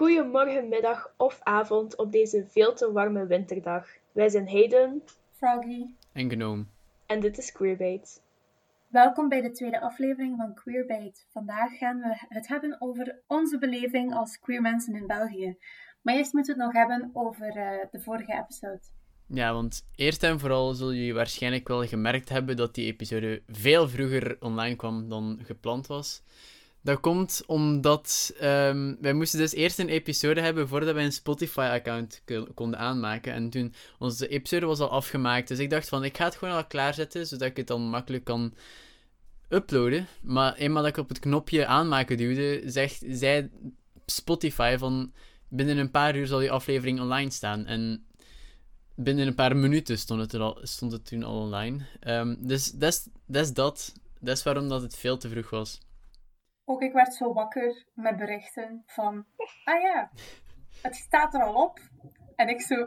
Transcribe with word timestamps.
Goedemorgen, 0.00 0.68
middag 0.68 1.14
of 1.16 1.40
avond 1.42 1.96
op 1.96 2.12
deze 2.12 2.46
veel 2.48 2.74
te 2.74 2.92
warme 2.92 3.26
winterdag. 3.26 3.86
Wij 4.12 4.28
zijn 4.28 4.48
Hayden 4.48 5.02
Froggy. 5.30 5.84
En 6.12 6.30
Gnome. 6.30 6.64
en 7.06 7.20
dit 7.20 7.38
is 7.38 7.52
Queerbait. 7.52 8.22
Welkom 8.88 9.28
bij 9.28 9.40
de 9.40 9.50
tweede 9.50 9.80
aflevering 9.80 10.36
van 10.36 10.54
Queerbait. 10.54 11.26
Vandaag 11.32 11.78
gaan 11.78 12.00
we 12.00 12.16
het 12.28 12.48
hebben 12.48 12.76
over 12.78 13.18
onze 13.26 13.58
beleving 13.58 14.14
als 14.14 14.38
queer 14.38 14.60
mensen 14.60 14.94
in 14.94 15.06
België. 15.06 15.56
Maar 16.02 16.14
eerst 16.14 16.32
moeten 16.32 16.56
we 16.56 16.62
het 16.62 16.72
nog 16.72 16.82
hebben 16.82 17.10
over 17.12 17.56
eh, 17.56 17.86
de 17.90 18.00
vorige 18.00 18.32
episode. 18.32 18.80
Ja, 19.26 19.52
want 19.52 19.86
eerst 19.94 20.22
en 20.22 20.40
vooral 20.40 20.72
zullen 20.74 20.94
jullie 20.94 21.14
waarschijnlijk 21.14 21.68
wel 21.68 21.86
gemerkt 21.86 22.28
hebben 22.28 22.56
dat 22.56 22.74
die 22.74 22.86
episode 22.86 23.42
veel 23.46 23.88
vroeger 23.88 24.36
online 24.40 24.76
kwam 24.76 25.08
dan 25.08 25.40
gepland 25.42 25.86
was. 25.86 26.22
Dat 26.82 27.00
komt 27.00 27.42
omdat 27.46 28.34
ehm, 28.38 28.94
wij 29.00 29.12
moesten 29.12 29.38
dus 29.38 29.52
eerst 29.52 29.78
een 29.78 29.88
episode 29.88 30.40
hebben 30.40 30.68
voordat 30.68 30.94
wij 30.94 31.04
een 31.04 31.12
Spotify-account 31.12 32.22
ko- 32.24 32.46
konden 32.54 32.78
aanmaken. 32.78 33.32
En 33.32 33.50
toen, 33.50 33.74
onze 33.98 34.28
episode 34.28 34.66
was 34.66 34.80
al 34.80 34.90
afgemaakt, 34.90 35.48
dus 35.48 35.58
ik 35.58 35.70
dacht 35.70 35.88
van, 35.88 36.04
ik 36.04 36.16
ga 36.16 36.24
het 36.24 36.36
gewoon 36.36 36.54
al 36.54 36.66
klaarzetten, 36.66 37.26
zodat 37.26 37.48
ik 37.48 37.56
het 37.56 37.66
dan 37.66 37.82
makkelijk 37.82 38.24
kan 38.24 38.54
uploaden. 39.48 40.06
Maar 40.22 40.54
eenmaal 40.54 40.82
dat 40.82 40.90
ik 40.90 40.96
op 40.96 41.08
het 41.08 41.18
knopje 41.18 41.66
aanmaken 41.66 42.16
duwde, 42.16 42.62
zegt, 42.70 43.04
zei 43.08 43.50
Spotify 44.06 44.76
van, 44.78 45.12
binnen 45.48 45.78
een 45.78 45.90
paar 45.90 46.16
uur 46.16 46.26
zal 46.26 46.38
die 46.38 46.50
aflevering 46.50 47.00
online 47.00 47.30
staan. 47.30 47.66
En 47.66 48.04
binnen 48.94 49.26
een 49.26 49.34
paar 49.34 49.56
minuten 49.56 49.98
stond 49.98 50.20
het, 50.20 50.32
er 50.32 50.40
al, 50.40 50.58
stond 50.62 50.92
het 50.92 51.06
toen 51.06 51.22
al 51.22 51.40
online. 51.40 51.78
Ehm, 52.00 52.34
dus 52.38 52.70
dat 52.70 53.08
is 53.26 53.52
dat. 53.52 53.92
Dat 54.20 54.36
is 54.36 54.42
waarom 54.42 54.68
dat 54.68 54.82
het 54.82 54.96
veel 54.96 55.16
te 55.16 55.28
vroeg 55.28 55.50
was. 55.50 55.78
Ook 56.70 56.82
ik 56.82 56.92
werd 56.92 57.14
zo 57.14 57.32
wakker 57.32 57.84
met 57.94 58.16
berichten 58.16 58.82
van... 58.86 59.24
Ah 59.64 59.82
ja, 59.82 60.10
het 60.82 60.94
staat 60.94 61.34
er 61.34 61.42
al 61.42 61.54
op. 61.54 61.78
En 62.36 62.48
ik 62.48 62.60
zo... 62.60 62.86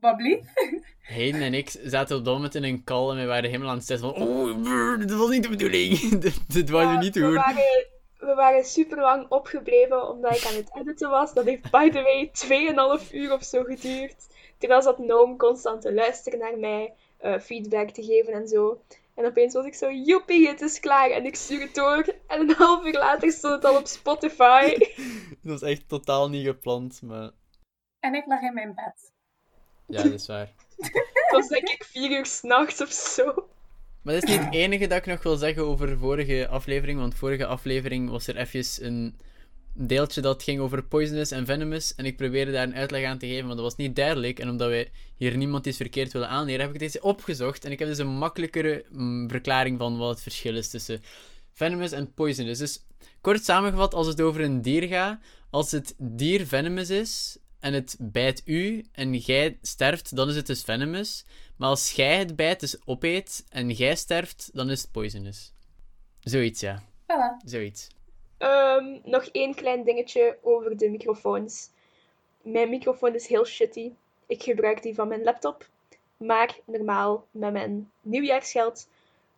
Wat 0.00 0.16
blief? 0.16 0.40
Hayden 1.14 1.42
en 1.42 1.54
ik 1.54 1.68
zaten 1.82 2.16
op 2.16 2.24
dat 2.24 2.34
moment 2.34 2.54
in 2.54 2.64
een 2.64 2.84
call 2.84 3.10
en 3.10 3.16
we 3.16 3.24
waren 3.24 3.50
helemaal 3.50 3.70
aan 3.70 3.76
het 3.76 3.86
zetten 3.86 4.14
van 4.14 4.26
Oh, 4.26 4.98
dit 4.98 5.12
was 5.12 5.28
niet 5.28 5.42
de 5.42 5.48
bedoeling. 5.48 5.98
dit, 6.48 6.70
we 6.70 6.76
Ja, 6.76 6.98
niet 6.98 7.14
we, 7.14 7.20
doen. 7.20 7.34
waren, 7.34 7.86
we 8.18 8.34
waren 8.34 8.64
super 8.64 9.00
lang 9.00 9.28
opgebleven 9.28 10.08
omdat 10.08 10.36
ik 10.36 10.46
aan 10.46 10.54
het 10.54 10.70
editen 10.74 11.10
was. 11.10 11.34
Dat 11.34 11.44
heeft, 11.44 11.70
by 11.70 11.90
the 11.90 12.02
way, 12.02 12.30
2,5 13.00 13.10
uur 13.12 13.32
of 13.32 13.44
zo 13.44 13.62
geduurd. 13.62 14.26
Terwijl 14.58 14.82
zat 14.82 14.98
Noom 14.98 15.36
constant 15.36 15.80
te 15.80 15.94
luisteren 15.94 16.38
naar 16.38 16.58
mij, 16.58 16.94
eh, 17.18 17.38
feedback 17.38 17.90
te 17.90 18.02
geven 18.02 18.32
en 18.32 18.48
zo. 18.48 18.80
En 19.14 19.24
opeens 19.24 19.54
was 19.54 19.66
ik 19.66 19.74
zo, 19.74 19.92
joepie, 19.92 20.48
het 20.48 20.60
is 20.60 20.80
klaar. 20.80 21.10
En 21.10 21.24
ik 21.24 21.36
stuur 21.36 21.60
het 21.60 21.74
door. 21.74 22.14
En 22.26 22.40
een 22.40 22.54
half 22.54 22.84
uur 22.84 22.92
later 22.92 23.32
stond 23.32 23.54
het 23.54 23.64
al 23.64 23.78
op 23.78 23.86
Spotify. 23.86 24.74
Het 25.42 25.52
was 25.52 25.62
echt 25.62 25.88
totaal 25.88 26.28
niet 26.28 26.46
gepland, 26.46 27.02
maar 27.02 27.30
En 28.00 28.14
ik 28.14 28.26
lag 28.26 28.40
in 28.40 28.54
mijn 28.54 28.74
bed. 28.74 29.12
ja, 29.86 30.02
dat 30.02 30.12
is 30.12 30.26
waar. 30.26 30.52
Het 30.76 31.30
was 31.30 31.48
denk 31.48 31.68
ik 31.68 31.84
vier 31.84 32.10
uur 32.10 32.26
s'nachts 32.26 32.80
of 32.80 32.92
zo. 32.92 33.48
Maar 34.02 34.14
dat 34.14 34.22
is 34.22 34.30
niet 34.30 34.44
het 34.44 34.54
enige 34.54 34.86
dat 34.86 34.98
ik 34.98 35.06
nog 35.06 35.22
wil 35.22 35.36
zeggen 35.36 35.64
over 35.64 35.86
de 35.86 35.98
vorige 35.98 36.48
aflevering. 36.48 36.98
Want 36.98 37.14
vorige 37.14 37.46
aflevering 37.46 38.10
was 38.10 38.26
er 38.26 38.36
even 38.36 38.86
een 38.86 39.18
deeltje 39.74 40.20
dat 40.20 40.42
ging 40.42 40.60
over 40.60 40.84
poisonous 40.84 41.30
en 41.30 41.46
venomous. 41.46 41.94
En 41.94 42.04
ik 42.04 42.16
probeerde 42.16 42.52
daar 42.52 42.62
een 42.62 42.74
uitleg 42.74 43.04
aan 43.04 43.18
te 43.18 43.26
geven, 43.26 43.46
maar 43.46 43.54
dat 43.54 43.64
was 43.64 43.76
niet 43.76 43.96
duidelijk. 43.96 44.38
En 44.38 44.48
omdat 44.48 44.68
wij 44.68 44.90
hier 45.16 45.36
niemand 45.36 45.66
iets 45.66 45.76
verkeerd 45.76 46.12
willen 46.12 46.28
aanleren, 46.28 46.60
heb 46.60 46.74
ik 46.74 46.80
deze 46.80 47.02
opgezocht. 47.02 47.64
En 47.64 47.72
ik 47.72 47.78
heb 47.78 47.88
dus 47.88 47.98
een 47.98 48.16
makkelijkere 48.16 48.84
mm, 48.90 49.28
verklaring 49.28 49.78
van 49.78 49.98
wat 49.98 50.10
het 50.10 50.22
verschil 50.22 50.56
is 50.56 50.70
tussen 50.70 51.02
venomous 51.52 51.92
en 51.92 52.14
poisonous. 52.14 52.58
Dus 52.58 52.86
kort 53.20 53.44
samengevat, 53.44 53.94
als 53.94 54.06
het 54.06 54.20
over 54.20 54.40
een 54.40 54.62
dier 54.62 54.82
gaat, 54.82 55.20
als 55.50 55.70
het 55.70 55.94
dier 55.98 56.46
venomous 56.46 56.90
is 56.90 57.38
en 57.60 57.72
het 57.72 57.96
bijt 57.98 58.42
u 58.44 58.84
en 58.92 59.14
jij 59.14 59.58
sterft, 59.62 60.16
dan 60.16 60.28
is 60.28 60.36
het 60.36 60.46
dus 60.46 60.62
venomous. 60.62 61.24
Maar 61.56 61.68
als 61.68 61.92
jij 61.92 62.18
het 62.18 62.36
bijt, 62.36 62.60
dus 62.60 62.76
opeet, 62.84 63.44
en 63.48 63.70
jij 63.70 63.94
sterft, 63.94 64.50
dan 64.52 64.70
is 64.70 64.82
het 64.82 64.90
poisonous. 64.90 65.52
Zoiets, 66.20 66.60
ja. 66.60 66.82
Voilà. 66.82 67.44
Zoiets. 67.44 67.88
Ehm, 68.38 68.98
nog 69.04 69.24
één 69.24 69.54
klein 69.54 69.84
dingetje 69.84 70.38
over 70.42 70.76
de 70.76 70.90
microfoons. 70.90 71.70
Mijn 72.42 72.68
microfoon 72.68 73.14
is 73.14 73.26
heel 73.26 73.44
shitty. 73.44 73.92
Ik 74.26 74.42
gebruik 74.42 74.82
die 74.82 74.94
van 74.94 75.08
mijn 75.08 75.22
laptop. 75.22 75.68
Maar 76.16 76.58
normaal, 76.64 77.26
met 77.30 77.52
mijn 77.52 77.90
nieuwjaarsgeld, 78.00 78.88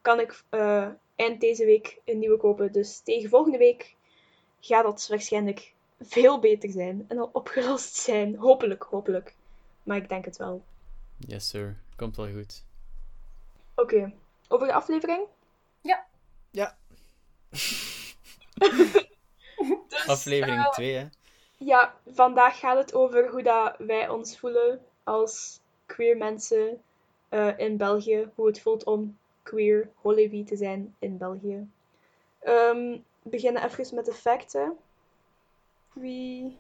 kan 0.01 0.21
ik 0.21 0.43
eh, 0.49 0.89
eind 1.17 1.41
deze 1.41 1.65
week 1.65 2.01
een 2.05 2.19
nieuwe 2.19 2.37
kopen. 2.37 2.73
Dus 2.73 2.99
tegen 2.99 3.31
volgende 3.31 3.59
week 3.59 3.95
gaat 4.61 4.85
dat 4.85 5.07
waarschijnlijk 5.09 5.73
veel 6.01 6.39
beter 6.39 6.71
zijn. 6.71 7.05
En 7.09 7.19
al 7.19 7.31
opgelost 7.33 7.95
zijn. 7.95 8.37
Hopelijk, 8.37 8.83
hopelijk. 8.83 9.35
Maar 9.83 9.97
ik 9.97 10.09
denk 10.09 10.25
het 10.25 10.37
wel. 10.37 10.63
Yes, 11.17 11.49
sir. 11.49 11.77
Komt 11.97 12.17
wel 12.17 12.31
goed. 12.33 12.65
Oké, 13.75 14.13
over 14.49 14.67
de 14.67 14.73
aflevering? 14.73 15.27
Ja. 16.51 16.77
Dus, 19.89 20.07
Aflevering 20.07 20.65
eh, 20.65 20.71
2, 20.71 20.95
hè. 20.95 21.07
Ja, 21.59 21.95
vandaag 22.13 22.59
gaat 22.59 22.77
het 22.77 22.95
over 22.95 23.31
hoe 23.31 23.43
dat 23.43 23.75
wij 23.79 24.09
ons 24.09 24.39
voelen 24.39 24.81
als 25.05 25.61
queer 25.87 26.17
mensen 26.17 26.81
eh, 27.29 27.59
in 27.59 27.77
België. 27.77 28.29
Hoe 28.35 28.47
het 28.47 28.61
voelt 28.61 28.85
om 28.85 29.17
queer 29.43 29.89
Hollywood 29.95 30.47
te 30.47 30.57
zijn 30.57 30.95
in 30.99 31.19
België. 31.19 31.69
Ehm, 32.39 32.97
we 33.23 33.31
beginnen 33.31 33.65
even 33.65 33.95
met 33.95 34.05
de 34.05 34.13
feiten. 34.13 34.77
Wie... 35.93 36.57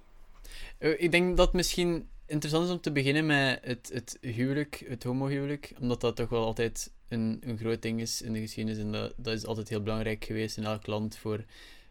Eh, 0.78 1.02
Ik 1.02 1.10
denk 1.10 1.36
dat 1.36 1.46
het 1.46 1.54
misschien 1.54 2.08
interessant 2.26 2.64
is 2.64 2.70
om 2.70 2.80
te 2.80 2.92
beginnen 2.92 3.26
met 3.26 3.58
het, 3.64 3.90
het 3.92 4.18
huwelijk, 4.20 4.84
het 4.88 5.02
homohuwelijk. 5.02 5.72
Omdat 5.80 6.00
dat 6.00 6.16
toch 6.16 6.28
wel 6.28 6.44
altijd 6.44 6.90
een, 7.08 7.42
een 7.46 7.58
groot 7.58 7.82
ding 7.82 8.00
is 8.00 8.22
in 8.22 8.32
de 8.32 8.40
geschiedenis. 8.40 8.78
En 8.80 8.92
dat, 8.92 9.12
dat 9.16 9.34
is 9.34 9.46
altijd 9.46 9.68
heel 9.68 9.82
belangrijk 9.82 10.24
geweest 10.24 10.56
in 10.56 10.64
elk 10.64 10.86
land 10.86 11.16
voor, 11.16 11.44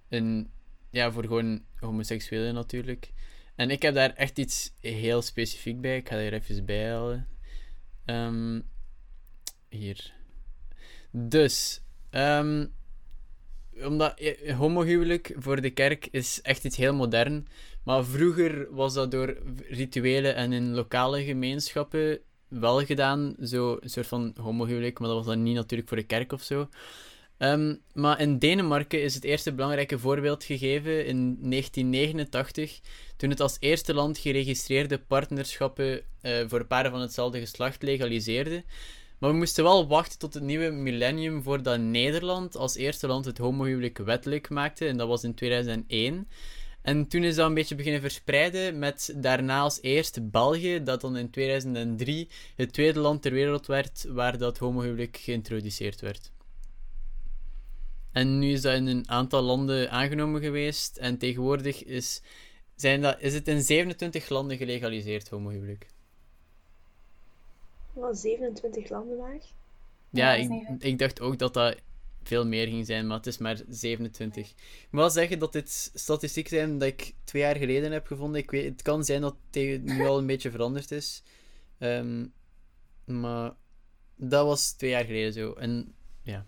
een, 0.10 0.50
ja, 0.90 1.12
voor 1.12 1.24
gewoon 1.24 1.64
homoseksuelen 1.76 2.54
natuurlijk. 2.54 3.12
En 3.56 3.70
ik 3.70 3.82
heb 3.82 3.94
daar 3.94 4.14
echt 4.14 4.38
iets 4.38 4.74
heel 4.80 5.22
specifiek 5.22 5.82
bij. 5.82 5.98
Ik 5.98 6.10
ga 6.10 6.16
er 6.16 6.34
even 6.34 6.66
bij 6.66 6.90
halen. 6.92 7.28
Ehm, 8.06 8.62
hier. 9.70 10.14
Dus, 11.12 11.82
ehm, 12.10 12.66
omdat 13.84 14.22
homohuwelijk 14.58 15.34
voor 15.38 15.62
de 15.62 15.70
kerk 15.70 16.08
is 16.12 16.42
echt 16.42 16.64
iets 16.64 16.78
heel 16.78 16.94
modern. 16.94 17.48
Maar 17.84 18.06
vroeger 18.06 18.74
was 18.74 18.94
dat 18.94 19.12
door 19.12 19.38
rituelen 19.70 20.36
en 20.36 20.54
in 20.54 20.74
lokale 20.74 21.24
gemeenschappen 21.24 22.20
wel 22.48 22.86
gedaan. 22.86 23.36
Zo 23.42 23.78
een 23.80 23.90
soort 23.90 24.08
van 24.08 24.36
homohuwelijk, 24.42 25.00
maar 25.00 25.08
dat 25.08 25.18
was 25.18 25.26
dan 25.26 25.44
niet 25.44 25.56
natuurlijk 25.56 25.90
voor 25.90 25.98
de 25.98 26.06
kerk 26.06 26.32
of 26.32 26.44
zo. 26.44 26.70
Ehm, 27.38 27.75
maar 27.94 28.19
in 28.19 28.40
Denemarken 28.40 29.01
is 29.01 29.16
het 29.16 29.23
eerste 29.23 29.53
belangrijke 29.53 30.00
voorbeeld 30.00 30.44
gegeven 30.44 31.06
in 31.06 31.38
1989, 31.40 32.79
toen 33.18 33.29
het 33.29 33.40
als 33.40 33.57
eerste 33.59 33.94
land 33.94 34.18
geregistreerde 34.18 35.00
partnerschappen 35.00 36.01
eh, 36.22 36.44
voor 36.47 36.66
paren 36.66 36.91
van 36.91 37.01
hetzelfde 37.01 37.40
geslacht 37.40 37.84
legaliseerde. 37.84 38.63
Maar 39.19 39.29
we 39.29 39.35
moesten 39.35 39.63
wel 39.63 39.88
wachten 39.88 40.19
tot 40.19 40.34
het 40.34 40.44
nieuwe 40.44 40.69
millennium 40.69 41.44
voordat 41.44 41.79
Nederland 41.79 42.56
als 42.56 42.75
eerste 42.75 43.07
land 43.07 43.25
het 43.25 43.38
homohuwelijk 43.38 43.97
wettelijk 43.97 44.50
maakte, 44.50 44.88
en 44.88 44.97
dat 44.97 45.07
was 45.07 45.23
in 45.23 45.34
2001. 45.34 46.28
En 46.81 47.07
toen 47.07 47.23
is 47.23 47.35
dat 47.35 47.47
een 47.47 47.53
beetje 47.53 47.75
beginnen 47.75 48.02
verspreiden, 48.02 48.79
met 48.79 49.13
daarna 49.16 49.59
als 49.59 49.81
eerste 49.81 50.22
België, 50.22 50.84
dat 50.84 51.02
dan 51.02 51.17
in 51.17 51.29
2003 51.29 52.29
het 52.56 52.73
tweede 52.73 53.00
land 53.00 53.22
ter 53.22 53.31
wereld 53.31 53.66
werd 53.66 54.06
waar 54.09 54.38
dat 54.38 54.57
homohuwelijk 54.57 55.17
geïntroduceerd 55.17 56.02
werd. 56.02 56.31
En 58.16 58.40
nu 58.40 58.52
is 58.52 58.62
dat 58.62 58.74
in 58.74 58.88
een 58.88 59.09
aantal 59.09 59.42
landen 59.42 59.92
aangenomen 59.92 60.42
geweest, 60.42 60.98
en 60.98 61.18
tegenwoordig 61.18 61.84
is, 61.84 62.22
zijn 62.76 63.02
dat, 63.02 63.17
is 63.20 63.34
het 63.34 63.47
in 63.47 63.62
27 63.62 64.29
landen 64.29 64.58
gelegaliseerd, 64.58 65.29
homohuwelijk. 65.29 65.88
Wel 67.94 68.16
27 68.16 68.90
landen 68.90 69.17
maar. 69.17 69.40
Ja, 70.09 70.34
ik, 70.34 70.50
ik 70.79 71.00
dacht 71.00 71.22
ook 71.22 71.38
dat 71.38 71.53
dat 71.53 71.76
veel 72.23 72.46
meer 72.46 72.67
ging 72.67 72.85
zijn, 72.85 73.08
maar 73.08 73.17
het 73.17 73.28
is 73.28 73.38
maar 73.38 73.62
27. 73.70 74.50
Ik 74.50 74.56
moet 74.90 75.02
wel 75.02 75.09
zeggen 75.09 75.40
dat 75.40 75.53
dit 75.53 75.91
statistiek 75.94 76.47
zijn 76.47 76.78
dat 76.78 76.88
ik 76.88 77.14
twee 77.23 77.41
jaar 77.41 77.56
geleden 77.56 77.91
heb 77.91 78.08
gevonden. 78.08 78.41
Ik 78.41 78.52
weet, 78.52 78.70
het 78.72 78.82
kan 78.82 79.03
zijn 79.03 79.22
dat 79.22 79.32
het 79.32 79.52
tegen- 79.52 79.84
nu 79.84 80.06
al 80.06 80.17
een 80.17 80.28
beetje 80.28 80.52
veranderd 80.52 80.91
is. 80.91 81.23
Ehm, 81.78 82.26
maar 83.06 83.53
dat 84.16 84.46
was 84.46 84.72
twee 84.72 84.90
jaar 84.90 85.06
geleden 85.06 85.34
zo. 85.34 85.53
En 85.53 85.94
ja. 86.22 86.46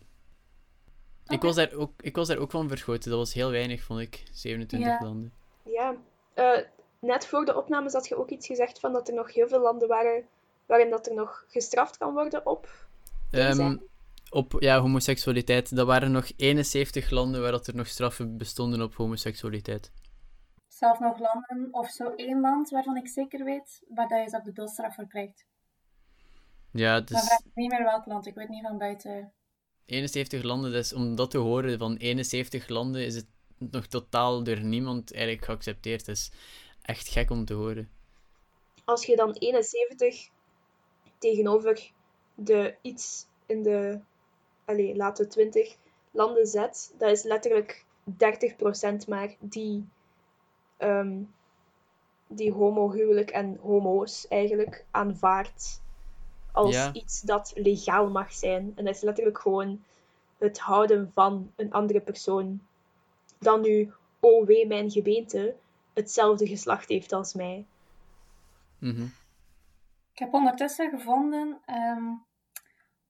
Ik, 1.28 1.42
was 1.42 1.56
daar 1.56 1.74
ook, 1.74 1.92
ik 2.02 2.16
was 2.16 2.28
daar 2.28 2.38
ook 2.38 2.52
van 2.52 2.68
verschoten. 2.68 3.10
Dat 3.10 3.20
was 3.20 3.34
heel 3.34 3.52
weinig, 3.52 3.84
vond 3.84 4.00
ik. 4.00 4.24
27 4.32 4.90
Ja. 4.90 5.00
landen. 5.02 5.34
Ja. 5.64 5.96
Eh, 6.34 6.58
net 7.00 7.26
voor 7.28 7.46
de 7.46 7.58
opnames 7.58 7.94
had 7.94 8.08
je 8.08 8.16
ook 8.18 8.30
iets 8.30 8.48
gezegd 8.48 8.80
van 8.80 8.94
dat 8.94 9.08
er 9.08 9.14
nog 9.14 9.34
heel 9.34 9.48
veel 9.48 9.62
landen 9.62 9.88
waren 9.88 10.26
waarin 10.66 10.90
dat 10.90 11.08
er 11.08 11.14
nog 11.16 11.46
gestraft 11.48 11.98
kan 11.98 12.14
worden 12.14 12.46
op. 12.46 12.70
Ehm, 13.32 13.54
zijn. 13.54 13.82
op 14.30 14.56
ja, 14.60 14.80
homoseksualiteit. 14.80 15.76
Dat 15.76 15.88
waren 15.88 16.12
nog 16.12 16.32
71 16.38 17.10
landen 17.10 17.42
waar 17.42 17.52
dat 17.52 17.68
er 17.68 17.76
nog 17.76 17.88
straffen 17.88 18.38
bestonden 18.38 18.82
op 18.82 18.96
homoseksualiteit. 18.96 19.92
zelf 20.68 21.00
nog 21.00 21.20
landen, 21.20 21.68
of 21.74 21.90
zo 21.90 22.14
één 22.16 22.40
land 22.42 22.70
waarvan 22.70 22.98
ik 22.98 23.08
zeker 23.08 23.44
weet, 23.44 23.84
waar 23.90 24.08
dat 24.08 24.24
je 24.24 24.30
ze 24.30 24.38
op 24.38 24.44
de 24.44 24.54
doodstraf 24.54 24.96
voor 24.96 25.08
krijgt. 25.08 25.46
Ja, 26.72 26.92
Maar 26.92 27.06
dus 27.06 27.26
vraag 27.26 27.40
me 27.44 27.52
niet 27.54 27.72
meer 27.72 27.84
welk 27.84 28.06
land, 28.06 28.26
ik 28.26 28.36
weet 28.36 28.50
niet 28.50 28.62
van 28.62 28.78
buiten. 28.78 29.32
71 29.88 30.44
landen, 30.44 30.72
dus 30.72 30.94
om 30.94 31.16
dat 31.16 31.32
te 31.32 31.38
horen 31.38 31.80
van 31.80 31.96
71 31.96 32.68
landen 32.68 33.06
is 33.06 33.16
het 33.16 33.26
nog 33.58 33.86
totaal 33.86 34.44
door 34.44 34.60
niemand 34.60 35.14
eigenlijk 35.14 35.46
geaccepteerd. 35.46 36.06
Het 36.06 36.16
is 36.16 36.32
echt 36.82 37.08
gek 37.08 37.30
om 37.30 37.46
te 37.46 37.54
horen. 37.54 37.90
Als 38.86 39.06
je 39.06 39.16
dan 39.16 39.34
71 39.34 40.30
tegenover 41.18 41.92
de 42.36 42.76
iets 42.82 43.26
in 43.46 43.64
de, 43.64 44.00
allez, 44.66 44.96
laten 44.98 45.26
we 45.26 45.32
20 45.32 45.76
landen 46.12 46.48
zet, 46.48 46.94
dat 46.98 47.12
is 47.12 47.24
letterlijk 47.24 47.86
30% 48.10 49.08
maar 49.08 49.36
die, 49.40 49.86
ehm 50.78 51.22
die 52.28 52.52
homohuwelijk 52.52 53.30
en 53.30 53.58
homo's 53.62 54.28
eigenlijk 54.28 54.86
aanvaardt 54.92 55.82
als 56.58 56.76
Ja. 56.76 56.94
iets 56.94 57.22
dat 57.22 57.52
legaal 57.56 58.10
mag 58.10 58.34
zijn. 58.34 58.72
En 58.76 58.86
dat 58.86 58.96
is 58.96 59.02
letterlijk 59.02 59.40
gewoon 59.40 59.84
het 60.38 60.60
houden 60.60 61.12
van 61.14 61.52
een 61.56 61.72
andere 61.72 62.00
persoon. 62.02 62.62
Dan 63.40 63.62
nu, 63.62 63.92
oh 64.20 64.46
wee, 64.46 64.68
mijn 64.68 64.92
gebeente, 64.92 65.56
hetzelfde 65.94 66.48
geslacht 66.48 66.90
heeft 66.90 67.12
als 67.14 67.34
mij. 67.34 67.66
Mhm. 68.80 69.04
Ik 70.12 70.20
heb 70.20 70.34
ondertussen 70.34 70.90
gevonden 70.90 71.58
ehm, 71.66 72.04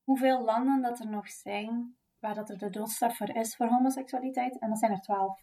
hoeveel 0.04 0.44
landen 0.44 0.82
dat 0.82 1.00
er 1.00 1.08
nog 1.08 1.30
zijn 1.30 1.96
waar 2.20 2.36
dat 2.36 2.50
er 2.50 2.58
de 2.58 2.70
doodstraf 2.70 3.18
voor 3.18 3.36
is 3.36 3.56
voor 3.56 3.68
homoseksualiteit. 3.68 4.60
En 4.60 4.70
dat 4.70 4.80
zijn 4.80 4.92
er 4.92 5.02
twaalf. 5.02 5.36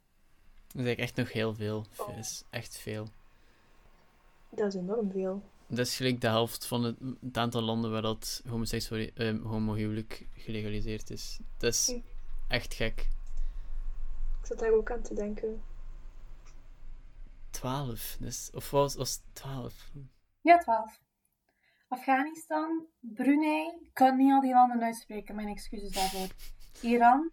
Dat 0.66 0.82
is 0.82 0.86
eigenlijk 0.86 0.98
echt 0.98 1.16
nog 1.16 1.32
heel 1.32 1.54
veel. 1.54 1.84
Oh. 1.96 2.06
Dat 2.06 2.16
is 2.16 2.44
echt 2.50 2.78
veel. 2.78 3.06
Dat 4.50 4.74
is 4.74 4.80
enorm 4.80 5.10
veel. 5.10 5.42
Dat 5.74 5.86
is 5.86 5.96
gelijk 5.96 6.20
de 6.20 6.26
helft 6.26 6.66
van 6.66 6.82
het, 6.84 6.96
het 7.20 7.36
aantal 7.36 7.62
landen 7.62 7.90
waar 7.90 8.02
dat 8.02 8.42
eh, 8.44 9.42
homohuwelijk 9.42 10.28
gelegaliseerd 10.32 11.10
is. 11.10 11.40
Dat 11.58 11.72
is 11.72 11.98
echt 12.48 12.74
gek. 12.74 13.00
Ik 14.40 14.46
zat 14.46 14.58
daar 14.58 14.72
ook 14.72 14.90
aan 14.90 15.02
te 15.02 15.14
denken. 15.14 15.62
12. 17.50 18.16
Dus, 18.20 18.50
of 18.54 18.70
was, 18.70 18.94
was 18.94 19.10
het 19.14 19.22
12? 19.32 19.90
Ja, 20.40 20.58
twaalf. 20.58 21.02
Afghanistan, 21.88 22.86
Brunei, 23.00 23.66
ik 23.82 23.90
kan 23.92 24.16
niet 24.16 24.32
al 24.32 24.40
die 24.40 24.52
landen 24.52 24.82
uitspreken, 24.82 25.34
mijn 25.34 25.48
excuses 25.48 25.90
daarvoor. 25.92 26.28
Iran, 26.80 27.30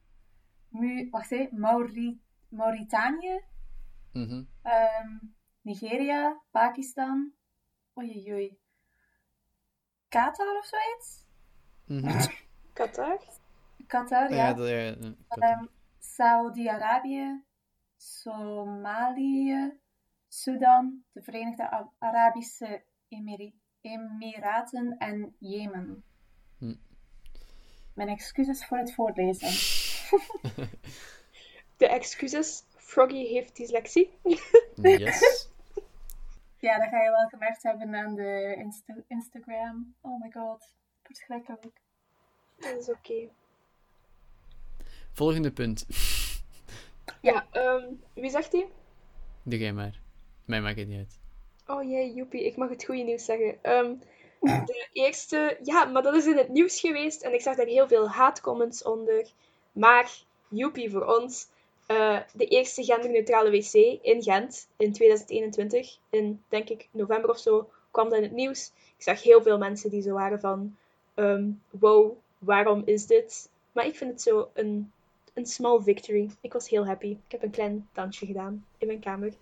Mu 0.68 1.10
wacht 1.10 1.32
even, 1.32 1.60
Mauri 1.60 2.22
Mauritanië, 2.50 3.42
Mhm. 4.14 4.44
ehm, 4.62 5.18
Nigeria, 5.62 6.42
Pakistan, 6.52 7.32
oei. 8.10 8.60
Qatar 10.10 10.58
of 10.58 10.66
zoiets? 10.66 11.26
Mhm. 11.86 12.32
Qatar? 12.74 13.20
Qatar, 13.88 14.34
ja. 14.34 14.56
ja, 14.56 14.96
Ehm, 15.30 15.66
Saudi-Arabië, 16.00 17.44
Somalië, 17.98 19.80
Sudan, 20.28 21.04
de 21.12 21.22
Verenigde 21.22 21.90
Arabische 22.00 22.84
Emiraten 23.82 24.98
en 24.98 25.36
Jemen. 25.40 26.04
Hm. 26.58 26.76
Mijn 27.94 28.10
excuses 28.10 28.66
voor 28.66 28.78
het 28.78 28.94
voorlezen. 28.94 29.50
De 31.78 31.88
excuses. 31.88 32.64
Froggy 32.76 33.26
heeft 33.26 33.56
dyslexie. 33.56 34.10
Yes. 34.76 35.48
Ja, 36.62 36.78
dat 36.80 36.88
ga 36.90 37.02
je 37.04 37.10
wel 37.10 37.28
gemerkt 37.28 37.64
hebben 37.64 37.96
aan 37.96 38.16
de 38.16 38.56
Insta- 38.58 39.04
Instagram. 39.08 39.96
Oh 40.02 40.22
my 40.22 40.32
god, 40.32 40.74
verschrikkelijk. 41.04 41.82
Dat 42.60 42.78
is 42.80 42.90
oké. 42.90 43.30
Volgende 45.12 45.52
punt. 45.52 45.86
Ja, 47.22 47.46
ehm, 47.52 47.86
wie 48.14 48.30
zegt 48.30 48.52
die? 48.52 48.66
Doe 49.44 49.60
jij 49.60 49.74
maar. 49.74 50.00
Mij 50.46 50.62
maakt 50.62 50.78
het 50.78 50.88
niet 50.88 50.98
uit. 50.98 51.20
Oh 51.68 51.84
jee, 51.84 52.14
joepie, 52.14 52.46
ik 52.46 52.58
mag 52.58 52.70
het 52.70 52.84
goede 52.86 53.02
nieuws 53.02 53.26
zeggen. 53.26 53.64
Ehm, 53.64 53.94
de 54.66 54.88
eerste, 54.94 55.58
ja, 55.64 55.86
maar 55.86 56.02
dat 56.02 56.16
is 56.16 56.26
in 56.26 56.38
het 56.38 56.50
nieuws 56.50 56.80
geweest 56.80 57.22
en 57.22 57.34
ik 57.34 57.42
zag 57.42 57.56
daar 57.56 57.66
heel 57.66 57.88
veel 57.88 58.10
haatcomments 58.10 58.84
onder. 58.84 59.28
Maar, 59.72 60.12
joepie 60.48 60.92
voor 60.92 61.06
ons, 61.06 61.48
eh, 61.92 62.18
de 62.34 62.46
eerste 62.46 62.84
genderneutrale 62.84 63.50
wc 63.50 63.74
in 64.02 64.24
Gent 64.24 64.68
in 64.78 64.94
2021, 64.94 65.98
in 66.10 66.42
denk 66.50 66.70
ik 66.70 66.88
november 66.92 67.30
of 67.30 67.40
zo, 67.40 67.70
kwam 67.92 68.10
dat 68.10 68.18
in 68.18 68.24
het 68.24 68.32
nieuws. 68.32 68.72
Ik 68.98 69.04
zag 69.04 69.24
heel 69.24 69.42
veel 69.42 69.58
mensen 69.58 69.90
die 69.90 70.02
zo 70.02 70.14
waren 70.14 70.40
van, 70.40 70.76
ehm, 71.14 71.50
wow, 71.70 72.12
waarom 72.38 72.82
is 72.86 73.06
dit? 73.08 73.50
Maar 73.72 73.86
ik 73.86 73.96
vind 73.96 74.12
het 74.12 74.22
zo 74.22 74.50
een, 74.54 74.92
een 75.34 75.46
small 75.46 75.82
victory. 75.82 76.30
Ik 76.42 76.54
was 76.54 76.70
heel 76.70 76.86
happy. 76.86 77.08
Ik 77.08 77.32
heb 77.32 77.44
een 77.44 77.52
klein 77.52 77.88
dansje 77.94 78.26
gedaan 78.26 78.66
in 78.78 78.88
mijn 78.88 79.00
kamer. 79.00 79.34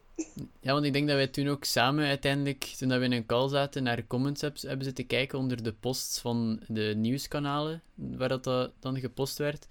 Ja, 0.59 0.73
want 0.73 0.85
ik 0.85 0.93
denk 0.93 1.07
dat 1.07 1.15
wij 1.15 1.27
toen 1.27 1.47
ook 1.47 1.63
samen 1.63 2.07
uiteindelijk, 2.07 2.63
toen 2.77 2.99
we 2.99 3.05
in 3.05 3.11
een 3.11 3.25
call 3.25 3.49
zaten, 3.49 3.83
naar 3.83 4.07
comments 4.07 4.41
heb- 4.41 4.61
hebben 4.61 4.85
zitten 4.85 5.07
kijken 5.07 5.39
onder 5.39 5.63
de 5.63 5.73
posts 5.73 6.19
van 6.19 6.61
de 6.67 6.93
nieuwskanalen, 6.97 7.81
waar 7.95 8.41
dat, 8.41 8.71
dan 8.79 8.99
gepost 8.99 9.37
werd. 9.37 9.67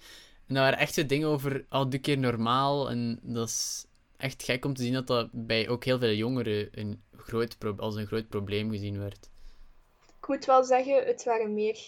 En 0.48 0.54
dat 0.54 0.64
waren 0.64 0.78
echt 0.78 0.94
zo 0.94 1.06
dingen 1.06 1.28
over, 1.28 1.64
oh, 1.70 1.90
doe 1.90 2.00
keer 2.00 2.18
normaal. 2.18 2.90
En 2.90 3.18
dat 3.22 3.48
is 3.48 3.86
echt 4.16 4.42
gek 4.42 4.64
om 4.64 4.74
te 4.74 4.82
zien 4.82 4.92
dat 4.92 5.06
dat 5.06 5.28
bij 5.32 5.68
ook 5.68 5.84
heel 5.84 5.98
veel 5.98 6.12
jongeren 6.12 6.68
een 6.72 7.02
groot 7.16 7.56
als 7.76 7.96
een 7.96 8.06
groot 8.06 8.28
probleem 8.28 8.70
gezien 8.70 8.98
werd. 8.98 9.30
Ik 10.20 10.28
moet 10.28 10.44
wel 10.44 10.64
zeggen, 10.64 11.06
het 11.06 11.24
waren 11.24 11.54
meer 11.54 11.78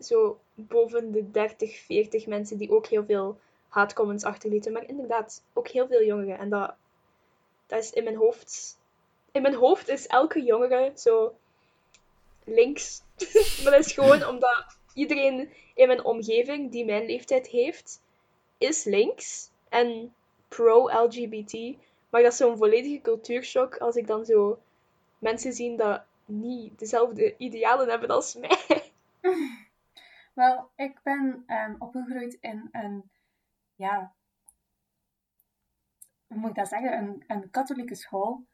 zo 0.00 0.40
boven 0.54 1.12
de 1.12 1.30
30, 1.30 1.76
40 1.76 2.26
mensen 2.26 2.58
die 2.58 2.70
ook 2.70 2.86
heel 2.86 3.04
veel 3.04 3.38
haatcomments 3.68 4.24
achterlieten. 4.24 4.72
Maar 4.72 4.88
inderdaad, 4.88 5.42
ook 5.52 5.68
heel 5.68 5.86
veel 5.86 6.04
jongeren. 6.04 6.38
En 6.38 6.48
dat, 6.48 6.74
dat 7.66 7.82
is 7.82 7.90
in 7.90 8.04
mijn 8.04 8.16
hoofd. 8.16 8.78
In 9.32 9.42
mijn 9.42 9.54
hoofd 9.54 9.88
is 9.88 10.06
elke 10.06 10.42
jongere 10.42 10.92
zo 10.96 11.34
links. 12.44 13.02
maar 13.62 13.72
dat 13.72 13.86
is 13.86 13.92
gewoon 13.92 14.26
omdat 14.26 14.78
iedereen 15.00 15.52
in 15.74 15.86
mijn 15.86 16.04
omgeving 16.04 16.70
die 16.70 16.84
mijn 16.84 17.06
leeftijd 17.06 17.46
heeft, 17.46 18.02
is 18.58 18.84
links 18.84 19.50
en 19.68 20.14
pro-LGBT. 20.48 21.52
Maar 22.10 22.22
dat 22.22 22.32
is 22.32 22.36
zo'n 22.36 22.56
volledige 22.56 23.00
cultuurshock 23.00 23.76
als 23.76 23.96
ik 23.96 24.06
dan 24.06 24.24
zo 24.24 24.58
mensen 25.18 25.52
zie 25.52 25.76
dat 25.76 26.04
niet 26.24 26.78
dezelfde 26.78 27.36
idealen 27.36 27.88
hebben 27.88 28.08
als 28.08 28.34
mij. 28.34 28.92
Wel, 30.34 30.70
ik 30.76 31.00
ben 31.02 31.42
ehm, 31.46 31.74
opgegroeid 31.78 32.38
in 32.40 32.68
een, 32.72 33.10
ja, 33.74 34.12
hoe 36.26 36.38
moet 36.38 36.50
ik 36.50 36.56
dat 36.56 36.68
zeggen, 36.68 36.98
een, 36.98 37.24
een 37.26 37.50
katholieke 37.50 37.94
school. 37.94 38.44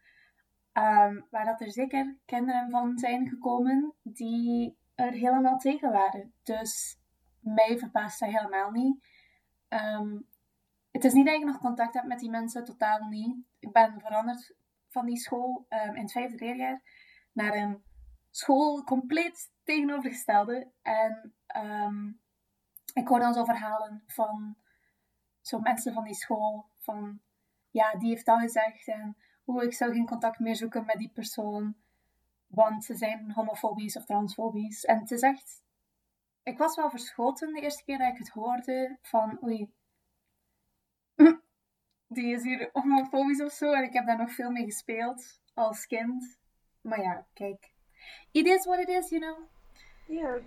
ehm, 0.72 1.20
waar 1.30 1.44
dat 1.44 1.60
er 1.60 1.72
zeker 1.72 2.16
kinderen 2.24 2.70
van 2.70 2.98
zijn 2.98 3.28
gekomen 3.28 3.94
die 4.02 4.76
er 4.96 5.12
helemaal 5.12 5.58
tegen 5.58 5.92
waren. 5.92 6.32
Dus 6.42 6.98
mij 7.40 7.78
verbaast 7.78 8.20
dat 8.20 8.30
helemaal 8.30 8.70
niet. 8.70 9.06
Ehm, 9.68 10.18
het 10.90 11.04
is 11.04 11.12
niet 11.12 11.26
dat 11.26 11.34
ik 11.34 11.44
nog 11.44 11.58
contact 11.58 11.94
heb 11.94 12.04
met 12.04 12.18
die 12.18 12.30
mensen, 12.30 12.64
totaal 12.64 13.08
niet. 13.08 13.36
Ik 13.58 13.72
ben 13.72 14.00
veranderd 14.00 14.54
van 14.88 15.06
die 15.06 15.16
school 15.16 15.66
ehm, 15.68 15.94
in 15.94 16.02
het 16.02 16.12
vijfde 16.12 16.44
leerjaar 16.44 16.82
naar 17.32 17.54
een 17.54 17.82
school 18.30 18.84
compleet 18.84 19.52
tegenovergestelde. 19.64 20.72
En 20.82 21.34
ehm, 21.46 22.12
ik 22.92 23.08
hoor 23.08 23.18
dan 23.18 23.34
zo 23.34 23.44
verhalen 23.44 24.02
van 24.06 24.56
zo 25.40 25.58
mensen 25.58 25.92
van 25.92 26.04
die 26.04 26.14
school. 26.14 26.70
Van 26.78 27.20
ja, 27.70 27.94
die 27.94 28.08
heeft 28.08 28.26
dat 28.26 28.40
gezegd. 28.40 28.88
En 28.88 29.16
hoe 29.44 29.64
ik 29.64 29.72
zou 29.72 29.92
geen 29.92 30.06
contact 30.06 30.38
meer 30.38 30.56
zoeken 30.56 30.84
met 30.84 30.96
die 30.96 31.10
persoon. 31.12 31.76
Want 32.56 32.84
ze 32.84 32.94
zijn 32.94 33.32
homofobisch 33.32 33.96
of 33.96 34.04
transfobisch. 34.04 34.84
En 34.84 34.98
het 34.98 35.10
is 35.10 35.20
echt. 35.20 35.62
Ik 36.42 36.58
was 36.58 36.76
wel 36.76 36.90
verschoten 36.90 37.52
de 37.52 37.60
eerste 37.60 37.84
keer 37.84 37.98
dat 37.98 38.12
ik 38.12 38.18
het 38.18 38.28
hoorde. 38.28 38.98
Van 39.02 39.38
oei. 39.44 39.72
Die 42.16 42.34
is 42.34 42.42
hier 42.42 42.70
homofobisch 42.72 43.42
of 43.42 43.52
zo. 43.52 43.72
En 43.72 43.84
ik 43.84 43.92
heb 43.92 44.06
daar 44.06 44.18
nog 44.18 44.32
veel 44.32 44.50
mee 44.50 44.64
gespeeld 44.64 45.40
als 45.54 45.86
kind. 45.86 46.38
Maar 46.80 47.00
ja, 47.00 47.26
kijk. 47.32 47.70
It 48.30 48.46
is 48.46 48.64
what 48.64 48.78
it 48.78 48.88
is, 48.88 49.08
you 49.08 49.20
know. 49.22 49.48
Ja. 50.18 50.34
Ik 50.34 50.42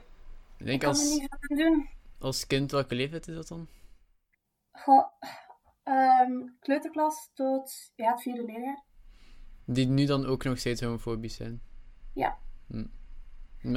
Ik 0.57 0.65
denk 0.65 0.79
kan 0.81 0.89
er 0.89 0.95
als, 0.95 1.09
niet 1.09 1.35
van 1.39 1.57
doen. 1.57 1.89
als 2.19 2.47
kind, 2.47 2.71
welke 2.71 2.95
leeftijd 2.95 3.27
is 3.27 3.35
dat 3.35 3.47
dan? 3.47 3.67
Goh, 4.71 5.07
ehm, 5.83 6.47
kleuterklas 6.59 7.31
tot 7.33 7.91
ja, 7.95 8.11
het 8.11 8.21
vierde 8.21 8.43
leerjaar. 8.43 8.83
Die 9.65 9.87
nu 9.87 10.05
dan 10.05 10.25
ook 10.25 10.43
nog 10.43 10.57
steeds 10.57 10.81
homofobisch 10.81 11.35
zijn. 11.35 11.61
Ja. 12.19 12.37
Hm. 12.67 12.85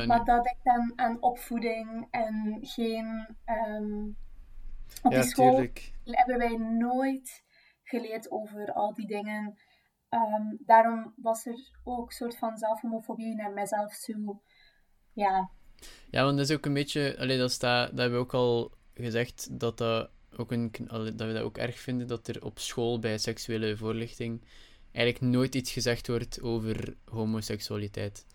Maar 0.06 0.24
dat 0.24 0.46
ik 0.46 0.56
dan 0.62 0.92
aan 0.96 1.22
opvoeding 1.22 2.06
en 2.10 2.58
geen. 2.62 3.36
ehm, 3.44 4.06
op 5.02 5.12
ja, 5.12 5.20
die 5.20 5.30
school 5.30 5.50
tuurlijk. 5.50 5.92
hebben 6.04 6.38
wij 6.38 6.56
nooit 6.56 7.44
geleerd 7.82 8.30
over 8.30 8.72
al 8.72 8.94
die 8.94 9.06
dingen. 9.06 9.58
Ehm, 10.08 10.42
daarom 10.58 11.12
was 11.16 11.46
er 11.46 11.70
ook 11.84 12.06
een 12.06 12.16
soort 12.16 12.38
van 12.38 12.56
zelfhomofobie 12.56 13.34
naar 13.34 13.52
mijzelf 13.52 13.98
toe. 13.98 14.40
Ja. 15.12 15.50
Ja, 16.10 16.24
want 16.24 16.36
dat 16.36 16.48
is 16.48 16.56
ook 16.56 16.66
een 16.66 16.74
beetje... 16.74 17.16
Allee, 17.18 17.38
dat, 17.38 17.52
staat, 17.52 17.90
dat 17.90 17.98
hebben 17.98 18.18
we 18.18 18.24
ook 18.24 18.34
al 18.34 18.72
gezegd, 18.94 19.60
dat, 19.60 19.78
dat, 19.78 20.10
ook 20.36 20.52
een, 20.52 20.70
dat 20.88 21.02
we 21.02 21.32
dat 21.32 21.42
ook 21.42 21.58
erg 21.58 21.78
vinden, 21.78 22.06
dat 22.06 22.28
er 22.28 22.44
op 22.44 22.58
school 22.58 22.98
bij 22.98 23.18
seksuele 23.18 23.76
voorlichting 23.76 24.44
eigenlijk 24.92 25.34
nooit 25.34 25.54
iets 25.54 25.72
gezegd 25.72 26.06
wordt 26.06 26.42
over 26.42 26.96
homoseksualiteit. 27.04 28.26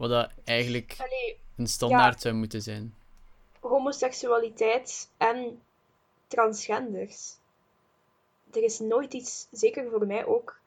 Wat 0.00 0.10
dat 0.10 0.30
eigenlijk 0.44 0.96
een 1.56 1.66
standaard 1.66 2.20
zou 2.20 2.34
moeten 2.34 2.62
zijn. 2.62 2.94
Homoseksualiteit 3.60 5.10
en 5.16 5.62
transgenders. 6.26 7.34
Er 8.52 8.62
is 8.62 8.78
nooit 8.78 9.14
iets, 9.14 9.48
zeker 9.50 9.90
voor 9.90 10.06
mij 10.06 10.26
ook, 10.26 10.60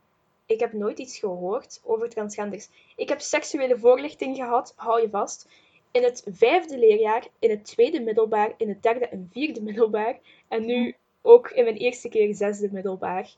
ik 0.45 0.59
heb 0.59 0.73
nooit 0.73 0.99
iets 0.99 1.17
gehoord 1.17 1.81
over 1.83 2.09
transgenders. 2.09 2.69
Ik 2.95 3.09
heb 3.09 3.21
seksuele 3.21 3.77
voorlichting 3.77 4.35
gehad, 4.35 4.73
hou 4.75 5.01
je 5.01 5.09
vast, 5.09 5.47
in 5.91 6.03
het 6.03 6.23
vijfde 6.31 6.77
leerjaar, 6.77 7.27
in 7.39 7.49
het 7.49 7.65
tweede 7.65 7.99
middelbaar, 7.99 8.53
in 8.57 8.69
het 8.69 8.83
derde 8.83 9.07
en 9.07 9.29
vierde 9.31 9.61
middelbaar 9.61 10.19
en 10.47 10.65
nu 10.65 10.95
ook 11.21 11.49
in 11.49 11.63
mijn 11.63 11.77
eerste 11.77 12.09
keer 12.09 12.35
zesde 12.35 12.69
middelbaar. 12.71 13.35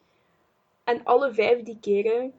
En 0.84 1.04
alle 1.04 1.34
vijf 1.34 1.64
die 1.64 1.78
keren 1.80 2.34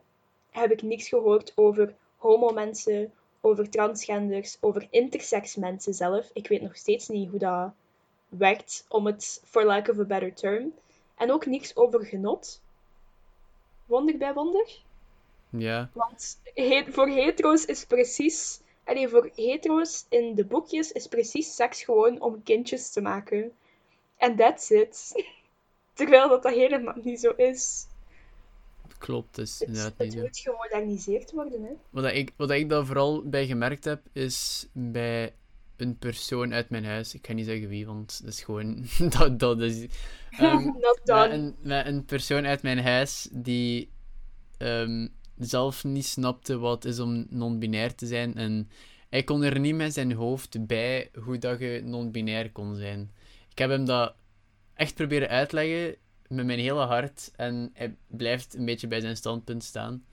heb 0.50 0.70
ik 0.70 0.82
niks 0.82 1.08
gehoord 1.08 1.52
over 1.54 1.94
homo-mensen, 2.16 3.12
over 3.47 3.71
transgenders, 3.71 4.57
over 4.61 4.87
intersex 4.91 5.57
mensen 5.57 5.95
zelf. 5.95 6.31
Ik 6.33 6.49
weet 6.49 6.62
nog 6.62 6.76
steeds 6.76 7.09
niet 7.09 7.31
hoe 7.31 7.38
dat 7.38 7.73
werkt, 8.29 8.85
om 8.88 9.07
het 9.07 9.43
for 9.45 9.65
lack 9.65 9.88
of 9.88 9.99
a 9.99 10.05
better 10.05 10.35
term. 10.35 10.73
En 11.17 11.33
ook 11.33 11.47
niks 11.47 11.76
over 11.76 12.05
genot. 12.05 12.61
Wonder 13.87 14.17
bij 14.17 14.35
wonder. 14.35 14.79
Ja. 15.50 15.91
Want 15.93 16.38
voor 16.88 17.09
hetero's 17.09 17.65
is 17.65 17.85
precies... 17.85 18.61
Allee, 18.85 19.09
voor 19.09 19.31
hetero's 19.35 20.07
in 20.09 20.35
de 20.35 20.45
boekjes 20.45 20.93
is 20.93 21.07
precies 21.07 21.55
seks 21.55 21.83
gewoon 21.83 22.21
om 22.21 22.43
kindjes 22.43 22.91
te 22.91 23.00
maken. 23.00 23.53
En 24.17 24.37
that's 24.37 24.71
it. 24.71 25.25
Terwijl 25.95 26.29
dat, 26.29 26.43
dat 26.43 26.55
helemaal 26.55 26.95
niet 27.03 27.21
zo 27.21 27.31
is. 27.31 27.87
Klopt, 28.99 29.35
dus 29.35 29.61
inderdaad 29.61 29.95
het, 29.97 30.15
het 30.15 30.23
moet 30.23 30.38
gemoderniseerd 30.38 31.33
worden, 31.33 31.62
hè. 31.62 31.73
Wat 31.91 32.05
ik, 32.05 32.33
wat 32.37 32.50
ik 32.50 32.69
daar 32.69 32.87
vooral 32.87 33.23
bij 33.29 33.47
gemerkt 33.47 33.85
heb, 33.85 34.00
is 34.12 34.67
bij 34.73 35.35
een 35.76 35.99
persoon 35.99 36.55
uit 36.55 36.71
mijn 36.71 36.85
huis. 36.85 37.15
Ik 37.15 37.26
ga 37.26 37.33
niet 37.33 37.47
zeggen 37.47 37.69
wie, 37.69 37.87
want 37.87 38.21
dat 38.23 38.33
is 38.33 38.43
gewoon... 38.43 38.85
dat, 39.19 39.38
dat 39.38 39.61
is... 39.61 39.87
Um, 40.41 40.76
met, 41.05 41.31
een, 41.31 41.57
met 41.62 41.87
een 41.87 42.05
persoon 42.05 42.47
uit 42.47 42.62
mijn 42.62 42.79
huis 42.79 43.29
die 43.33 43.91
um, 44.59 45.12
zelf 45.38 45.85
niet 45.85 46.07
snapte 46.07 46.59
wat 46.59 46.83
het 46.83 46.93
is 46.93 47.00
om 47.00 47.26
non-binair 47.29 47.95
te 47.95 48.07
zijn. 48.07 48.35
En 48.35 48.71
hij 49.09 49.23
kon 49.23 49.43
er 49.43 49.61
niet 49.61 49.75
met 49.75 49.93
zijn 49.93 50.12
hoofd 50.12 50.67
bij 50.67 51.11
hoe 51.23 51.38
dat 51.38 51.59
je 51.59 51.81
non-binair 51.85 52.53
kon 52.53 52.75
zijn. 52.75 53.11
Ik 53.50 53.59
heb 53.59 53.71
hem 53.71 53.85
dat 53.85 54.15
echt 54.75 54.95
proberen 54.95 55.29
uitleggen 55.29 55.97
met 56.28 56.47
mijn 56.47 56.59
hele 56.59 56.85
hart. 56.85 57.33
En 57.37 57.71
hij 57.73 57.97
blijft 58.06 58.54
een 58.54 58.64
beetje 58.64 58.87
bij 58.87 59.00
zijn 59.00 59.16
standpunt 59.16 59.64
staan. 59.64 60.04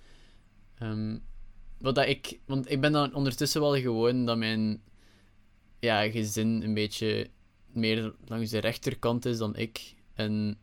Um, 0.82 1.24
wat 1.79 1.96
dat 1.96 2.08
ik, 2.08 2.39
want 2.46 2.72
ik 2.72 2.82
ben 2.82 2.91
dan 2.91 3.13
ondertussen 3.13 3.62
wel 3.62 3.75
gewoon 3.75 4.25
dat 4.25 4.38
mijn 4.38 4.82
ja, 5.79 6.10
gezin 6.10 6.62
een 6.62 6.74
beetje 6.74 7.29
meer 7.65 8.13
langs 8.25 8.50
de 8.50 8.60
rechterkant 8.60 9.25
is 9.25 9.38
dan 9.38 9.55
ik. 9.55 9.96
En 10.13 10.60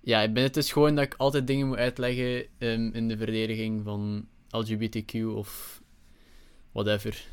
ja, 0.00 0.20
ik 0.20 0.34
ben 0.34 0.42
het 0.42 0.54
dus 0.54 0.72
gewoon 0.72 0.94
dat 0.94 1.04
ik 1.04 1.14
altijd 1.14 1.46
dingen 1.46 1.66
moet 1.66 1.76
uitleggen 1.76 2.46
um, 2.58 2.92
in 2.92 3.08
de 3.08 3.16
verdediging 3.16 3.84
van 3.84 4.28
LGBTQ 4.50 5.24
of 5.34 5.82
whatever. 6.72 7.26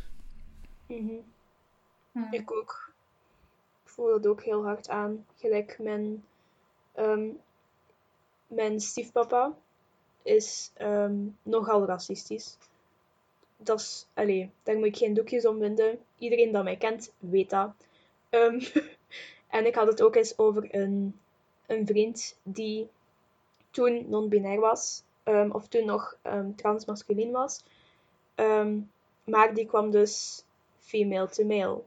Mm 0.87 1.31
Ik 2.31 2.51
ook. 2.51 2.93
Ik 3.83 3.89
voel 3.89 4.07
dat 4.07 4.27
ook 4.27 4.43
heel 4.43 4.63
hard 4.63 4.89
aan. 4.89 5.25
Gelijk 5.35 5.77
mijn 5.79 6.23
Um, 6.95 7.39
mijn 8.47 8.79
stiefpapa 8.79 9.55
is 10.21 10.71
um, 10.81 11.37
nogal 11.43 11.85
racistisch. 11.85 12.57
Dat 13.57 13.79
is, 13.79 14.07
allee, 14.13 14.51
daar 14.63 14.75
moet 14.75 14.85
ik 14.85 14.97
geen 14.97 15.13
doekjes 15.13 15.45
om 15.45 15.59
winden. 15.59 15.99
Iedereen 16.17 16.51
dat 16.51 16.63
mij 16.63 16.77
kent, 16.77 17.13
weet 17.17 17.49
dat. 17.49 17.73
Um, 18.29 18.59
en 19.57 19.65
ik 19.65 19.75
had 19.75 19.87
het 19.87 20.01
ook 20.01 20.15
eens 20.15 20.37
over 20.37 20.75
een, 20.75 21.19
een 21.65 21.85
vriend 21.85 22.35
die 22.43 22.87
toen 23.71 24.09
non-binair 24.09 24.59
was, 24.59 25.03
of 25.49 25.67
toen 25.67 25.85
nog 25.85 26.17
transmasculin 26.55 27.31
was. 27.31 27.63
maar 29.23 29.53
die 29.53 29.65
kwam 29.65 29.91
dus 29.91 30.43
female 30.79 31.29
to 31.29 31.45
male. 31.45 31.81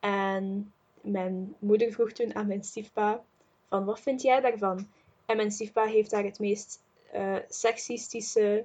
En 0.00 0.72
mijn 1.00 1.54
moeder 1.58 1.92
vroeg 1.92 2.12
toen 2.12 2.34
aan 2.34 2.46
mijn 2.46 2.64
stiefpa 2.64 3.24
van 3.74 3.84
wat 3.84 4.00
vind 4.00 4.22
jij 4.22 4.40
daarvan? 4.40 4.88
En 5.26 5.36
mijn 5.36 5.50
stiefpa 5.50 5.84
heeft 5.84 6.10
daar 6.10 6.24
het 6.24 6.38
meest 6.38 6.82
uh, 7.14 7.36
sexistische 7.48 8.64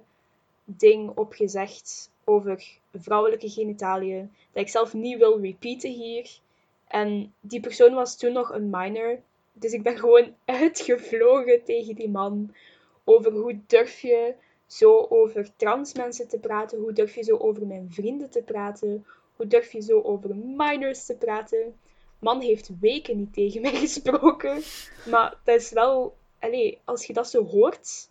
ding 0.63 1.11
op 1.17 1.33
gezegd 1.33 2.11
over 2.23 2.63
vrouwelijke 2.93 3.49
genitaliën, 3.49 4.31
dat 4.51 4.63
ik 4.63 4.69
zelf 4.69 4.93
niet 4.93 5.17
wil 5.17 5.41
repeaten 5.41 5.91
hier. 5.91 6.39
En 6.87 7.33
die 7.39 7.59
persoon 7.59 7.93
was 7.93 8.17
toen 8.17 8.33
nog 8.33 8.53
een 8.53 8.69
minor, 8.69 9.19
dus 9.53 9.71
ik 9.71 9.83
ben 9.83 9.97
gewoon 9.97 10.35
uitgevlogen 10.61 11.63
tegen 11.63 11.95
die 11.95 12.09
man. 12.09 12.55
Over 13.03 13.31
hoe 13.31 13.59
durf 13.67 13.99
je 13.99 14.33
zo 14.65 15.05
over 15.09 15.55
trans 15.55 15.93
mensen 15.93 16.27
te 16.27 16.39
praten? 16.39 16.79
Hoe 16.79 16.93
durf 16.93 17.15
je 17.15 17.23
zo 17.23 17.37
over 17.37 17.67
mijn 17.67 17.87
vrienden 17.91 18.29
te 18.29 18.41
praten? 18.41 19.05
Hoe 19.35 19.47
durf 19.47 19.71
je 19.71 19.81
zo 19.81 20.01
over 20.01 20.35
minors 20.35 21.05
te 21.05 21.15
praten? 21.15 21.73
Man 22.19 22.41
heeft 22.41 22.69
weken 22.79 23.17
niet 23.17 23.33
tegen 23.33 23.61
mij 23.61 23.75
gesproken. 23.85 24.61
Maar 25.05 25.35
dat 25.43 25.61
is 25.61 25.71
wel... 25.71 26.17
Allez, 26.39 26.75
als 26.85 27.05
je 27.05 27.13
dat 27.13 27.29
zo 27.29 27.45
hoort 27.45 28.09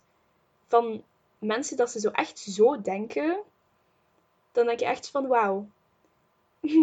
van 0.67 1.03
mensen 1.39 1.77
dat 1.77 1.91
ze 1.91 1.99
zo 1.99 2.09
echt 2.09 2.39
zo 2.39 2.81
denken, 2.81 3.39
dan 4.51 4.65
denk 4.65 4.79
je 4.79 4.85
echt 4.85 5.09
van 5.09 5.27
wauw. 5.27 5.69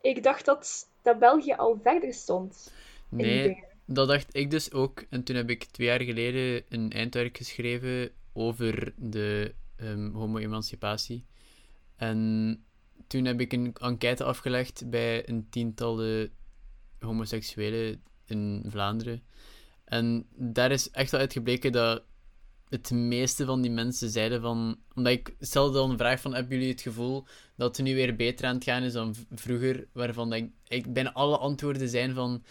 ik 0.00 0.22
dacht 0.22 0.44
dat, 0.44 0.88
dat 1.02 1.18
België 1.18 1.52
al 1.52 1.78
verder 1.82 2.14
stond. 2.14 2.72
Nee, 3.08 3.64
dat 3.84 4.08
dacht 4.08 4.36
ik 4.36 4.50
dus 4.50 4.72
ook. 4.72 5.04
En 5.10 5.22
toen 5.24 5.36
heb 5.36 5.50
ik 5.50 5.64
twee 5.64 5.86
jaar 5.86 6.02
geleden 6.02 6.64
een 6.68 6.90
eindwerk 6.90 7.36
geschreven 7.36 8.10
over 8.32 8.94
de 8.96 9.54
um, 9.80 10.14
homo-emancipatie. 10.14 11.24
En 11.96 12.64
toen 13.06 13.24
heb 13.24 13.40
ik 13.40 13.52
een 13.52 13.74
enquête 13.80 14.24
afgelegd 14.24 14.90
bij 14.90 15.28
een 15.28 15.46
tiental 15.50 15.96
homoseksuelen 17.02 18.02
in 18.26 18.64
Vlaanderen. 18.68 19.22
En 19.84 20.26
daar 20.34 20.70
is 20.70 20.90
echt 20.90 21.10
wel 21.10 21.20
uitgebleken 21.20 21.72
dat 21.72 22.02
het 22.68 22.90
meeste 22.90 23.44
van 23.44 23.62
die 23.62 23.70
mensen 23.70 24.10
zeiden 24.10 24.40
van... 24.40 24.78
Omdat 24.94 25.12
ik 25.12 25.34
stelde 25.40 25.78
dan 25.78 25.90
een 25.90 25.98
vraag 25.98 26.20
van, 26.20 26.34
hebben 26.34 26.56
jullie 26.56 26.72
het 26.72 26.80
gevoel 26.80 27.26
dat 27.56 27.76
het 27.76 27.86
nu 27.86 27.94
weer 27.94 28.16
beter 28.16 28.46
aan 28.46 28.54
het 28.54 28.64
gaan 28.64 28.82
is 28.82 28.92
dan 28.92 29.14
vroeger? 29.30 29.88
Waarvan 29.92 30.32
ik, 30.32 30.50
ik 30.68 30.92
bijna 30.92 31.12
alle 31.12 31.38
antwoorden 31.38 31.88
zijn 31.88 32.14
van... 32.14 32.44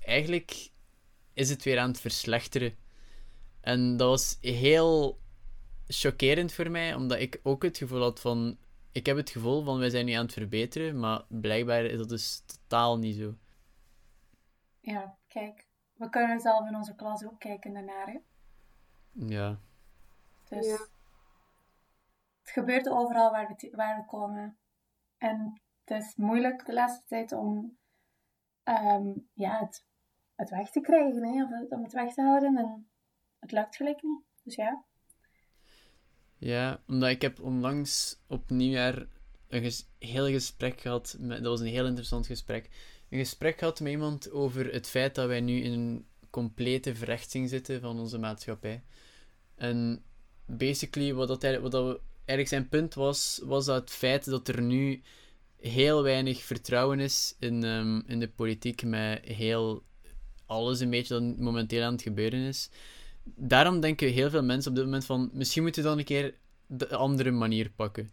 Eigenlijk 0.00 0.70
is 1.34 1.50
het 1.50 1.64
weer 1.64 1.78
aan 1.78 1.90
het 1.90 2.00
verslechteren. 2.00 2.74
En 3.60 3.96
dat 3.96 4.08
was 4.08 4.38
heel 4.40 5.20
chockerend 5.86 6.52
voor 6.52 6.70
mij, 6.70 6.94
omdat 6.94 7.20
ik 7.20 7.40
ook 7.42 7.62
het 7.62 7.78
gevoel 7.78 8.00
had 8.00 8.20
van... 8.20 8.58
Ik 8.92 9.06
heb 9.06 9.16
het 9.16 9.30
gevoel 9.30 9.62
van, 9.62 9.78
wij 9.78 9.90
zijn 9.90 10.06
nu 10.06 10.12
aan 10.12 10.24
het 10.24 10.32
verbeteren, 10.32 10.98
maar 10.98 11.24
blijkbaar 11.28 11.84
is 11.84 11.98
dat 11.98 12.08
dus 12.08 12.42
totaal 12.46 12.98
niet 12.98 13.16
zo. 13.16 13.34
Ja, 14.80 15.18
kijk. 15.28 15.68
We 15.92 16.08
kunnen 16.08 16.40
zelf 16.40 16.68
in 16.68 16.76
onze 16.76 16.94
klas 16.94 17.24
ook 17.24 17.38
kijken 17.38 17.72
daarnaar, 17.72 18.06
hè. 18.06 18.18
Ja. 19.12 19.58
Dus 20.48 20.66
ja. 20.66 20.76
het 22.40 22.50
gebeurt 22.50 22.88
overal 22.88 23.30
waar 23.30 23.54
we, 23.56 23.70
waar 23.76 23.96
we 23.96 24.04
komen. 24.06 24.58
En 25.18 25.60
het 25.84 26.02
is 26.02 26.14
moeilijk 26.16 26.66
de 26.66 26.72
laatste 26.72 27.06
tijd 27.06 27.32
om 27.32 27.78
ehm, 28.62 29.12
ja, 29.32 29.58
het, 29.58 29.84
het 30.34 30.50
weg 30.50 30.70
te 30.70 30.80
krijgen, 30.80 31.24
hè, 31.24 31.44
of 31.44 31.70
om 31.70 31.82
het 31.82 31.92
weg 31.92 32.14
te 32.14 32.22
houden. 32.22 32.56
En 32.56 32.90
het 33.38 33.52
lukt 33.52 33.76
gelijk 33.76 34.02
niet. 34.02 34.24
Dus 34.42 34.54
ja. 34.54 34.84
Ja, 36.36 36.82
omdat 36.86 37.10
ik 37.10 37.22
heb 37.22 37.40
onlangs 37.40 38.22
op 38.28 38.50
nieuwjaar 38.50 39.06
een 39.48 39.72
heel 39.98 40.26
gesprek 40.26 40.80
gehad. 40.80 41.16
Met, 41.18 41.42
dat 41.42 41.46
was 41.46 41.60
een 41.60 41.66
heel 41.66 41.86
interessant 41.86 42.26
gesprek 42.26 42.70
een 43.10 43.18
gesprek 43.18 43.58
gehad 43.58 43.80
met 43.80 43.92
iemand 43.92 44.30
over 44.30 44.72
het 44.72 44.88
feit 44.88 45.14
dat 45.14 45.26
wij 45.26 45.40
nu 45.40 45.60
in 45.60 45.72
een 45.72 46.04
complete 46.30 46.94
verrechtsing 46.94 47.48
zitten 47.48 47.80
van 47.80 47.98
onze 47.98 48.18
maatschappij. 48.18 48.82
En 49.54 50.02
basically, 50.46 51.14
wat, 51.14 51.28
dat, 51.28 51.60
wat 51.60 51.70
dat 51.70 52.00
eigenlijk 52.14 52.48
zijn 52.48 52.68
punt 52.68 52.94
was, 52.94 53.40
was 53.44 53.64
dat 53.64 53.80
het 53.80 53.90
feit 53.90 54.24
dat 54.24 54.48
er 54.48 54.62
nu 54.62 55.02
heel 55.56 56.02
weinig 56.02 56.42
vertrouwen 56.42 57.00
is 57.00 57.36
in, 57.38 57.64
um, 57.64 58.02
in 58.06 58.20
de 58.20 58.28
politiek 58.28 58.82
met 58.82 59.24
heel 59.24 59.82
alles 60.46 60.80
een 60.80 60.90
beetje 60.90 61.20
dat 61.20 61.38
momenteel 61.38 61.82
aan 61.82 61.92
het 61.92 62.02
gebeuren 62.02 62.40
is. 62.40 62.70
daarom 63.24 63.80
denken 63.80 64.08
heel 64.08 64.30
veel 64.30 64.42
mensen 64.42 64.70
op 64.70 64.76
dit 64.76 64.84
moment 64.84 65.04
van, 65.04 65.30
misschien 65.32 65.62
moeten 65.62 65.82
we 65.82 65.88
dan 65.88 65.98
een 65.98 66.04
keer 66.04 66.34
de 66.66 66.96
andere 66.96 67.30
manier 67.30 67.70
pakken. 67.70 68.10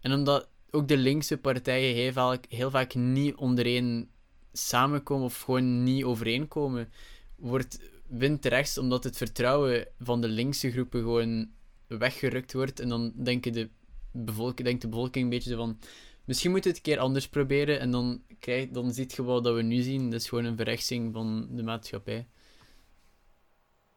En 0.00 0.12
omdat 0.12 0.48
ook 0.70 0.88
de 0.88 0.96
linkse 0.96 1.36
partijen 1.36 1.94
heel 1.94 2.12
vaak, 2.12 2.44
heel 2.48 2.70
vaak 2.70 2.94
niet 2.94 3.34
ondereen 3.34 4.10
samenkomen 4.52 5.24
of 5.24 5.40
gewoon 5.40 5.82
niet 5.82 6.04
overeenkomen, 6.04 6.92
wordt, 7.36 7.78
wint 8.06 8.44
rechts 8.44 8.78
omdat 8.78 9.04
het 9.04 9.16
vertrouwen 9.16 9.88
van 9.98 10.20
de 10.20 10.28
linkse 10.28 10.70
groepen 10.70 11.00
gewoon 11.00 11.50
weggerukt 11.86 12.52
wordt. 12.52 12.80
En 12.80 12.88
dan 12.88 13.12
denken 13.16 13.52
de 13.52 13.68
bevolking, 14.10 14.68
denkt 14.68 14.82
de 14.82 14.88
bevolking 14.88 15.24
een 15.24 15.30
beetje 15.30 15.56
van, 15.56 15.78
misschien 16.24 16.50
moeten 16.50 16.70
we 16.70 16.76
het 16.76 16.86
een 16.86 16.92
keer 16.92 17.02
anders 17.02 17.28
proberen. 17.28 17.80
En 17.80 17.90
dan, 17.90 18.22
krijg, 18.38 18.68
dan 18.68 18.92
ziet 18.92 19.12
je 19.12 19.22
wat 19.22 19.44
we 19.44 19.62
nu 19.62 19.82
zien. 19.82 20.10
Dat 20.10 20.20
is 20.20 20.28
gewoon 20.28 20.44
een 20.44 20.56
verrechtsing 20.56 21.12
van 21.12 21.48
de 21.50 21.62
maatschappij. 21.62 22.26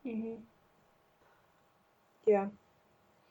Mhm. 0.02 0.28
Ja. 2.26 2.52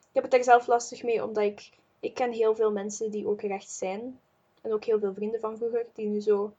Ik 0.00 0.22
heb 0.22 0.24
het 0.24 0.34
er 0.34 0.44
zelf 0.44 0.66
lastig 0.66 1.02
mee, 1.02 1.24
omdat 1.24 1.44
ik... 1.44 1.70
Ik 2.00 2.14
ken 2.14 2.32
heel 2.32 2.54
veel 2.54 2.72
mensen 2.72 3.10
die 3.10 3.26
ook 3.26 3.40
rechts 3.40 3.78
zijn. 3.78 4.18
En 4.60 4.72
ook 4.72 4.84
heel 4.84 4.98
veel 4.98 5.14
vrienden 5.14 5.40
van 5.40 5.56
vroeger, 5.56 5.86
die 5.94 6.06
nu 6.06 6.20
zo 6.20 6.54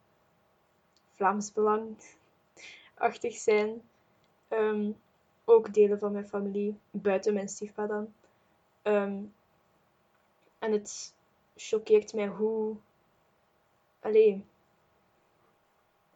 Vlaams 1.15 1.53
Belang-achtig 1.53 3.35
zijn. 3.35 3.81
Ehm, 4.47 4.91
ook 5.45 5.73
delen 5.73 5.99
van 5.99 6.11
mijn 6.11 6.27
familie, 6.27 6.77
buiten 6.91 7.33
mijn 7.33 7.49
stiefpa 7.49 7.87
dan. 7.87 8.13
Ehm, 8.81 9.21
en 10.59 10.71
het 10.71 11.13
choqueert 11.55 12.13
mij 12.13 12.27
hoe... 12.27 12.75
Allee... 13.99 14.43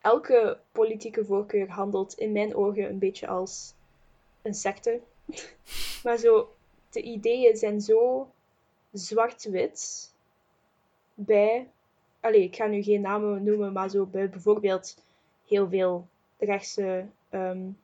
Elke 0.02 0.60
politieke 0.72 1.26
voorkeur 1.26 1.70
handelt 1.70 2.14
in 2.14 2.32
mijn 2.32 2.56
ogen 2.56 2.90
een 2.90 3.00
beetje 3.00 3.28
als 3.28 3.74
een 4.42 4.54
secte. 4.54 5.02
maar 6.04 6.18
zo, 6.18 6.56
de 6.90 7.02
ideeën 7.02 7.58
zijn 7.58 7.82
zo 7.82 8.30
zwart-wit 8.92 10.14
bij. 11.14 11.72
Allee, 12.20 12.44
ik 12.44 12.56
ga 12.56 12.66
nu 12.66 12.82
geen 12.84 13.02
namen 13.02 13.44
noemen, 13.44 13.74
maar 13.74 13.90
zo 13.90 14.06
bij 14.06 14.30
bijvoorbeeld 14.30 14.98
heel 15.48 15.70
veel 15.70 16.08
rechtse 16.38 17.06
um, 17.32 17.78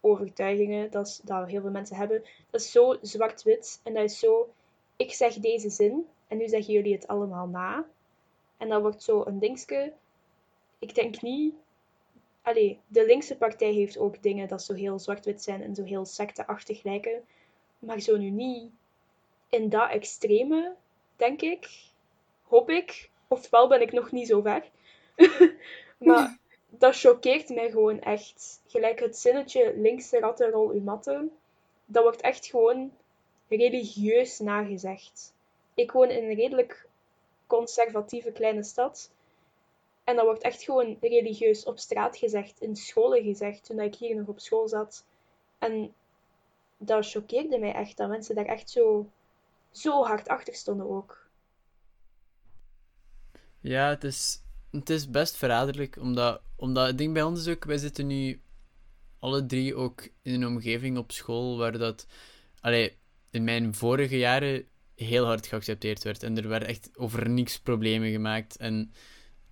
overtuigingen 0.00 0.90
dat, 0.90 1.20
dat 1.24 1.48
heel 1.48 1.60
veel 1.60 1.70
mensen 1.70 1.96
hebben. 1.96 2.22
Dat 2.50 2.60
is 2.60 2.70
zo 2.70 2.96
zwart-wit 3.02 3.80
en 3.84 3.94
dat 3.94 4.04
is 4.04 4.18
zo. 4.18 4.52
Ik 4.96 5.12
zeg 5.12 5.34
deze 5.34 5.70
zin 5.70 6.06
en 6.28 6.36
nu 6.36 6.48
zeggen 6.48 6.72
jullie 6.72 6.92
het 6.94 7.06
allemaal 7.06 7.46
na. 7.46 7.86
En 8.56 8.68
dan 8.68 8.80
wordt 8.80 9.02
zo 9.02 9.22
een 9.26 9.38
dingske. 9.38 9.92
Ik 10.78 10.94
denk 10.94 11.22
niet 11.22 11.54
allee, 12.48 12.80
de 12.86 13.06
linkse 13.06 13.36
partij 13.36 13.72
heeft 13.72 13.98
ook 13.98 14.22
dingen 14.22 14.48
dat 14.48 14.62
zo 14.62 14.74
heel 14.74 14.98
zwart-wit 14.98 15.42
zijn 15.42 15.62
en 15.62 15.74
zo 15.74 15.84
heel 15.84 16.04
secteachtig 16.04 16.82
lijken. 16.82 17.24
Maar 17.78 18.00
zo 18.00 18.16
nu 18.16 18.30
niet 18.30 18.70
in 19.48 19.68
dat 19.68 19.90
extreme, 19.90 20.74
denk 21.16 21.42
ik. 21.42 21.68
Hoop 22.42 22.70
ik. 22.70 23.10
Oftewel 23.28 23.68
ben 23.68 23.80
ik 23.80 23.92
nog 23.92 24.12
niet 24.12 24.26
zo 24.26 24.40
ver. 24.40 24.70
maar 25.98 26.38
dat 26.68 26.96
choqueert 26.96 27.48
mij 27.48 27.70
gewoon 27.70 28.00
echt. 28.00 28.60
Gelijk 28.66 29.00
het 29.00 29.18
zinnetje 29.18 29.76
linkse 29.76 30.18
rattenrol 30.18 30.70
uw 30.70 30.82
matten. 30.82 31.32
Dat 31.84 32.02
wordt 32.02 32.20
echt 32.20 32.46
gewoon 32.46 32.92
religieus 33.48 34.38
nagezegd. 34.38 35.34
Ik 35.74 35.92
woon 35.92 36.10
in 36.10 36.24
een 36.24 36.34
redelijk 36.34 36.88
conservatieve 37.46 38.32
kleine 38.32 38.62
stad. 38.62 39.10
En 40.04 40.16
dat 40.16 40.24
wordt 40.24 40.42
echt 40.42 40.62
gewoon 40.62 40.96
religieus 41.00 41.64
op 41.64 41.78
straat 41.78 42.16
gezegd, 42.16 42.60
in 42.60 42.76
scholen 42.76 43.22
gezegd, 43.22 43.64
toen 43.64 43.80
ik 43.80 43.94
hier 43.94 44.16
nog 44.16 44.26
op 44.26 44.40
school 44.40 44.68
zat. 44.68 45.04
En 45.58 45.94
dat 46.76 47.10
choqueerde 47.10 47.58
mij 47.58 47.72
echt, 47.72 47.96
dat 47.96 48.08
mensen 48.08 48.34
daar 48.34 48.44
echt 48.44 48.70
zo, 48.70 49.06
zo 49.70 50.02
hard 50.04 50.28
achter 50.28 50.54
stonden 50.54 50.90
ook. 50.90 51.27
Ja, 53.68 53.88
het 53.88 54.04
is, 54.04 54.42
het 54.70 54.90
is 54.90 55.10
best 55.10 55.36
verraderlijk, 55.36 55.96
omdat, 55.96 56.40
omdat 56.56 56.86
het 56.86 56.98
ding 56.98 57.12
bij 57.12 57.22
ons 57.22 57.46
is 57.46 57.54
ook, 57.54 57.64
wij 57.64 57.76
zitten 57.76 58.06
nu 58.06 58.40
alle 59.18 59.46
drie 59.46 59.74
ook 59.74 60.08
in 60.22 60.34
een 60.34 60.46
omgeving 60.46 60.98
op 60.98 61.12
school 61.12 61.58
waar 61.58 61.78
dat, 61.78 62.06
allee, 62.60 62.96
in 63.30 63.44
mijn 63.44 63.74
vorige 63.74 64.18
jaren 64.18 64.64
heel 64.94 65.24
hard 65.24 65.46
geaccepteerd 65.46 66.04
werd. 66.04 66.22
En 66.22 66.36
er 66.36 66.48
werden 66.48 66.68
echt 66.68 66.98
over 66.98 67.28
niks 67.28 67.60
problemen 67.60 68.10
gemaakt. 68.10 68.56
En 68.56 68.92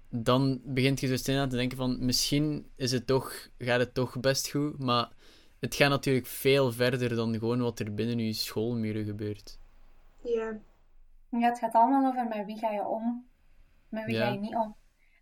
dan 0.08 0.60
begint 0.64 1.00
je 1.00 1.06
zo 1.06 1.16
stil 1.16 1.38
aan 1.38 1.48
te 1.48 1.56
denken 1.56 1.76
van 1.76 2.04
misschien 2.04 2.70
is 2.76 2.92
het 2.92 3.06
toch, 3.06 3.48
gaat 3.58 3.80
het 3.80 3.94
toch 3.94 4.20
best 4.20 4.50
goed, 4.50 4.78
maar 4.78 5.08
het 5.60 5.74
gaat 5.74 5.90
natuurlijk 5.90 6.26
veel 6.26 6.72
verder 6.72 7.16
dan 7.16 7.38
gewoon 7.38 7.60
wat 7.60 7.78
er 7.78 7.94
binnen 7.94 8.18
je 8.18 8.32
schoolmuren 8.32 9.04
gebeurt. 9.04 9.58
Ja. 10.22 10.58
Ja, 11.30 11.48
het 11.48 11.58
gaat 11.58 11.74
allemaal 11.74 12.06
over 12.10 12.26
met 12.28 12.46
wie 12.46 12.58
ga 12.58 12.70
je 12.70 12.84
om, 12.86 13.26
met 13.96 14.04
wie 14.04 14.16
ga 14.16 14.28
je 14.28 14.38
niet 14.38 14.54
om. 14.54 14.76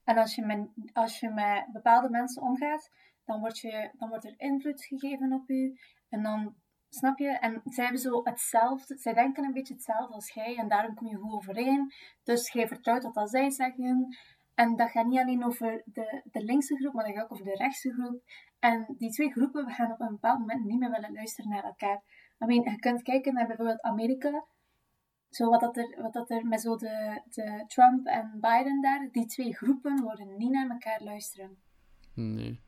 En 0.05 0.17
als 0.17 0.35
je, 0.35 0.45
met, 0.45 0.69
als 0.93 1.21
je 1.21 1.31
met 1.31 1.67
bepaalde 1.73 2.11
mensen 2.11 2.43
omgaat, 2.43 2.91
dan, 3.25 3.41
word 3.41 3.59
je, 3.59 3.91
dan 3.93 4.09
wordt 4.09 4.25
er 4.25 4.35
invloed 4.37 4.85
gegeven 4.85 5.33
op 5.33 5.49
je. 5.49 5.81
En 6.09 6.23
dan, 6.23 6.55
snap 6.89 7.19
je? 7.19 7.39
En 7.39 7.61
zij 7.65 7.85
hebben 7.85 8.03
zo 8.03 8.21
hetzelfde, 8.25 8.99
zij 8.99 9.15
denken 9.15 9.45
een 9.45 9.53
beetje 9.53 9.75
hetzelfde 9.75 10.15
als 10.15 10.33
jij. 10.33 10.57
En 10.57 10.69
daarom 10.69 10.95
kom 10.95 11.07
je 11.07 11.17
goed 11.17 11.33
overeen. 11.33 11.93
Dus 12.23 12.53
jij 12.53 12.69
vertrouwt 12.69 13.03
wat 13.03 13.15
dat 13.15 13.31
zij 13.31 13.51
zeggen. 13.51 14.17
En 14.55 14.77
dat 14.77 14.91
gaat 14.91 15.07
niet 15.07 15.21
alleen 15.21 15.45
over 15.45 15.83
de, 15.85 16.23
de 16.25 16.45
linkse 16.45 16.77
groep, 16.77 16.93
maar 16.93 17.05
dat 17.05 17.15
gaat 17.15 17.25
ook 17.25 17.33
over 17.33 17.45
de 17.45 17.55
rechtse 17.55 17.93
groep. 17.93 18.23
En 18.59 18.95
die 18.99 19.11
twee 19.11 19.31
groepen 19.33 19.71
gaan 19.71 19.93
op 19.93 20.01
een 20.01 20.09
bepaald 20.09 20.39
moment 20.39 20.65
niet 20.65 20.79
meer 20.79 20.91
willen 20.91 21.13
luisteren 21.13 21.51
naar 21.51 21.65
elkaar. 21.65 22.03
I 22.43 22.47
mean, 22.47 22.71
je 22.71 22.79
kunt 22.79 23.03
kijken 23.03 23.35
naar 23.35 23.47
bijvoorbeeld 23.47 23.81
Amerika. 23.81 24.45
Zo 25.35 25.49
wat, 25.49 25.61
dat 25.61 25.77
er, 25.77 26.03
wat 26.03 26.13
dat 26.13 26.31
er 26.31 26.47
met 26.47 26.61
zo 26.61 26.77
de, 26.77 27.21
de 27.31 27.65
Trump 27.67 28.07
en 28.07 28.39
Biden 28.41 28.81
daar, 28.81 29.09
die 29.13 29.27
twee 29.27 29.55
groepen 29.55 30.03
worden 30.03 30.37
niet 30.37 30.51
naar 30.51 30.71
elkaar 30.71 31.03
luisteren. 31.03 31.57
Nee. 32.15 32.61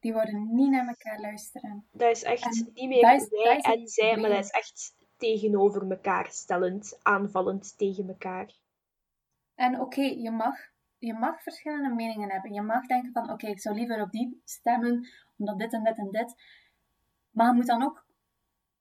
Die 0.00 0.12
worden 0.12 0.54
niet 0.54 0.70
naar 0.70 0.88
elkaar 0.88 1.20
luisteren. 1.20 1.86
Dat 1.92 2.10
is 2.10 2.22
echt 2.22 2.64
niet 2.74 2.88
meer 2.88 3.14
is, 3.14 3.28
wij 3.28 3.60
en 3.60 3.88
zij, 3.88 4.16
maar 4.16 4.30
dat 4.30 4.44
is 4.44 4.50
echt 4.50 4.94
tegenover 5.16 5.90
elkaar 5.90 6.30
stellend, 6.30 6.98
aanvallend 7.02 7.78
tegen 7.78 8.08
elkaar. 8.08 8.54
En 9.54 9.80
oké, 9.80 10.02
je 10.02 10.30
mag 10.30 10.70
je 11.00 11.14
mag 11.14 11.42
verschillende 11.42 11.94
meningen 11.94 12.30
hebben. 12.30 12.52
Je 12.52 12.62
mag 12.62 12.86
denken 12.86 13.12
van, 13.12 13.30
oké, 13.30 13.46
ik 13.46 13.60
zou 13.60 13.76
liever 13.76 14.02
op 14.02 14.10
die 14.10 14.40
stemmen, 14.44 15.08
omdat 15.36 15.58
dit 15.58 15.72
en 15.72 15.84
dit 15.84 15.98
en 15.98 16.10
dit. 16.10 16.34
Maar 17.30 17.46
je 17.46 17.54
moet 17.54 17.66
dan 17.66 17.82
ook 17.82 18.04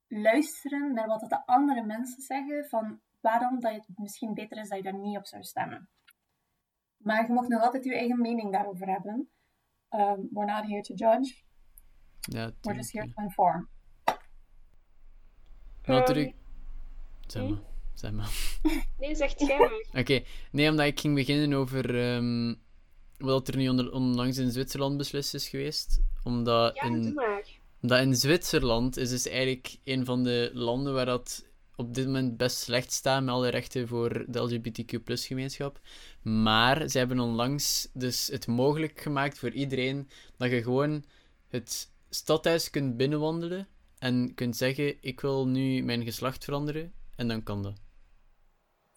luisteren 0.08 0.94
naar 0.94 1.08
wat 1.08 1.30
de 1.30 1.46
andere 1.46 1.84
mensen 1.84 2.22
zeggen, 2.22 2.66
van 2.70 3.00
waarom 3.22 3.60
dat 3.60 3.74
het 3.74 3.98
misschien 3.98 4.34
beter 4.34 4.58
is 4.58 4.70
dat 4.70 4.78
je 4.78 4.84
daar 4.84 5.00
niet 5.00 5.18
op 5.18 5.26
zou 5.26 5.44
stemmen. 5.44 5.90
Maar 6.98 7.28
je 7.28 7.34
mag 7.34 7.48
nog 7.48 7.64
altijd 7.64 7.84
je 7.84 7.96
eigen 7.96 8.22
mening 8.22 8.52
daarover 8.52 8.88
hebben. 8.88 9.30
Um, 9.90 10.30
we're 10.32 10.52
not 10.52 10.66
here 10.68 10.82
to 10.82 10.94
judge. 10.94 11.42
Ja, 12.20 12.52
we're 12.62 12.76
just 12.76 12.92
here 12.92 13.14
to 13.14 13.22
inform. 13.22 13.70
Natuurlijk. 15.86 16.36
Zeg 17.28 17.50
maar. 17.50 17.60
Zeg 17.94 18.12
maar. 18.12 18.32
Nee, 18.98 19.16
zegt 19.16 19.40
jij 19.40 19.58
maar. 19.58 20.02
Oké, 20.02 20.24
nee, 20.52 20.70
omdat 20.70 20.86
ik 20.86 21.00
ging 21.00 21.16
beginnen 21.16 21.58
over 21.58 22.14
um, 22.16 22.62
wat 23.18 23.48
er 23.48 23.58
nu 23.58 23.70
onlangs 23.70 24.38
in 24.38 24.52
Zwitserland 24.52 24.98
beslist 24.98 25.34
is 25.34 25.50
geweest. 25.50 26.02
Omdat 26.24 26.76
ja, 26.76 26.82
in, 26.82 27.02
doe 27.02 27.14
maar. 27.14 27.48
Omdat 27.82 28.00
in 28.00 28.16
Zwitserland 28.16 28.98
is 28.98 29.10
dus 29.10 29.28
eigenlijk 29.28 29.78
een 29.84 30.06
van 30.06 30.24
de 30.24 30.52
landen 30.54 30.94
waar 30.94 31.06
dat 31.06 31.49
op 31.80 31.94
dit 31.94 32.06
moment 32.06 32.38
best 32.38 32.58
slecht 32.58 32.92
staat 32.92 33.24
met 33.24 33.34
alle 33.34 33.50
rechten 33.50 33.88
voor 33.88 34.26
de 34.28 34.40
LGBTQ-gemeenschap. 34.40 35.80
Maar 36.22 36.88
ze 36.88 36.98
hebben 36.98 37.20
onlangs 37.20 37.90
dus 37.94 38.28
het 38.28 38.48
mogelijk 38.48 39.02
gemaakt 39.02 39.40
voor 39.40 39.52
iedereen 39.52 40.10
dat 40.38 40.50
je 40.50 40.64
gewoon 40.64 41.04
het 41.50 41.92
stadhuis 42.10 42.70
kunt 42.70 42.98
binnenwandelen 42.98 43.68
en 44.00 44.34
kunt 44.36 44.58
zeggen: 44.58 44.98
Ik 45.02 45.22
wil 45.22 45.48
nu 45.48 45.84
mijn 45.84 46.04
geslacht 46.04 46.44
veranderen. 46.44 46.94
En 47.16 47.28
dan 47.28 47.44
kan 47.44 47.64
dat. 47.64 47.74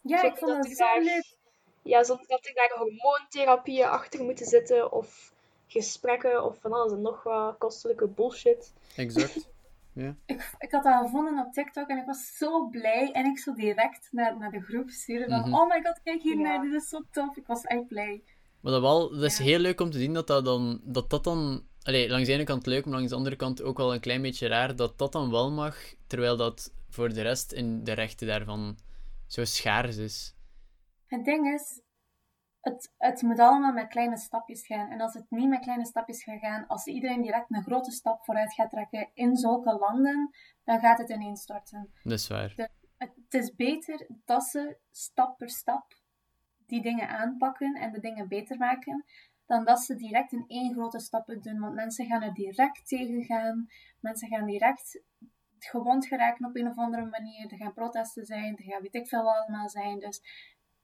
Ja, 0.02 0.22
ik 0.22 0.36
vond 0.36 0.76
zo 0.76 1.00
leuk. 1.00 1.36
Ja, 1.82 2.04
zonder 2.04 2.26
dat 2.26 2.46
er 2.46 2.54
daar 2.54 2.72
hormoontherapieën 2.78 3.88
achter 3.88 4.24
moeten 4.24 4.46
zitten 4.46 4.92
of 4.92 5.32
gesprekken 5.66 6.44
of 6.44 6.60
van 6.60 6.72
alles 6.72 6.92
en 6.92 7.02
nog 7.02 7.22
wat 7.22 7.58
kostelijke 7.58 8.06
bullshit. 8.06 8.72
Exact. 8.96 9.50
Ja. 9.94 10.16
Ik, 10.26 10.54
ik 10.58 10.70
had 10.70 10.82
dat 10.84 11.02
gevonden 11.02 11.46
op 11.46 11.52
TikTok 11.52 11.88
en 11.88 11.98
ik 11.98 12.06
was 12.06 12.36
zo 12.36 12.68
blij. 12.68 13.12
En 13.12 13.24
ik 13.24 13.38
zo 13.38 13.54
direct 13.54 14.08
naar, 14.10 14.38
naar 14.38 14.50
de 14.50 14.60
groep 14.60 14.90
sturen 14.90 15.28
van, 15.28 15.48
mm 15.48 15.54
oh 15.54 15.68
my 15.68 15.82
god, 15.82 16.00
kijk 16.02 16.22
hier 16.22 16.40
naar, 16.40 16.60
dit 16.62 16.72
is 16.72 16.88
zo 16.88 17.00
tof. 17.10 17.36
Ik 17.36 17.46
was 17.46 17.62
echt 17.62 17.86
blij. 17.86 18.22
Maar 18.60 18.72
dat, 18.72 18.80
wel, 18.80 19.10
dat 19.10 19.22
is 19.22 19.38
heel 19.38 19.58
leuk 19.58 19.80
om 19.80 19.90
te 19.90 19.98
zien 19.98 20.12
dat 20.12 20.26
dat 20.26 20.44
dan, 20.44 20.80
dat, 20.84 21.10
dat 21.10 21.24
dan 21.24 21.66
allee, 21.82 22.08
langs 22.08 22.26
de 22.26 22.34
ene 22.34 22.44
kant 22.44 22.66
leuk, 22.66 22.84
maar 22.84 22.94
langs 22.94 23.10
de 23.10 23.16
andere 23.16 23.36
kant 23.36 23.62
ook 23.62 23.76
wel 23.76 23.94
een 23.94 24.00
klein 24.00 24.22
beetje 24.22 24.46
raar 24.46 24.76
dat 24.76 24.98
dat 24.98 25.12
dan 25.12 25.30
wel 25.30 25.50
mag, 25.50 25.76
terwijl 26.06 26.36
dat 26.36 26.74
voor 26.88 27.12
de 27.12 27.22
rest 27.22 27.52
in 27.52 27.84
de 27.84 27.92
rechten 27.92 28.26
daarvan 28.26 28.78
zo 29.26 29.44
schaars 29.44 29.96
is. 29.96 30.34
Het 31.06 31.24
ding 31.24 31.54
is, 31.54 31.80
het, 32.62 32.92
het 32.98 33.22
moet 33.22 33.38
allemaal 33.38 33.72
met 33.72 33.88
kleine 33.88 34.16
stapjes 34.16 34.66
gaan. 34.66 34.90
En 34.90 35.00
als 35.00 35.14
het 35.14 35.30
niet 35.30 35.48
met 35.48 35.60
kleine 35.60 35.86
stapjes 35.86 36.22
gaat 36.22 36.38
gaan, 36.38 36.66
als 36.66 36.86
iedereen 36.86 37.22
direct 37.22 37.46
een 37.50 37.62
grote 37.62 37.90
stap 37.90 38.24
vooruit 38.24 38.54
gaat 38.54 38.70
trekken 38.70 39.10
in 39.14 39.36
zulke 39.36 39.78
landen, 39.78 40.30
dan 40.64 40.80
gaat 40.80 40.98
het 40.98 41.10
ineenstorten. 41.10 41.92
Dat 42.02 42.12
is 42.12 42.28
waar. 42.28 42.52
De- 42.56 42.70
Het, 42.98 43.12
het 43.24 43.34
is 43.34 43.54
beter 43.54 44.06
dat 44.24 44.44
ze 44.44 44.76
stap 44.90 45.38
per 45.38 45.50
stap 45.50 46.00
die 46.66 46.82
dingen 46.82 47.08
aanpakken 47.08 47.74
en 47.74 47.92
de 47.92 48.00
dingen 48.00 48.28
beter 48.28 48.58
maken, 48.58 49.04
dan 49.46 49.64
dat 49.64 49.80
ze 49.80 49.94
direct 49.94 50.32
in 50.32 50.44
één 50.46 50.72
grote 50.72 50.98
stap 50.98 51.26
doen. 51.26 51.58
Want 51.60 51.74
mensen 51.74 52.06
gaan 52.06 52.22
er 52.22 52.34
direct 52.34 52.88
tegen 52.88 53.24
gaan. 53.24 53.66
Mensen 54.00 54.28
gaan 54.28 54.46
direct 54.46 55.02
gewond 55.58 56.06
geraken 56.06 56.46
op 56.46 56.56
een 56.56 56.68
of 56.68 56.76
andere 56.76 57.04
manier. 57.06 57.50
Er 57.52 57.56
gaan 57.56 57.72
protesten 57.72 58.24
zijn, 58.24 58.56
er 58.56 58.64
gaan 58.64 58.82
weet 58.82 58.94
ik 58.94 59.08
veel 59.08 59.32
allemaal 59.32 59.68
zijn. 59.68 59.98
Dus 59.98 60.20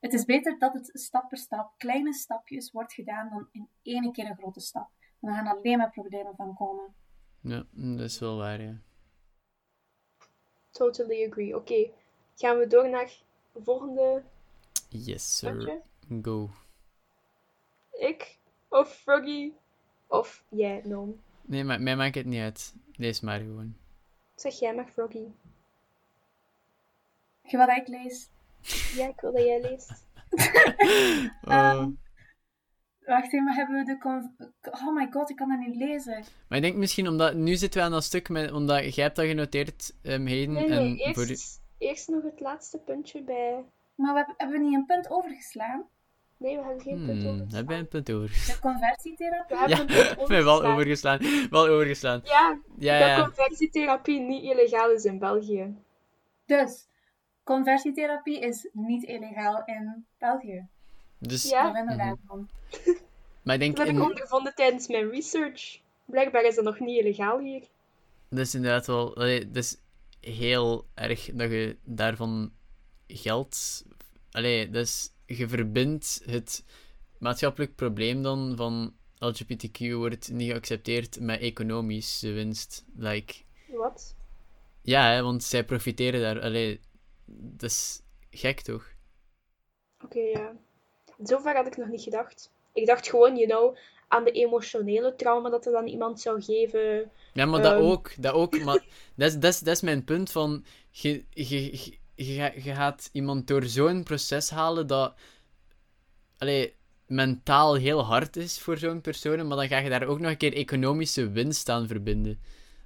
het 0.01 0.13
is 0.13 0.25
beter 0.25 0.59
dat 0.59 0.73
het 0.73 0.91
stap 0.93 1.29
per 1.29 1.39
stap, 1.39 1.73
kleine 1.77 2.13
stapjes, 2.15 2.71
wordt 2.73 2.93
gedaan 2.93 3.29
dan 3.29 3.49
in 3.53 3.69
één 3.83 4.13
keer 4.13 4.27
een 4.31 4.37
grote 4.37 4.61
stap. 4.61 4.91
Dan 5.21 5.35
gaan 5.35 5.47
alleen 5.47 5.79
maar 5.79 5.91
problemen 5.91 6.35
van 6.37 6.55
komen. 6.55 6.95
Ja, 7.41 7.65
dat 7.71 8.01
is 8.11 8.19
wel 8.19 8.37
waar, 8.37 8.61
ja. 8.63 8.81
Totally 10.71 11.29
agree. 11.29 11.57
Oké, 11.57 11.91
gaan 12.35 12.59
we 12.59 12.67
door 12.67 12.89
naar 12.89 13.13
de 13.53 13.63
volgende 13.63 14.23
Yes, 14.89 15.37
sir. 15.39 15.51
puntje? 15.51 15.83
Go. 16.23 16.51
Ik 17.91 18.39
of 18.69 18.95
Froggy 18.95 19.53
of 20.07 20.45
jij, 20.49 20.83
Noam? 20.85 21.21
Nee, 21.43 21.65
maar 21.65 21.81
mij 21.81 21.97
maakt 21.97 22.15
het 22.15 22.27
niet 22.27 22.41
uit. 22.41 22.75
Lees 22.93 23.21
maar 23.21 23.39
gewoon. 23.41 23.77
Zeg 24.35 24.59
jij 24.59 24.75
maar 24.75 24.87
Froggy. 24.87 25.27
Je 27.43 27.57
wat 27.57 27.69
ik 27.69 27.89
lees? 27.89 28.29
Ja, 28.95 29.07
ik 29.09 29.21
wil 29.21 29.33
dat 29.33 29.43
jij 29.45 29.61
leest. 29.61 30.07
Oh. 31.45 31.87
Wacht 33.05 33.33
even, 33.35 33.55
hebben 33.55 33.77
we 33.77 33.85
de... 33.85 33.99
con- 33.99 34.35
Oh 34.63 34.95
my 34.95 35.09
god, 35.11 35.31
ik 35.31 35.37
kan 35.37 35.49
dat 35.49 35.59
niet 35.59 35.77
lezen. 35.77 36.25
Maar 36.49 36.59
ik 36.59 36.65
denk 36.65 36.77
misschien 36.77 37.09
omdat... 37.09 37.35
Nu 37.35 37.55
zitten 37.57 37.81
we 37.81 37.87
aan 37.87 37.93
dat 37.93 38.05
stuk 38.05 38.29
met... 38.29 38.53
Omdat 38.53 38.95
jij 38.95 39.05
hebt 39.05 39.17
dat 39.17 39.27
genoteerd, 39.27 39.95
um, 40.03 40.27
Hayden. 40.27 40.53
Nee, 40.53 40.69
nee, 40.69 40.79
en 40.79 40.97
eerst, 40.97 41.15
voor 41.15 41.31
u- 41.31 41.87
eerst 41.87 42.09
nog 42.09 42.23
het 42.23 42.41
laatste 42.41 42.79
puntje 42.79 43.23
bij... 43.23 43.65
Maar 43.95 44.13
we 44.13 44.19
hebben, 44.19 44.35
hebben 44.39 44.59
we 44.61 44.65
niet 44.67 44.75
een 44.75 44.87
punt 44.87 45.11
overgeslaan? 45.11 45.85
Nee, 46.37 46.57
we 46.57 46.63
hebben 46.65 46.83
geen 46.83 47.05
punt 47.07 47.23
Hmm, 47.23 47.41
over. 47.43 47.57
heb 47.57 47.69
jij 47.69 47.79
een 47.79 47.89
punt 47.89 48.11
over? 48.13 48.29
De 48.29 48.59
conversietherapie? 48.61 49.57
We 49.57 49.59
hebben 49.59 49.77
Ja, 49.77 49.81
een 49.81 50.07
punt 50.07 50.21
ik 50.21 50.27
ben 50.27 50.45
wel 50.45 50.65
overgeslaan. 50.65 51.19
overgeslaan. 51.19 51.49
Wel 51.51 51.67
overgeslaan. 51.67 52.21
Ja, 52.25 52.59
Ja, 52.79 52.99
dat 52.99 53.09
ja. 53.09 53.23
conversietherapie 53.23 54.21
niet 54.21 54.43
illegaal 54.43 54.91
is 54.91 55.05
in 55.05 55.19
België. 55.19 55.75
Dus, 56.47 56.88
conversietherapie 57.49 58.41
is 58.41 58.69
niet 58.73 59.03
illegaal 59.03 59.63
in 59.65 60.07
België. 60.19 60.67
Dus, 61.19 61.49
Ja. 61.49 61.73
We 61.73 61.83
Mhm. 61.83 61.97
daarvan. 61.97 62.49
Maar 63.43 63.55
ik 63.55 63.61
denk... 63.61 63.77
Dat 63.77 63.87
heb 63.87 63.97
ik 63.97 64.03
ondervonden 64.03 64.55
tijdens 64.55 64.89
mijn 64.89 65.11
research. 65.11 65.81
Blijkbaar 66.05 66.45
is 66.45 66.55
dat 66.55 66.65
nog 66.65 66.79
niet 66.81 67.01
illegaal 67.01 67.39
hier. 67.39 67.63
dat 68.29 68.39
is 68.39 68.55
inderdaad 68.55 68.87
wel... 68.87 69.17
Allee, 69.17 69.51
dat 69.51 69.65
is 69.65 69.77
heel 70.21 70.87
erg 70.95 71.31
dat 71.35 71.51
je 71.51 71.77
daarvan 71.85 72.53
geld... 73.07 73.85
Allee, 74.31 74.71
dat 74.71 74.85
is... 74.85 75.11
Je 75.27 75.49
verbindt 75.49 76.23
het 76.25 76.65
maatschappelijk 77.19 77.75
probleem 77.75 78.23
dan 78.23 78.53
van 78.57 78.95
LGBTQ 79.19 79.93
wordt 79.93 80.31
niet 80.33 80.51
geaccepteerd 80.51 81.21
met 81.21 81.41
economische 81.41 82.33
winst. 82.33 82.85
Like... 82.97 83.35
Wat? 83.69 84.15
Ja, 84.83 85.11
hè, 85.13 85.23
want 85.23 85.45
zij 85.45 85.65
profiteren 85.65 86.21
daar. 86.21 86.41
Allee, 86.41 86.81
dat 87.37 87.71
is 87.71 88.03
gek 88.31 88.61
toch? 88.61 88.93
Oké, 90.05 90.19
ja. 90.21 90.53
Zover 91.23 91.57
had 91.57 91.67
ik 91.67 91.77
nog 91.77 91.89
niet 91.89 92.03
gedacht. 92.03 92.51
Ik 92.73 92.87
dacht 92.87 93.09
gewoon, 93.09 93.37
you 93.37 93.47
know, 93.49 93.77
aan 94.09 94.25
de 94.25 94.31
emotionele 94.33 95.15
trauma 95.15 95.51
dat 95.51 95.67
er 95.67 95.73
dan 95.73 95.87
iemand 95.87 96.21
zou 96.21 96.43
geven. 96.43 97.11
Ja, 97.33 97.47
maar 97.47 97.63
dat 97.63 97.73
Ehm. 97.73 97.83
ook. 97.83 98.13
Dat 98.23 98.33
ook. 98.35 98.59
Maar 98.61 98.85
dat 99.17 99.29
is, 99.29 99.35
dat 99.39 99.53
is, 99.53 99.59
dat 99.61 99.75
is 99.75 99.81
mijn 99.83 100.05
punt 100.05 100.31
van... 100.31 100.65
Je, 100.91 101.25
je, 101.31 101.45
je, 101.65 101.97
je, 102.15 102.35
ga- 102.35 102.53
je 102.55 102.75
gaat 102.75 103.09
iemand 103.13 103.47
door 103.47 103.63
zo'n 103.65 104.03
proces 104.03 104.51
halen 104.51 104.87
dat... 104.87 105.15
Allee, 106.39 106.75
mentaal 107.07 107.75
heel 107.75 108.05
hard 108.05 108.37
is 108.37 108.59
voor 108.61 108.77
zo'n 108.79 109.01
persoon, 109.01 109.47
maar 109.47 109.57
dan 109.57 109.69
ga 109.69 109.79
je 109.79 109.91
daar 109.91 110.07
ook 110.07 110.19
nog 110.21 110.31
een 110.31 110.37
keer 110.37 110.55
economische 110.55 111.31
winst 111.31 111.69
aan 111.69 111.87
verbinden. 111.87 112.41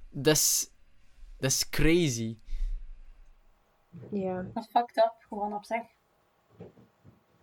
Dat 0.09 0.35
is... 0.35 0.69
Dat 1.39 1.51
is 1.51 1.69
crazy. 1.69 2.37
Ja. 4.09 4.45
Dat 4.53 4.63
is 4.63 4.69
fucked 4.69 4.97
up, 4.97 5.13
gewoon 5.27 5.53
op 5.53 5.63
zich. 5.63 5.83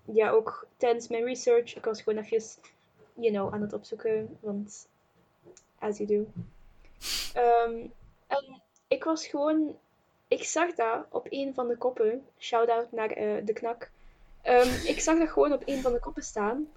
ja, 0.05 0.31
ook 0.31 0.67
tijdens 0.77 1.09
mijn 1.09 1.25
research, 1.25 1.77
ik 1.77 1.85
was 1.85 2.03
gewoon 2.03 2.25
even, 2.25 2.63
you 3.15 3.33
know, 3.33 3.55
aan 3.55 3.61
het 3.61 3.73
opzoeken, 3.73 4.39
want 4.41 4.89
as 5.79 5.99
you 5.99 6.09
do. 6.09 6.27
Ehm, 7.35 7.87
en 8.27 8.63
ik 8.89 9.05
was 9.05 9.27
gewoon, 9.27 9.77
ik 10.29 10.45
zag 10.45 10.75
dat 10.75 11.07
op 11.09 11.27
een 11.31 11.55
van 11.55 11.69
de 11.69 11.77
koppen, 11.77 12.27
shout-out 12.39 12.93
naar 12.93 13.11
eh, 13.11 13.47
de 13.47 13.53
knak. 13.53 13.91
Ehm, 14.43 14.85
ik 14.85 15.01
zag 15.01 15.19
dat 15.19 15.29
gewoon 15.29 15.53
op 15.53 15.63
een 15.65 15.81
van 15.81 15.93
de 15.93 16.01
koppen 16.01 16.23
staan, 16.23 16.69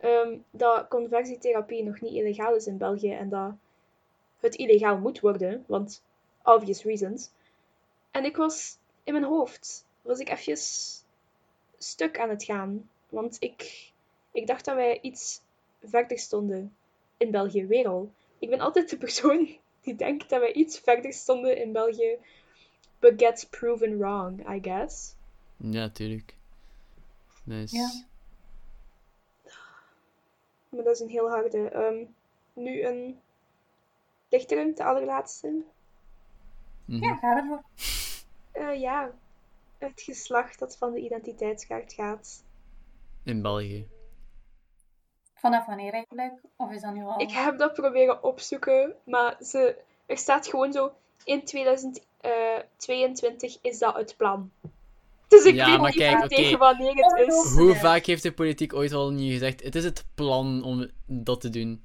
ehm, 0.00 0.38
dat 0.50 0.88
conversietherapie 0.88 1.84
nog 1.84 2.00
niet 2.00 2.12
illegaal 2.12 2.54
is 2.54 2.66
in 2.66 2.78
België 2.78 3.12
en 3.12 3.28
dat 3.28 3.52
het 4.40 4.54
illegaal 4.54 4.98
moet 4.98 5.20
worden, 5.20 5.64
want 5.66 6.02
obvious 6.42 6.82
reasons. 6.82 7.30
En 8.10 8.24
ik 8.24 8.36
was 8.36 8.78
in 9.04 9.12
mijn 9.12 9.24
hoofd, 9.24 9.86
was 10.02 10.18
ik 10.18 10.28
even 10.28 10.56
stuk 11.78 12.18
aan 12.18 12.28
het 12.28 12.44
gaan. 12.44 12.88
Want 13.08 13.36
ik, 13.40 13.90
ik 14.30 14.46
dacht 14.46 14.64
dat 14.64 14.74
wij 14.74 15.00
iets 15.00 15.40
verder 15.84 16.18
stonden 16.18 16.74
in 17.16 17.30
België 17.30 17.66
weer 17.66 17.88
al. 17.88 18.12
Ik 18.38 18.50
ben 18.50 18.60
altijd 18.60 18.90
de 18.90 18.96
persoon 18.96 19.48
die 19.80 19.94
denkt 19.94 20.28
dat 20.28 20.40
wij 20.40 20.52
iets 20.52 20.78
verder 20.78 21.12
stonden 21.12 21.56
in 21.56 21.72
België, 21.72 22.18
but 22.98 23.22
gets 23.22 23.44
proven 23.44 23.98
wrong, 23.98 24.54
I 24.54 24.58
guess. 24.62 25.14
Ja, 25.56 25.88
tuurlijk. 25.90 26.34
Dat 27.44 27.58
is... 27.58 27.72
Ja. 27.72 28.08
Maar 30.68 30.84
dat 30.84 30.94
is 30.94 31.00
een 31.00 31.08
heel 31.08 31.28
harde. 31.28 31.68
Ehm, 31.68 32.04
nu 32.52 32.82
een 32.82 33.20
dichtere, 34.28 34.72
de 34.74 34.84
allerlaatste. 34.84 35.62
Mhm. 36.84 37.04
Ja, 37.04 37.14
ga 37.14 37.36
ervoor. 37.36 37.62
Eh, 38.52 38.80
ja, 38.80 39.10
het 39.78 40.00
geslacht 40.00 40.58
dat 40.58 40.76
van 40.76 40.92
de 40.92 41.00
identiteitskaart 41.00 41.92
gaat. 41.92 42.42
In 43.24 43.42
België. 43.42 43.88
Vanaf 45.34 45.66
wanneer 45.66 45.92
eigenlijk? 45.92 46.32
Of 46.56 46.72
is 46.72 46.80
dat 46.82 46.94
nu 46.94 47.04
al? 47.04 47.20
Ik 47.20 47.30
heb 47.30 47.58
dat 47.58 47.74
proberen 47.74 48.22
opzoeken, 48.22 48.94
maar 49.04 49.36
ze, 49.40 49.76
er 50.06 50.18
staat 50.18 50.46
gewoon 50.46 50.72
zo: 50.72 50.92
in 51.24 51.44
2022 51.44 53.58
is 53.62 53.78
dat 53.78 53.94
het 53.96 54.16
plan. 54.16 54.50
Dus 55.28 55.44
ik 55.44 55.54
Ja, 55.54 55.70
weet 55.70 55.80
maar 55.80 55.90
niet 55.90 55.98
kijk, 55.98 56.28
tegen 56.28 56.58
wanneer 56.58 56.94
het 56.94 57.28
is. 57.28 57.52
Hoe 57.52 57.72
Ja. 57.72 57.78
vaak 57.80 58.04
heeft 58.04 58.22
de 58.22 58.32
politiek 58.32 58.74
ooit 58.74 58.92
al 58.92 59.10
niet 59.10 59.32
gezegd: 59.32 59.62
het 59.62 59.74
is 59.74 59.84
het 59.84 60.04
plan 60.14 60.62
om 60.62 60.90
dat 61.06 61.40
te 61.40 61.50
doen? 61.50 61.84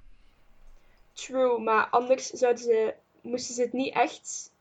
True, 1.13 1.59
maar 1.59 1.87
anders 1.89 2.29
zouden 2.29 2.63
ze, 2.63 2.93
moesten 3.21 3.55
ze 3.55 3.61
het 3.61 3.73
niet 3.73 3.93
echt 3.93 4.51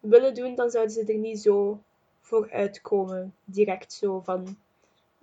willen 0.00 0.34
doen, 0.34 0.54
dan 0.54 0.70
zouden 0.70 0.94
ze 0.94 1.04
er 1.04 1.18
niet 1.18 1.40
zo 1.40 1.82
voor 2.20 2.50
uitkomen. 2.50 3.34
Direct 3.44 3.92
zo 3.92 4.20
van: 4.20 4.56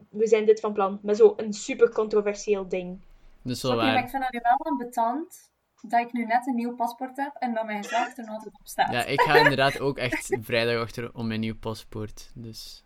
we 0.10 0.28
zijn 0.28 0.46
dit 0.46 0.60
van 0.60 0.74
plan. 0.74 1.00
Met 1.02 1.18
zo'n 1.18 1.54
super 1.54 1.90
controversieel 1.90 2.68
ding. 2.68 3.00
Is 3.44 3.62
wel 3.62 3.72
Oké, 3.72 3.82
maar 3.82 3.94
ik 3.94 4.00
waar. 4.00 4.10
vind 4.10 4.24
dat 4.24 4.32
nu 4.32 4.40
wel 4.44 4.72
ambetant 4.72 5.52
dat 5.82 6.00
ik 6.00 6.14
nu 6.14 6.26
net 6.26 6.48
een 6.48 6.56
nieuw 6.56 6.76
paspoort 6.76 7.18
heb 7.18 7.36
en 7.40 7.54
dat 7.54 7.66
mijn 7.66 7.84
geslacht 7.84 8.18
er 8.18 8.26
nog 8.26 8.34
altijd 8.34 8.60
op 8.60 8.68
staat. 8.68 8.92
Ja, 8.92 9.06
ik 9.06 9.22
ga 9.22 9.36
inderdaad 9.44 9.80
ook 9.80 9.98
echt 9.98 10.38
vrijdag 10.42 10.82
achter 10.82 11.14
om 11.14 11.28
mijn 11.28 11.40
nieuw 11.40 11.58
paspoort. 11.58 12.32
Dus. 12.36 12.84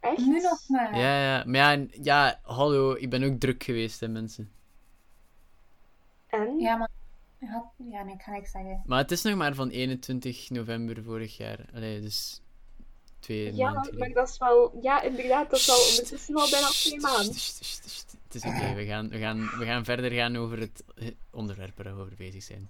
Echt? 0.00 0.26
Nu 0.26 0.40
nog 0.40 0.68
maar. 0.68 0.98
Ja, 0.98 1.20
ja. 1.22 1.44
Maar 1.44 1.78
ja, 1.78 1.86
ja, 2.02 2.40
hallo, 2.42 2.94
ik 2.94 3.10
ben 3.10 3.22
ook 3.22 3.40
druk 3.40 3.62
geweest, 3.62 4.00
hè, 4.00 4.08
mensen. 4.08 4.52
En? 6.26 6.58
Ja, 6.58 6.76
maar... 6.76 6.88
Ja, 7.38 7.70
ja, 7.90 8.02
nee, 8.02 8.14
ik 8.14 8.22
ga 8.22 8.30
niks 8.30 8.50
zeggen. 8.50 8.82
Maar 8.86 8.98
het 8.98 9.10
is 9.10 9.22
nog 9.22 9.34
maar 9.34 9.54
van 9.54 9.68
21 9.68 10.50
november 10.50 11.02
vorig 11.02 11.36
jaar. 11.36 11.58
Allee, 11.74 12.00
dus 12.00 12.40
twee 13.20 13.54
Ja, 13.54 13.70
maanden 13.70 13.98
maar 13.98 14.08
dat 14.12 14.28
is 14.28 14.38
wel, 14.38 14.78
ja, 14.82 15.02
inderdaad, 15.02 15.50
dat 15.50 15.58
is 15.58 15.88
ondertussen 15.90 16.34
al 16.34 16.50
bijna 16.50 16.66
twee 16.68 17.00
maanden. 17.00 17.34
Het 17.34 18.34
is 18.34 18.42
oké, 18.44 18.74
we, 18.74 18.84
gaan, 18.84 19.08
we, 19.08 19.18
gaan, 19.18 19.38
we 19.58 19.64
gaan 19.64 19.84
verder 19.84 20.10
gaan 20.10 20.36
over 20.36 20.58
het 20.58 20.84
onderwerp 21.30 21.76
waar 21.82 21.94
we 21.96 22.00
over 22.02 22.16
bezig 22.16 22.42
zijn. 22.42 22.68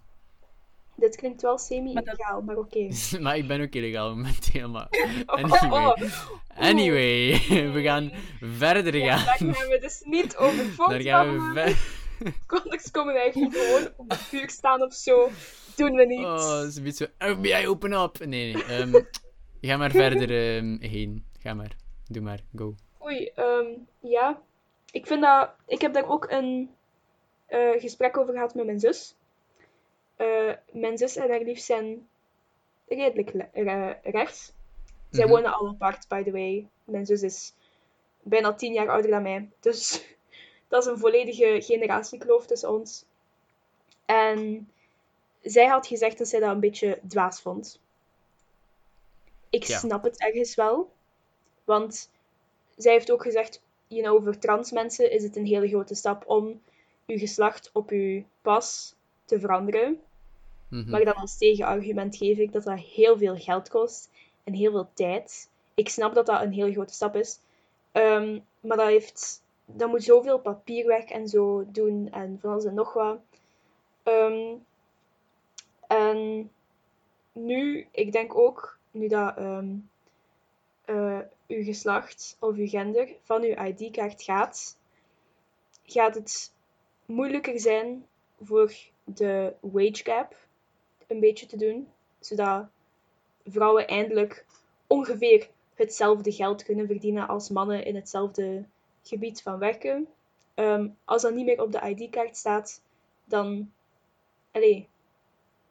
Dit 0.94 1.16
klinkt 1.16 1.42
wel 1.42 1.59
semi-illegaal, 1.59 2.42
maar 2.42 2.57
oké. 2.57 2.88
maar 3.20 3.37
ik 3.37 3.46
ben 3.46 3.61
ook 3.61 3.72
illegaal 3.74 4.09
momenteel, 4.14 4.68
maar... 4.68 4.88
Oh, 5.26 5.35
Anyway, 5.42 5.85
oh, 5.85 6.59
anyway 6.59 7.72
we 7.76 7.83
gaan 7.83 8.12
verder 8.40 8.96
Ja, 8.96 9.24
daar 9.24 9.37
gaan. 9.37 9.55
gaan 9.55 9.68
we 9.68 9.79
dus 9.81 10.00
niet 10.05 10.37
over 10.37 10.88
Daar 10.88 11.00
gaan 11.00 11.33
we 11.33 11.52
verder. 11.55 12.05
Anders 12.46 12.90
komen 12.90 13.31
hier 13.33 13.52
gewoon 13.52 13.88
op 13.96 14.11
het 14.11 14.18
vuur 14.18 14.50
staan 14.50 14.83
of 14.83 14.94
zo. 14.94 15.29
Doen 15.76 15.92
we 15.94 16.05
niet. 16.05 16.24
Oh, 16.24 16.37
dat 16.50 16.64
is 16.66 16.76
een 16.76 16.83
beetje 16.83 17.11
zo... 17.18 17.35
FBI, 17.35 17.66
open 17.68 17.92
up! 17.92 18.18
Nee, 18.24 18.52
nee. 18.55 18.64
ehm, 18.64 19.02
ga 19.61 19.76
maar 19.76 19.90
verder 20.05 20.57
ehm, 20.57 20.76
heen. 20.81 21.24
Ga 21.38 21.55
maar. 21.55 21.76
Doe 22.09 22.22
maar. 22.22 22.40
Go. 22.57 22.74
Oei, 23.05 23.26
ehm, 23.35 23.66
ja. 24.00 24.42
ik 24.90 25.07
vind 25.07 25.22
dat... 25.22 25.50
Ik 25.66 25.81
heb 25.81 25.92
daar 25.92 26.09
ook 26.09 26.31
een 26.31 26.70
eh, 27.46 27.81
gesprek 27.81 28.16
over 28.16 28.33
gehad 28.35 28.55
met 28.55 28.66
mijn 28.66 28.81
zus. 28.81 29.14
Eh, 30.16 30.52
mijn 30.72 30.98
zus 30.98 31.16
en 31.16 31.31
haar 31.31 31.40
lief 31.40 31.59
zijn 31.59 32.09
redelijk 32.88 33.31
re- 33.52 33.98
rechts. 34.02 34.52
Zij 35.11 35.24
Mhm. 35.24 35.33
wonen 35.35 35.55
al 35.55 35.68
apart, 35.68 36.09
by 36.09 36.22
the 36.22 36.31
way. 36.31 36.66
Mijn 36.85 37.07
zus 37.07 37.22
is 37.22 37.55
bijna 38.22 38.55
tien 38.55 38.72
jaar 38.72 38.88
ouder 38.88 39.11
dan 39.11 39.22
mij. 39.22 39.48
Dus 39.61 40.05
dat 40.68 40.83
is 40.87 40.90
een 40.92 40.98
volledige 40.98 41.61
generatiekloof 41.62 42.46
tussen 42.46 42.70
ons. 42.70 43.05
En 44.05 44.70
zij 45.42 45.66
had 45.66 45.87
gezegd 45.87 46.18
dat 46.18 46.29
zij 46.29 46.40
dat 46.40 46.50
een 46.50 46.61
beetje 46.61 47.00
dwaas 47.09 47.40
vond. 47.40 47.81
Ik 49.50 49.64
Ja. 49.64 49.79
snap 49.79 50.02
het 50.05 50.18
ergens 50.20 50.55
wel. 50.55 50.92
Want 51.64 52.11
zij 52.76 52.92
heeft 52.92 53.11
ook 53.11 53.22
gezegd, 53.22 53.62
you 53.87 54.02
know, 54.02 54.24
voor 54.24 54.38
trans 54.38 54.70
mensen 54.70 55.11
is 55.11 55.22
het 55.22 55.37
een 55.37 55.46
hele 55.46 55.68
grote 55.68 55.94
stap 55.94 56.24
om 56.26 56.62
uw 57.07 57.18
geslacht 57.18 57.70
op 57.72 57.90
uw 57.90 58.24
pas 58.42 58.94
te 59.24 59.40
veranderen. 59.40 60.00
Mhm. 60.68 60.90
Maar 60.90 61.05
dan 61.05 61.14
als 61.14 61.38
tegenargument 61.38 62.16
geef 62.16 62.38
ik 62.38 62.52
dat 62.52 62.64
dat 62.64 62.79
heel 62.79 63.18
veel 63.18 63.37
geld 63.37 63.68
kost 63.68 64.11
en 64.44 64.52
heel 64.55 64.70
veel 64.70 64.88
tijd. 64.94 65.48
Ik 65.74 65.88
snap 65.88 66.14
dat 66.14 66.26
dat 66.26 66.40
een 66.42 66.52
heel 66.52 66.72
grote 66.72 66.94
stap 66.94 67.16
is. 67.16 67.38
Ehm, 67.92 68.38
maar 68.61 68.76
dat, 68.76 68.87
heeft, 68.87 69.42
dat 69.66 69.88
moet 69.88 70.05
zoveel 70.05 70.38
papierwerk 70.38 71.11
en 71.11 71.29
zo 71.29 71.64
doen 71.70 72.09
en 72.11 72.38
van 72.40 72.50
alles 72.50 72.64
en 72.64 72.74
nog 72.74 72.92
wat. 72.92 73.18
Ehm, 74.02 74.55
en 75.87 76.50
nu, 77.33 77.87
ik 77.90 78.12
denk 78.12 78.37
ook, 78.37 78.79
nu 78.90 79.09
dat 79.09 79.37
eh, 79.37 81.18
uw 81.46 81.64
geslacht 81.64 82.37
of 82.40 82.57
uw 82.57 82.68
gender 82.68 83.09
van 83.22 83.42
uw 83.42 83.64
ID-kaart 83.64 84.22
gaat, 84.22 84.79
gaat 85.85 86.14
het 86.14 86.52
moeilijker 87.05 87.61
zijn 87.61 88.07
voor 88.42 88.72
de 89.05 89.55
wage 89.61 90.05
gap 90.05 90.37
een 91.07 91.20
beetje 91.20 91.46
te 91.46 91.57
doen, 91.57 91.88
zodat 92.18 92.66
vrouwen 93.44 93.87
eindelijk 93.87 94.44
ongeveer 94.87 95.48
hetzelfde 95.74 96.33
geld 96.33 96.62
kunnen 96.62 96.87
verdienen 96.87 97.29
als 97.29 97.48
mannen 97.48 97.85
in 97.85 97.94
hetzelfde 97.94 98.64
gebied 99.09 99.42
van 99.42 99.59
werken. 99.59 100.07
Ehm, 100.55 100.88
als 101.05 101.23
dat 101.23 101.35
niet 101.35 101.45
meer 101.45 101.62
op 101.62 101.73
de 101.73 101.95
ID-kaart 101.97 102.37
staat, 102.37 102.81
dan, 103.25 103.71
allee, 104.51 104.88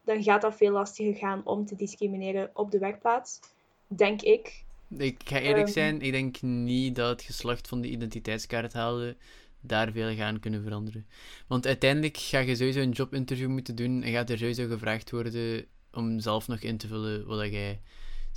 dan 0.04 0.24
gaat 0.24 0.42
dat 0.42 0.56
veel 0.56 0.72
lastiger 0.72 1.16
gaan 1.16 1.42
om 1.46 1.66
te 1.66 1.76
discrimineren 1.76 2.50
op 2.54 2.72
de 2.72 2.80
werkplaats, 2.80 3.40
denk 3.88 4.22
ik. 4.22 4.64
Ik 4.98 5.22
ga 5.26 5.40
eerlijk 5.40 5.66
Ehm. 5.66 5.74
zijn, 5.74 6.02
ik 6.02 6.12
denk 6.12 6.42
niet 6.42 6.96
dat 6.96 7.10
het 7.10 7.22
geslacht 7.22 7.68
van 7.68 7.82
de 7.82 7.90
identiteitskaart 7.90 8.74
halen 8.74 9.18
daar 9.62 9.92
veel 9.92 10.16
gaan 10.16 10.40
kunnen 10.40 10.64
veranderen. 10.64 11.08
Want 11.48 11.68
uiteindelijk 11.68 12.18
ga 12.18 12.40
je 12.40 12.56
sowieso 12.56 12.80
een 12.80 12.90
jobinterview 12.92 13.50
moeten 13.50 13.76
doen 13.76 14.04
en 14.04 14.12
gaat 14.12 14.30
er 14.30 14.38
sowieso 14.38 14.68
gevraagd 14.68 15.12
worden 15.12 15.66
om 15.94 16.20
zelf 16.20 16.48
nog 16.48 16.60
in 16.60 16.78
te 16.78 16.88
vullen 16.88 17.26
wat 17.26 17.40
dat 17.40 17.52
jij 17.52 17.82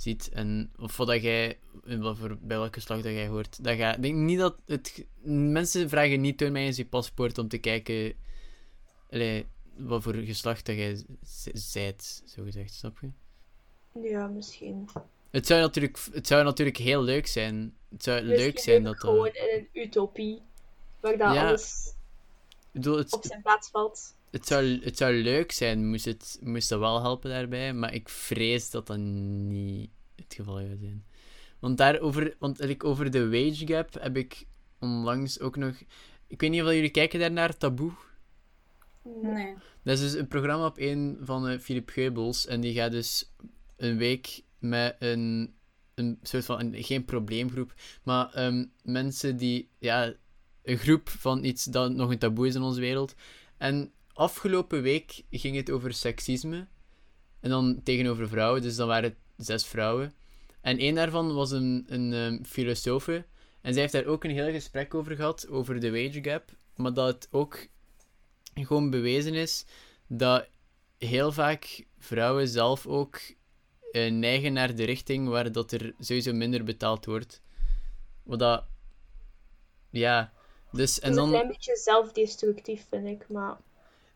ziet 0.01 0.29
en 0.29 0.71
of 0.77 0.97
wat 0.97 1.21
jij, 1.21 1.59
voor, 1.99 2.37
bij 2.41 2.57
welk 2.57 2.73
geslacht 2.73 3.03
dat 3.03 3.11
jij 3.11 3.27
hoort. 3.27 3.63
Dat 3.63 3.77
ga, 3.77 3.95
denk 3.95 4.15
niet 4.15 4.39
dat 4.39 4.61
het, 4.65 5.05
mensen 5.23 5.89
vragen 5.89 6.21
niet 6.21 6.37
toon 6.37 6.51
mij 6.51 6.65
eens 6.65 6.77
je 6.77 6.85
paspoort 6.85 7.37
om 7.37 7.47
te 7.47 7.57
kijken 7.57 8.13
allee, 9.09 9.47
wat 9.77 10.03
voor 10.03 10.13
geslacht 10.13 10.65
dat 10.65 10.75
jij 10.75 11.03
zijt, 11.53 12.23
zo 12.25 12.43
gezegd, 12.43 12.73
snap 12.73 12.97
je? 13.01 13.09
Ja, 14.09 14.27
misschien. 14.27 14.89
Het 15.29 15.47
zou 15.47 15.61
natuurlijk, 15.61 15.99
het 16.11 16.27
zou 16.27 16.43
natuurlijk 16.43 16.77
heel 16.77 17.01
leuk 17.01 17.27
zijn. 17.27 17.75
Het 17.89 18.03
zou 18.03 18.21
leuk 18.21 18.59
zijn 18.59 18.83
dat 18.83 18.99
gewoon 18.99 19.25
dat... 19.25 19.35
in 19.35 19.67
een 19.73 19.81
utopie, 19.81 20.41
waar 20.99 21.17
dat 21.17 21.33
Ja. 21.33 21.47
alles 21.47 21.93
bedoel, 22.71 22.97
het, 22.97 23.13
op 23.13 23.25
zijn 23.25 23.41
plaats 23.41 23.69
valt. 23.69 24.15
Het, 24.31 24.47
zou, 24.47 24.79
het 24.83 24.97
zou 24.97 25.13
leuk 25.13 25.51
zijn, 25.51 25.89
moest, 25.89 26.05
het, 26.05 26.39
moest 26.43 26.69
dat 26.69 26.79
wel 26.79 27.01
helpen 27.01 27.29
daarbij, 27.29 27.73
maar 27.73 27.93
ik 27.93 28.09
vrees 28.09 28.69
dat 28.69 28.87
dat 28.87 28.97
niet 28.97 29.89
het 30.15 30.33
geval 30.33 30.55
zou 30.55 30.77
zijn. 30.79 31.05
Want 31.59 31.77
daarover, 31.77 32.35
want 32.39 32.59
like, 32.59 32.85
over 32.85 33.11
de 33.11 33.29
wage 33.29 33.67
gap 33.67 33.93
heb 33.99 34.17
ik 34.17 34.45
onlangs 34.79 35.39
ook 35.39 35.55
nog... 35.55 35.75
Ik 36.27 36.41
weet 36.41 36.49
niet 36.49 36.61
of 36.61 36.71
jullie 36.71 36.89
kijken 36.89 37.19
daarnaar, 37.19 37.57
Taboe. 37.57 37.91
Nee. 39.21 39.55
Dat 39.83 39.97
is 39.97 40.11
dus 40.11 40.13
een 40.13 40.27
programma 40.27 40.65
op 40.65 40.77
een 40.77 41.17
van 41.21 41.47
eh, 41.47 41.59
Philip 41.59 41.89
Geubels. 41.89 42.45
En 42.45 42.61
die 42.61 42.73
gaat 42.73 42.91
dus 42.91 43.31
een 43.77 43.97
week 43.97 44.41
met 44.59 44.95
een, 44.99 45.53
een 45.95 46.19
soort 46.21 46.45
van, 46.45 46.59
een, 46.59 46.83
geen 46.83 47.05
probleemgroep, 47.05 47.73
maar 48.03 48.33
ehm, 48.33 48.65
mensen 48.83 49.37
die, 49.37 49.69
ja, 49.79 50.13
een 50.63 50.77
groep 50.77 51.09
van 51.09 51.43
iets 51.43 51.63
dat 51.63 51.93
nog 51.93 52.11
een 52.11 52.17
taboe 52.17 52.47
is 52.47 52.55
in 52.55 52.61
onze 52.61 52.79
wereld. 52.79 53.15
En 53.57 53.91
afgelopen 54.19 54.81
week 54.81 55.23
ging 55.31 55.55
het 55.55 55.71
over 55.71 55.93
seksisme. 55.93 56.67
En 57.39 57.49
dan 57.49 57.83
tegenover 57.83 58.29
vrouwen, 58.29 58.61
dus 58.61 58.75
dan 58.75 58.87
waren 58.87 59.09
het 59.09 59.45
zes 59.45 59.65
vrouwen. 59.65 60.13
En 60.61 60.77
één 60.77 60.95
daarvan 60.95 61.33
was 61.33 61.51
een, 61.51 61.85
een 61.87 62.13
ehm, 62.13 62.43
filosofe. 62.43 63.25
En 63.61 63.73
zij 63.73 63.81
heeft 63.81 63.93
daar 63.93 64.05
ook 64.05 64.23
een 64.23 64.31
heel 64.31 64.51
gesprek 64.51 64.93
over 64.93 65.15
gehad, 65.15 65.47
over 65.49 65.79
de 65.79 65.91
wage 65.91 66.23
gap. 66.23 66.51
Maar 66.75 66.93
dat 66.93 67.07
het 67.07 67.27
ook 67.31 67.67
gewoon 68.53 68.89
bewezen 68.89 69.33
is 69.33 69.65
dat 70.07 70.47
heel 70.97 71.31
vaak 71.31 71.85
vrouwen 71.99 72.47
zelf 72.47 72.87
ook 72.87 73.19
eh, 73.91 74.11
neigen 74.11 74.53
naar 74.53 74.75
de 74.75 74.83
richting 74.83 75.27
waar 75.27 75.51
dat 75.51 75.71
er 75.71 75.93
sowieso 75.99 76.33
minder 76.33 76.63
betaald 76.63 77.05
wordt. 77.05 77.41
Wat 78.23 78.39
dat... 78.39 78.63
Ja, 79.89 80.33
dus... 80.71 80.99
En 80.99 81.15
dat 81.15 81.17
is 81.17 81.23
een 81.23 81.29
dan... 81.29 81.29
klein 81.29 81.47
beetje 81.47 81.75
zelfdestructief, 81.77 82.85
vind 82.89 83.07
ik. 83.07 83.29
Maar 83.29 83.57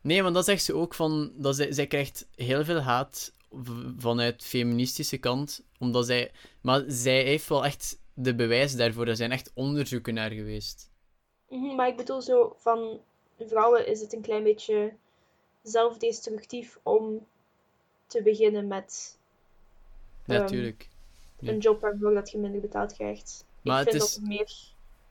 Nee, 0.04 0.22
want 0.22 0.34
dat 0.34 0.44
zegt 0.44 0.62
ze 0.64 0.74
ook 0.74 0.94
van... 0.94 1.32
Dat 1.36 1.56
zij, 1.56 1.72
zij 1.72 1.86
krijgt 1.86 2.26
heel 2.34 2.64
veel 2.64 2.80
haat 2.80 3.32
vanuit 3.98 4.42
feministische 4.44 5.18
kant, 5.18 5.62
omdat 5.78 6.06
zij... 6.06 6.30
Maar 6.60 6.82
zij 6.86 7.22
heeft 7.22 7.48
wel 7.48 7.64
echt 7.64 7.98
de 8.14 8.34
bewijs 8.34 8.76
daarvoor. 8.76 9.06
Er 9.06 9.16
zijn 9.16 9.32
echt 9.32 9.50
onderzoeken 9.54 10.14
naar 10.14 10.30
geweest. 10.30 10.90
Mhm, 11.48 11.74
Maar 11.74 11.88
ik 11.88 11.96
bedoel 11.96 12.22
zo, 12.22 12.56
van 12.58 13.00
vrouwen 13.38 13.86
is 13.86 14.00
het 14.00 14.12
een 14.12 14.20
klein 14.22 14.42
beetje 14.42 14.92
zelfdestructief 15.62 16.78
om 16.82 17.26
te 18.06 18.22
beginnen 18.22 18.66
met 18.66 19.18
Ehm, 20.26 20.38
Natuurlijk. 20.40 20.88
Ja. 21.38 21.52
een 21.52 21.58
job 21.58 21.80
waarvoor 21.80 22.14
dat 22.14 22.30
je 22.30 22.38
minder 22.38 22.60
betaald 22.60 22.92
krijgt. 22.92 23.44
Maar 23.62 23.80
ik 23.80 23.86
het 23.86 23.96
vind 23.96 24.08
is- 24.08 24.14
dat 24.14 24.24
meer 24.28 24.52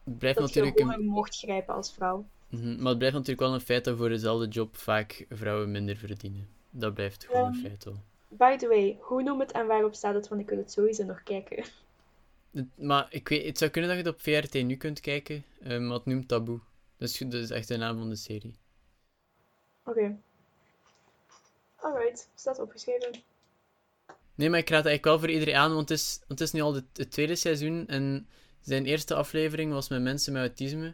Het 0.04 0.18
blijft 0.18 0.38
dat 0.38 0.48
natuurlijk 0.48 0.80
een... 0.80 1.06
mocht 1.06 1.38
grijpen 1.38 1.74
als 1.76 1.94
vrouw. 1.94 2.26
Mhm, 2.54 2.76
Maar 2.76 2.88
het 2.90 2.98
blijft 2.98 3.16
natuurlijk 3.16 3.40
wel 3.40 3.54
een 3.54 3.62
feit 3.62 3.84
dat 3.84 3.98
voor 3.98 4.10
dezelfde 4.10 4.48
job 4.48 4.78
vaak 4.78 5.26
vrouwen 5.30 5.72
minder 5.72 5.98
verdienen. 5.98 6.48
Dat 6.70 6.94
blijft 6.94 7.26
gewoon 7.26 7.46
een 7.48 7.54
Ehm, 7.54 7.62
feit 7.62 7.84
wel. 7.84 8.04
By 8.28 8.56
the 8.58 8.68
way, 8.68 8.98
hoe 9.02 9.24
noem 9.24 9.40
het 9.40 9.52
en 9.52 9.68
waarop 9.68 9.94
staat 9.94 10.14
het? 10.14 10.28
Want 10.28 10.42
ik 10.42 10.50
wil 10.50 10.58
het 10.58 10.72
sowieso 10.72 11.04
nog 11.04 11.24
kijken. 11.24 11.64
Het- 12.52 12.78
maar 12.78 13.08
ik 13.10 13.28
weet, 13.28 13.46
het 13.46 13.58
zou 13.58 13.72
kunnen 13.72 13.90
dat 13.96 14.00
je 14.00 14.06
het 14.10 14.14
op 14.16 14.22
VRT 14.22 14.54
nu 14.64 14.76
kunt 14.76 15.00
kijken, 15.00 15.44
eh, 15.62 15.80
maar 15.80 15.94
het 15.98 16.06
noemt 16.06 16.28
Taboe. 16.28 16.60
Dat 16.98 17.10
is, 17.10 17.18
dat 17.18 17.34
is 17.34 17.50
echt 17.50 17.68
de 17.68 17.78
naam 17.78 17.98
van 17.98 18.10
de 18.10 18.16
serie. 18.16 18.56
Oké. 19.86 20.18
Alright, 21.76 22.30
staat 22.36 22.60
opgeschreven. 22.60 23.12
Nee, 24.36 24.50
maar 24.50 24.60
ik 24.60 24.70
raad 24.70 24.84
het 24.84 24.88
eigenlijk 24.88 25.04
wel 25.06 25.20
voor 25.20 25.30
iedereen 25.30 25.56
aan, 25.62 25.74
want 25.74 25.90
het 25.90 25.98
is, 26.00 26.18
want 26.28 26.40
het 26.40 26.48
is 26.48 26.52
nu 26.52 26.62
al 26.62 26.74
het 26.74 27.12
tweede 27.12 27.36
seizoen 27.36 27.88
en 27.88 28.28
zijn 28.62 28.86
eerste 28.86 29.16
aflevering 29.16 29.72
was 29.72 29.90
met 29.90 30.02
mensen 30.02 30.34
met 30.34 30.42
autisme. 30.42 30.94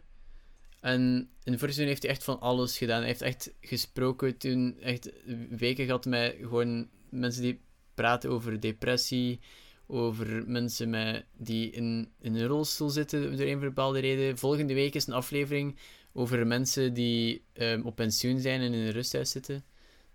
En 0.80 1.30
in 1.44 1.58
vorige 1.58 1.58
seizoen 1.58 1.86
heeft 1.86 2.02
hij 2.02 2.10
echt 2.10 2.24
van 2.24 2.40
alles 2.40 2.78
gedaan. 2.78 2.98
Hij 2.98 3.06
heeft 3.06 3.22
echt 3.22 3.52
gesproken 3.60 4.36
toen, 4.36 4.78
echt 4.80 5.10
weken 5.50 5.84
gehad 5.84 6.04
met 6.04 6.36
gewoon 6.40 6.88
mensen 7.08 7.42
die 7.42 7.60
praten 7.94 8.30
over 8.30 8.60
depressie, 8.60 9.40
over 9.86 10.48
mensen 10.48 10.90
met, 10.90 11.24
die 11.36 11.70
in, 11.70 12.12
in 12.20 12.34
een 12.34 12.46
rolstoel 12.46 12.88
zitten 12.88 13.36
door 13.36 13.46
een 13.46 13.60
bepaalde 13.60 13.98
reden. 13.98 14.38
Volgende 14.38 14.74
week 14.74 14.94
is 14.94 15.06
een 15.06 15.14
aflevering 15.14 15.78
over 16.12 16.46
mensen 16.46 16.94
die 16.94 17.44
ehm, 17.52 17.82
op 17.84 17.94
pensioen 17.96 18.40
zijn 18.40 18.60
en 18.60 18.72
in 18.72 18.86
een 18.86 18.90
rusthuis 18.92 19.30
zitten. 19.30 19.64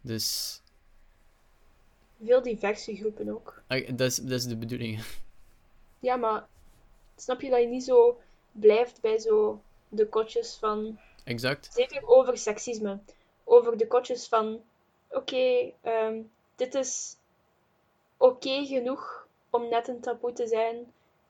Dus 0.01 0.59
Veel 2.23 2.41
diverse 2.41 2.95
groepen 2.95 3.29
ook. 3.29 3.61
ah, 3.67 3.87
dat, 3.97 4.11
is, 4.11 4.15
dat 4.15 4.31
is 4.31 4.45
de 4.45 4.57
bedoeling. 4.57 4.99
Ja, 5.99 6.15
maar 6.15 6.47
snap 7.15 7.41
je 7.41 7.49
dat 7.49 7.61
je 7.61 7.67
niet 7.67 7.83
zo 7.83 8.21
blijft 8.51 9.01
bij 9.01 9.19
zo 9.19 9.61
de 9.95 10.07
kotjes 10.07 10.55
van 10.59 10.99
Exact. 11.23 11.69
Zeker 11.73 12.07
over 12.07 12.37
seksisme. 12.37 12.99
Over 13.43 13.77
de 13.77 13.87
kotjes 13.87 14.27
van: 14.27 14.59
oké, 15.09 15.71
ehm, 15.81 16.21
dit 16.55 16.73
is 16.73 17.15
oké 18.17 18.65
genoeg 18.65 19.27
om 19.49 19.69
net 19.69 19.87
een 19.87 19.99
taboe 19.99 20.33
te 20.33 20.47
zijn, 20.47 20.75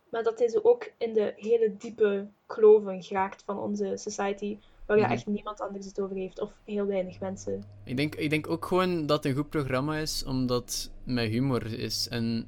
maar 0.10 0.24
dat 0.24 0.40
is 0.42 0.64
ook 0.64 0.92
in 0.98 1.14
de 1.14 1.34
hele 1.36 1.76
diepe 1.78 2.28
kloven 2.46 3.04
geraakt 3.04 3.44
van 3.46 3.60
onze 3.60 3.92
society, 3.96 4.58
waar 4.86 4.98
Mhm. 4.98 5.06
ja 5.06 5.12
echt 5.14 5.26
niemand 5.28 5.62
anders 5.62 5.86
het 5.86 6.00
over 6.00 6.16
heeft, 6.16 6.40
of 6.40 6.52
heel 6.66 6.86
weinig 6.86 7.20
mensen. 7.20 7.64
Ik 7.84 7.98
denk, 7.98 8.16
ik 8.16 8.30
denk 8.30 8.50
ook 8.50 8.66
gewoon 8.66 9.06
dat 9.06 9.18
het 9.24 9.26
een 9.26 9.40
goed 9.42 9.50
programma 9.50 9.98
is, 9.98 10.24
omdat 10.24 10.62
het 10.62 10.92
met 11.04 11.30
humor 11.30 11.80
is. 11.80 12.08
En 12.08 12.48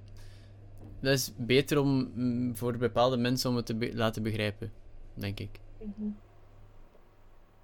dat 1.01 1.13
is 1.13 1.31
beter 1.37 1.79
om 1.79 2.11
mm, 2.15 2.55
voor 2.55 2.77
bepaalde 2.77 3.17
mensen 3.17 3.49
om 3.49 3.55
het 3.55 3.65
te 3.65 3.75
be- 3.75 3.91
laten 3.95 4.23
begrijpen, 4.23 4.71
denk 5.13 5.39
ik. 5.39 5.59
Mhm. 5.79 6.09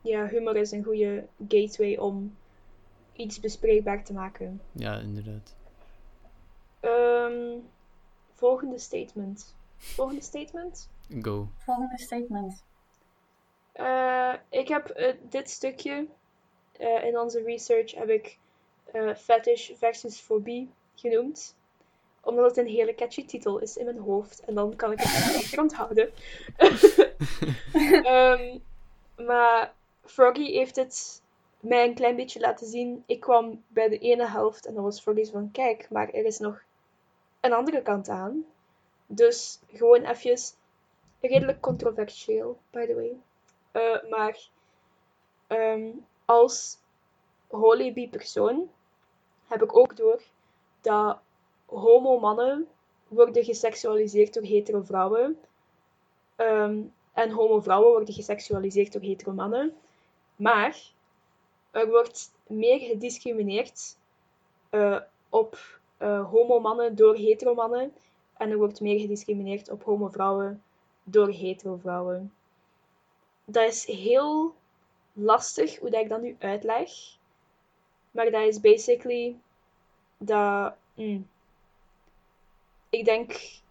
ja, 0.02 0.28
humor 0.28 0.56
is 0.56 0.72
een 0.72 0.84
goede 0.84 1.28
gateway 1.48 1.98
om 1.98 2.38
iets 3.14 3.40
bespreekbaar 3.40 4.04
te 4.04 4.14
maken. 4.14 4.62
Ja, 4.72 5.00
inderdaad. 5.00 5.56
Ehm, 6.80 7.60
volgende 8.34 8.78
statement. 8.78 9.56
Volgende 9.78 10.22
statement? 10.22 10.90
Go. 11.22 11.48
Volgende 11.58 12.00
statement. 12.00 12.64
Eh, 13.72 14.34
ik 14.50 14.68
heb 14.68 14.90
eh, 14.90 15.16
dit 15.30 15.50
stukje 15.50 16.08
eh, 16.72 17.04
in 17.04 17.20
onze 17.20 17.44
research 17.44 17.96
heb 17.96 18.10
ik 18.10 18.38
eh, 18.92 19.16
fetish 19.16 19.72
versus 19.76 20.20
fobie 20.20 20.70
genoemd. 20.96 21.56
Omdat 22.24 22.46
het 22.46 22.58
een 22.58 22.74
hele 22.74 22.96
catchy 22.96 23.26
titel 23.26 23.60
is 23.60 23.78
in 23.78 23.86
mijn 23.86 24.00
hoofd. 24.00 24.40
En 24.40 24.54
dan 24.54 24.76
kan 24.76 24.92
ik 24.92 25.00
het 25.02 25.36
niet 25.36 25.60
onthouden. 25.60 26.12
Ehm, 28.04 28.58
maar 29.16 29.74
Froggy 30.06 30.52
heeft 30.52 30.76
het 30.76 31.22
mij 31.60 31.86
een 31.88 31.94
klein 31.94 32.16
beetje 32.16 32.40
laten 32.40 32.68
zien. 32.68 33.04
Ik 33.06 33.20
kwam 33.20 33.64
bij 33.68 33.90
de 33.90 33.98
ene 33.98 34.28
helft 34.28 34.66
en 34.66 34.74
dan 34.74 34.84
was 34.84 35.02
Froggy 35.02 35.26
van, 35.26 35.52
kijk, 35.52 35.90
maar 35.90 36.10
er 36.10 36.26
is 36.26 36.40
nog 36.40 36.62
een 37.40 37.54
andere 37.54 37.82
kant 37.82 38.10
aan. 38.10 38.46
Dus 39.06 39.60
gewoon 39.68 40.02
eventjes, 40.02 40.54
redelijk 41.20 41.62
controversieel, 41.62 42.58
by 42.70 42.86
the 42.86 42.96
way. 42.96 43.18
Eh, 43.72 44.10
maar 44.10 44.50
ehm, 45.48 45.90
als 46.26 46.78
holy 47.48 48.08
persoon 48.12 48.70
heb 49.48 49.62
ik 49.62 49.78
ook 49.78 49.98
door 49.98 50.22
dat 50.82 51.20
homo-mannen 51.74 52.68
worden 53.08 53.44
geseksualiseerd 53.44 54.34
door 54.34 54.44
hetero 54.44 54.82
vrouwen. 54.82 55.40
Ehm, 56.36 56.82
en 57.14 57.30
homo-vrouwen 57.32 57.92
worden 57.92 58.14
geseksualiseerd 58.14 58.94
door 58.94 59.02
hetero 59.02 59.32
mannen. 59.32 59.74
Maar 60.36 60.92
er 61.72 61.88
wordt 61.90 62.32
meer 62.48 62.80
gediscrimineerd 62.80 63.98
eh, 64.70 65.00
op 65.30 65.80
eh, 65.98 66.30
homo-mannen 66.30 66.96
door 66.96 67.16
hetero-mannen. 67.16 67.94
En 68.38 68.50
er 68.50 68.58
wordt 68.58 68.82
meer 68.82 69.00
gediscrimineerd 69.00 69.70
op 69.70 69.84
homo-vrouwen 69.84 70.64
door 71.04 71.30
hetero-vrouwen. 71.30 72.34
Dat 73.46 73.68
is 73.68 73.86
heel 73.86 74.56
lastig 75.14 75.80
hoe 75.80 75.90
dat 75.90 76.02
ik 76.02 76.10
dat 76.10 76.22
nu 76.22 76.36
uitleg. 76.40 76.92
Maar 78.12 78.32
dat 78.32 78.48
is 78.48 78.60
basically 78.60 79.36
dat. 80.18 80.74
mm, 80.94 81.28
ik 82.94 83.06
denk. 83.06 83.62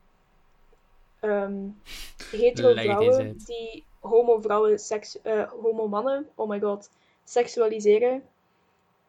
ehm 1.20 1.68
hetero 2.30 2.74
vrouwen 2.74 3.36
die 3.44 3.84
homo 4.00 4.40
vrouwen, 4.40 4.78
seks, 4.78 5.20
eh, 5.22 5.50
homo 5.50 5.88
mannen, 5.88 6.28
oh 6.34 6.48
my 6.48 6.60
god, 6.60 6.90
seksualiseren. 7.24 8.22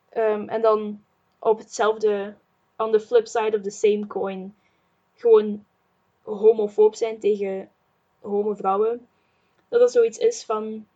Ehm, 0.09 0.47
en 0.49 0.61
dan 0.61 1.03
op 1.39 1.57
hetzelfde, 1.57 2.35
on 2.77 2.91
the 2.91 2.99
flip 2.99 3.27
side 3.27 3.57
of 3.57 3.63
the 3.63 3.69
same 3.69 4.07
coin, 4.07 4.55
gewoon 5.15 5.65
homofoob 6.21 6.95
zijn 6.95 7.19
tegen 7.19 7.69
homo 8.21 8.53
vrouwen. 8.53 9.07
Dat 9.69 9.79
dat 9.79 9.91
zoiets 9.91 10.17
is 10.17 10.43
van 10.45 10.87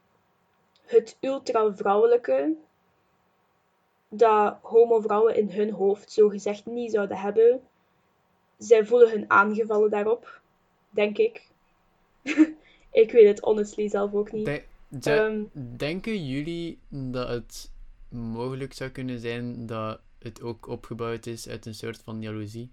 het 0.85 1.17
ultra 1.19 1.75
vrouwelijke 1.75 2.55
dat 4.09 4.57
homo-vrouwen 4.61 5.35
in 5.35 5.51
hun 5.51 5.71
hoofd 5.71 6.11
zogezegd 6.11 6.65
niet 6.65 6.91
zouden 6.91 7.17
hebben. 7.17 7.61
Zij 8.57 8.85
voelen 8.85 9.09
hun 9.09 9.29
aangevallen 9.29 9.89
daarop, 9.89 10.41
denk 10.89 11.17
ik. 11.17 11.47
ik 12.91 13.11
weet 13.11 13.27
het 13.27 13.39
honestly 13.39 13.89
zelf 13.89 14.13
ook 14.13 14.31
niet. 14.31 14.45
De- 14.45 14.63
de- 14.87 15.11
Ehm, 15.11 15.43
denken 15.77 16.25
jullie 16.27 16.79
dat 16.89 17.29
het 17.29 17.71
mogelijk 18.09 18.73
zou 18.73 18.89
kunnen 18.89 19.19
zijn 19.19 19.65
dat 19.65 19.99
het 20.19 20.41
ook 20.41 20.67
opgebouwd 20.67 21.25
is 21.25 21.47
uit 21.47 21.65
een 21.65 21.75
soort 21.75 22.01
van 22.03 22.21
jaloezie? 22.21 22.71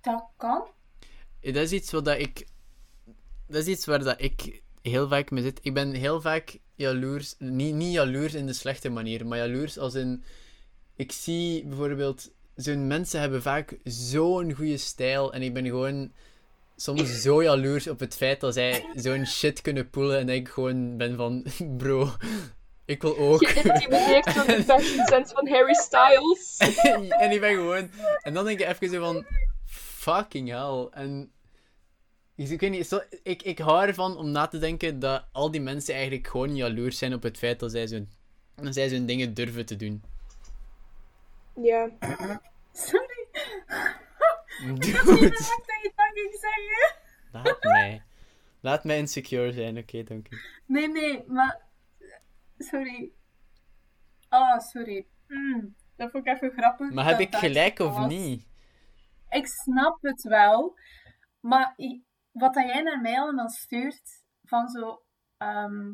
Dat 0.00 0.24
kan. 0.36 0.62
Eh, 1.40 1.54
Dat 1.54 1.62
is 1.62 1.72
iets 1.72 1.90
wat 1.90 2.08
ik. 2.08 2.46
Dat 3.46 3.56
is 3.62 3.66
iets 3.66 3.86
waar 3.86 4.04
dat 4.04 4.20
ik 4.20 4.62
heel 4.82 5.08
vaak 5.08 5.30
mee 5.30 5.42
zit. 5.42 5.60
Ik 5.62 5.74
ben 5.74 5.92
heel 5.92 6.20
vaak 6.20 6.58
jaloers. 6.74 7.34
Niet, 7.38 7.74
niet 7.74 7.92
jaloers 7.92 8.34
in 8.34 8.46
de 8.46 8.52
slechte 8.52 8.88
manier, 8.88 9.26
maar 9.26 9.38
jaloers 9.38 9.78
als 9.78 9.94
in. 9.94 10.24
Ik 10.96 11.12
zie 11.12 11.64
bijvoorbeeld. 11.66 12.30
Zo'n 12.58 12.86
mensen 12.86 13.20
hebben 13.20 13.42
vaak 13.42 13.78
zo'n 13.84 14.52
goede 14.52 14.76
stijl. 14.76 15.32
En 15.32 15.42
ik 15.42 15.54
ben 15.54 15.64
gewoon 15.64 16.12
soms 16.76 17.22
zo 17.22 17.42
jaloers 17.42 17.86
op 17.88 18.00
het 18.00 18.16
feit 18.16 18.40
dat 18.40 18.54
zij 18.54 18.84
zo'n 18.94 19.26
shit 19.26 19.60
kunnen 19.60 19.90
poelen. 19.90 20.18
En 20.18 20.28
ik 20.28 20.48
gewoon 20.48 20.96
ben 20.96 21.16
van. 21.16 21.46
Bro, 21.78 22.10
ik 22.84 23.02
wil 23.02 23.18
ook. 23.18 23.48
Geïntimideerd 23.48 24.34
door 24.34 24.46
de 24.46 24.62
fashion 24.62 25.06
sense 25.06 25.34
van 25.34 25.48
Harry 25.48 25.74
Styles. 25.74 26.56
en 27.22 27.30
ik 27.30 27.40
ben 27.40 27.54
gewoon... 27.54 27.90
En 28.22 28.34
dan 28.34 28.44
denk 28.44 28.58
je 28.58 28.66
even 28.66 28.88
zo 28.88 29.00
van... 29.00 29.26
Fucking 29.64 30.48
hell. 30.48 31.02
En... 31.02 31.30
Ik 32.34 32.60
weet 32.60 32.70
niet, 32.70 32.86
zo, 32.86 33.00
ik, 33.22 33.42
ik 33.42 33.58
hou 33.58 33.86
ervan 33.86 34.16
om 34.16 34.30
na 34.30 34.46
te 34.46 34.58
denken 34.58 34.98
dat 34.98 35.24
al 35.32 35.50
die 35.50 35.60
mensen 35.60 35.94
eigenlijk 35.94 36.26
gewoon 36.26 36.56
jaloers 36.56 36.98
zijn 36.98 37.14
op 37.14 37.22
het 37.22 37.38
feit 37.38 37.60
dat 37.60 37.70
zij 37.70 37.86
zo'n 37.86 38.08
dat 38.62 38.74
zij 38.74 38.88
zo'n 38.88 39.06
dingen 39.06 39.34
durven 39.34 39.66
te 39.66 39.76
doen. 39.76 40.02
Ja, 41.62 41.90
Sorry. 42.72 43.26
Ik 44.58 44.82
Dude, 44.82 44.96
had 44.98 45.06
niet 45.06 45.20
dat 45.20 45.82
je 45.82 45.92
dat 45.96 46.10
ging 46.12 46.38
zeggen. 46.40 46.96
laat 47.32 47.62
mij. 47.62 48.02
Laat 48.60 48.84
mij 48.84 48.98
insecure 48.98 49.52
zijn, 49.52 49.78
oké, 49.78 50.02
dank 50.02 50.28
u. 50.30 50.38
Nee, 50.66 50.88
nee, 50.88 51.24
maar... 51.26 51.60
Sorry. 52.58 53.12
Oh, 54.28 54.58
sorry. 54.58 55.06
Mm, 55.26 55.74
dat 55.96 56.10
vond 56.10 56.26
ik 56.26 56.34
even 56.34 56.50
grappig. 56.50 56.90
Maar 56.90 57.04
heb 57.04 57.20
ik 57.20 57.34
gelijk 57.34 57.78
of 57.78 57.96
was. 57.96 58.08
niet? 58.08 58.46
Ik 59.30 59.46
snap 59.46 60.02
het 60.02 60.22
wel. 60.22 60.78
Maar 61.40 61.74
wat 62.32 62.54
dat 62.54 62.64
jij 62.64 62.82
naar 62.82 63.00
mij 63.00 63.18
allemaal 63.20 63.48
stuurt, 63.48 64.24
van 64.44 64.68
zo... 64.68 65.02
ehm 65.36 65.90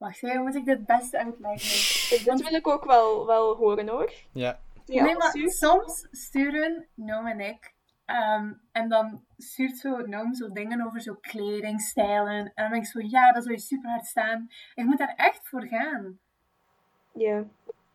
Wacht, 0.00 0.20
hoe 0.20 0.38
moet 0.38 0.54
ik 0.54 0.64
dit 0.64 0.76
het 0.76 0.86
beste 0.86 1.18
uitleggen? 1.18 1.89
Dus 2.10 2.24
dit 2.24 2.42
wil 2.42 2.58
ik 2.58 2.68
ook 2.68 2.84
wel, 2.84 3.26
wel 3.26 3.56
horen 3.56 3.88
hoor. 3.88 4.12
Ja. 4.32 4.58
Ja, 4.84 5.04
nee, 5.04 5.16
maar 5.16 5.28
stuur. 5.28 5.50
soms 5.50 6.08
sturen 6.10 6.86
Noam 6.94 7.26
en 7.26 7.40
ik, 7.40 7.74
ehm, 8.04 8.52
en 8.72 8.88
dan 8.88 9.24
stuurt 9.36 9.78
zo 9.78 9.96
Noam 9.96 10.34
zo 10.34 10.52
dingen 10.52 10.86
over 10.86 11.00
zo 11.00 11.14
kledingstijlen. 11.20 12.34
En 12.34 12.52
dan 12.54 12.70
ben 12.70 12.78
ik 12.78 12.86
zo, 12.86 13.00
ja, 13.00 13.32
dat 13.32 13.42
zou 13.42 13.54
je 13.54 13.60
super 13.60 13.90
hard 13.90 14.06
staan. 14.06 14.48
Ik 14.74 14.84
moet 14.84 14.98
daar 14.98 15.14
echt 15.16 15.48
voor 15.48 15.66
gaan. 15.66 16.18
Ja. 17.12 17.44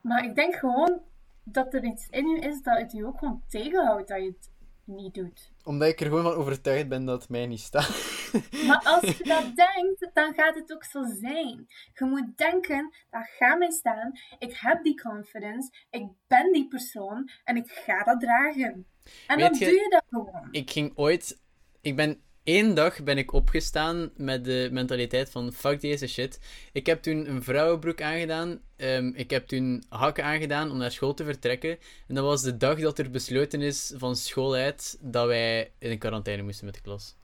Maar 0.02 0.24
ik 0.24 0.36
denk 0.36 0.56
gewoon 0.56 1.02
dat 1.44 1.74
er 1.74 1.84
iets 1.84 2.08
in 2.10 2.28
je 2.28 2.40
is 2.40 2.62
dat 2.62 2.78
het 2.78 2.92
je 2.92 3.06
ook 3.06 3.18
gewoon 3.18 3.44
tegenhoudt 3.48 4.08
dat 4.08 4.20
je 4.22 4.28
het 4.28 4.52
niet 4.86 5.14
doet. 5.14 5.52
Omdat 5.64 5.88
ik 5.88 6.00
er 6.00 6.06
gewoon 6.08 6.24
van 6.24 6.34
overtuigd 6.34 6.88
ben 6.88 7.06
dat 7.06 7.22
het 7.22 7.30
mij 7.30 7.46
niet 7.46 7.60
staat. 7.60 8.14
Maar 8.68 8.82
als 8.84 9.18
je 9.18 9.24
dat 9.24 9.56
denkt, 9.56 10.10
dan 10.14 10.34
gaat 10.34 10.56
het 10.56 10.74
ook 10.74 10.84
zo 10.84 11.04
zijn. 11.20 11.68
Je 11.94 12.06
moet 12.06 12.38
denken, 12.38 12.94
dat 13.10 13.28
gaat 13.38 13.58
mij 13.58 13.72
staan. 13.72 14.12
Ik 14.40 14.58
heb 14.60 14.84
die 14.84 15.02
confidence. 15.02 15.70
Ik 15.90 16.06
ben 16.28 16.52
die 16.54 16.68
persoon. 16.68 17.30
En 17.44 17.56
ik 17.58 17.72
ga 17.72 18.04
dat 18.04 18.20
dragen. 18.20 18.86
En 19.28 19.38
Weet 19.38 19.50
dan 19.50 19.60
je- 19.60 19.66
doe 19.66 19.74
je 19.74 19.90
dat 19.90 20.04
gewoon. 20.10 20.48
ik 20.52 20.72
ging 20.72 20.92
ooit. 20.98 21.42
Ik 21.82 21.96
ben 21.96 22.22
één 22.46 22.76
dag 22.76 23.04
ben 23.04 23.18
ik 23.18 23.34
opgestaan 23.34 24.12
met 24.18 24.46
de 24.46 24.70
mentaliteit 24.72 25.30
van 25.30 25.54
fuck 25.54 25.82
deze 25.82 26.08
shit. 26.08 26.40
Ik 26.72 26.86
heb 26.86 27.02
toen 27.02 27.30
een 27.30 27.44
vrouwenbroek 27.44 28.02
aangedaan. 28.02 28.62
Ehm, 28.76 29.12
ik 29.16 29.30
heb 29.30 29.48
toen 29.48 29.84
hakken 29.90 30.24
aangedaan 30.24 30.72
om 30.72 30.78
naar 30.78 30.92
school 30.92 31.14
te 31.14 31.24
vertrekken. 31.24 31.78
En 32.08 32.16
dat 32.16 32.24
was 32.24 32.42
de 32.42 32.58
dag 32.58 32.80
dat 32.80 33.00
er 33.00 33.10
besloten 33.10 33.62
is 33.62 33.94
van 33.96 34.16
school 34.16 34.54
uit 34.54 34.98
dat 35.02 35.28
wij 35.28 35.72
in 35.78 35.98
quarantaine 35.98 36.44
moesten 36.44 36.66
met 36.66 36.76
de 36.76 36.82
klas. 36.82 37.16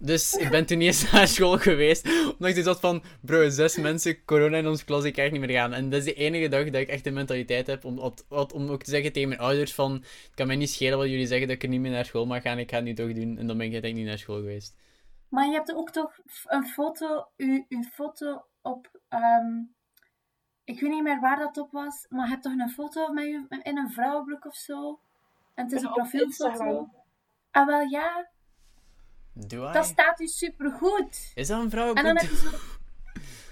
Dus 0.05 0.33
ik 0.33 0.49
ben 0.49 0.65
toen 0.65 0.77
niet 0.77 0.87
eens 0.87 1.11
naar 1.11 1.27
school 1.27 1.57
geweest. 1.57 2.07
Omdat 2.31 2.49
ik 2.49 2.55
dus 2.55 2.65
had 2.65 2.79
van, 2.79 3.03
bro, 3.21 3.49
zes 3.49 3.77
mensen, 3.77 4.25
corona 4.25 4.57
in 4.57 4.67
onze 4.67 4.85
klas, 4.85 5.03
ik 5.03 5.13
kan 5.13 5.23
echt 5.23 5.31
niet 5.33 5.41
meer 5.41 5.57
gaan. 5.57 5.73
En 5.73 5.89
dat 5.89 5.99
is 5.99 6.05
de 6.05 6.13
enige 6.13 6.47
dag 6.47 6.63
dat 6.65 6.81
ik 6.81 6.87
echt 6.87 7.03
de 7.03 7.11
mentaliteit 7.11 7.67
heb 7.67 7.85
om, 7.85 7.95
wat- 8.29 8.53
om 8.53 8.69
ook 8.69 8.83
te 8.83 8.89
zeggen 8.89 9.11
tegen 9.11 9.29
mijn 9.29 9.41
ouders 9.41 9.73
van, 9.73 9.91
het 9.93 10.31
kan 10.35 10.47
mij 10.47 10.55
niet 10.55 10.69
schelen 10.69 10.97
wat 10.97 11.07
jullie 11.07 11.27
zeggen 11.27 11.47
dat 11.47 11.55
ik 11.55 11.63
er 11.63 11.69
niet 11.69 11.79
meer 11.79 11.91
naar 11.91 12.05
school 12.05 12.25
mag 12.25 12.41
gaan, 12.41 12.57
ik 12.59 12.69
ga 12.69 12.75
het 12.75 12.85
nu 12.85 12.93
toch 12.93 13.13
doen. 13.13 13.37
En 13.37 13.47
dan 13.47 13.57
ben 13.57 13.65
ik 13.67 13.73
uiteindelijk 13.73 13.95
niet 13.95 14.05
naar 14.05 14.17
school 14.17 14.35
geweest. 14.35 14.75
Maar 15.29 15.45
je 15.45 15.53
hebt 15.53 15.73
ook 15.75 15.91
toch 15.91 16.19
een 16.45 16.65
foto, 16.65 17.27
uw, 17.37 17.65
uw 17.69 17.83
foto 17.83 18.45
op, 18.61 18.99
ehm, 19.09 19.57
ik 20.63 20.79
weet 20.79 20.89
niet 20.91 21.03
meer 21.03 21.19
waar 21.19 21.39
dat 21.39 21.57
op 21.57 21.71
was, 21.71 22.05
maar 22.09 22.25
je 22.25 22.31
hebt 22.31 22.43
toch 22.43 22.53
een 22.57 22.69
foto 22.69 23.13
met 23.13 23.25
je 23.25 23.59
in 23.63 23.77
een 23.77 23.91
vrouwenbroek 23.91 24.45
of 24.45 24.55
zo? 24.55 24.99
En 25.53 25.63
het 25.63 25.73
is 25.73 25.81
een 25.81 25.87
Op 25.87 25.93
profielfoto. 25.93 26.89
Ah, 27.51 27.65
wel 27.65 27.81
ja, 27.81 28.29
Dat 29.73 29.85
staat 29.85 30.19
u 30.19 30.27
supergoed. 30.27 31.31
Is 31.35 31.47
dat 31.47 31.57
een 31.59 31.63
En 31.63 31.69
dan 31.69 31.69
vrouwenbroek? 31.69 32.21
heb 32.21 32.29
je 32.29 32.35
zo... 32.37 32.49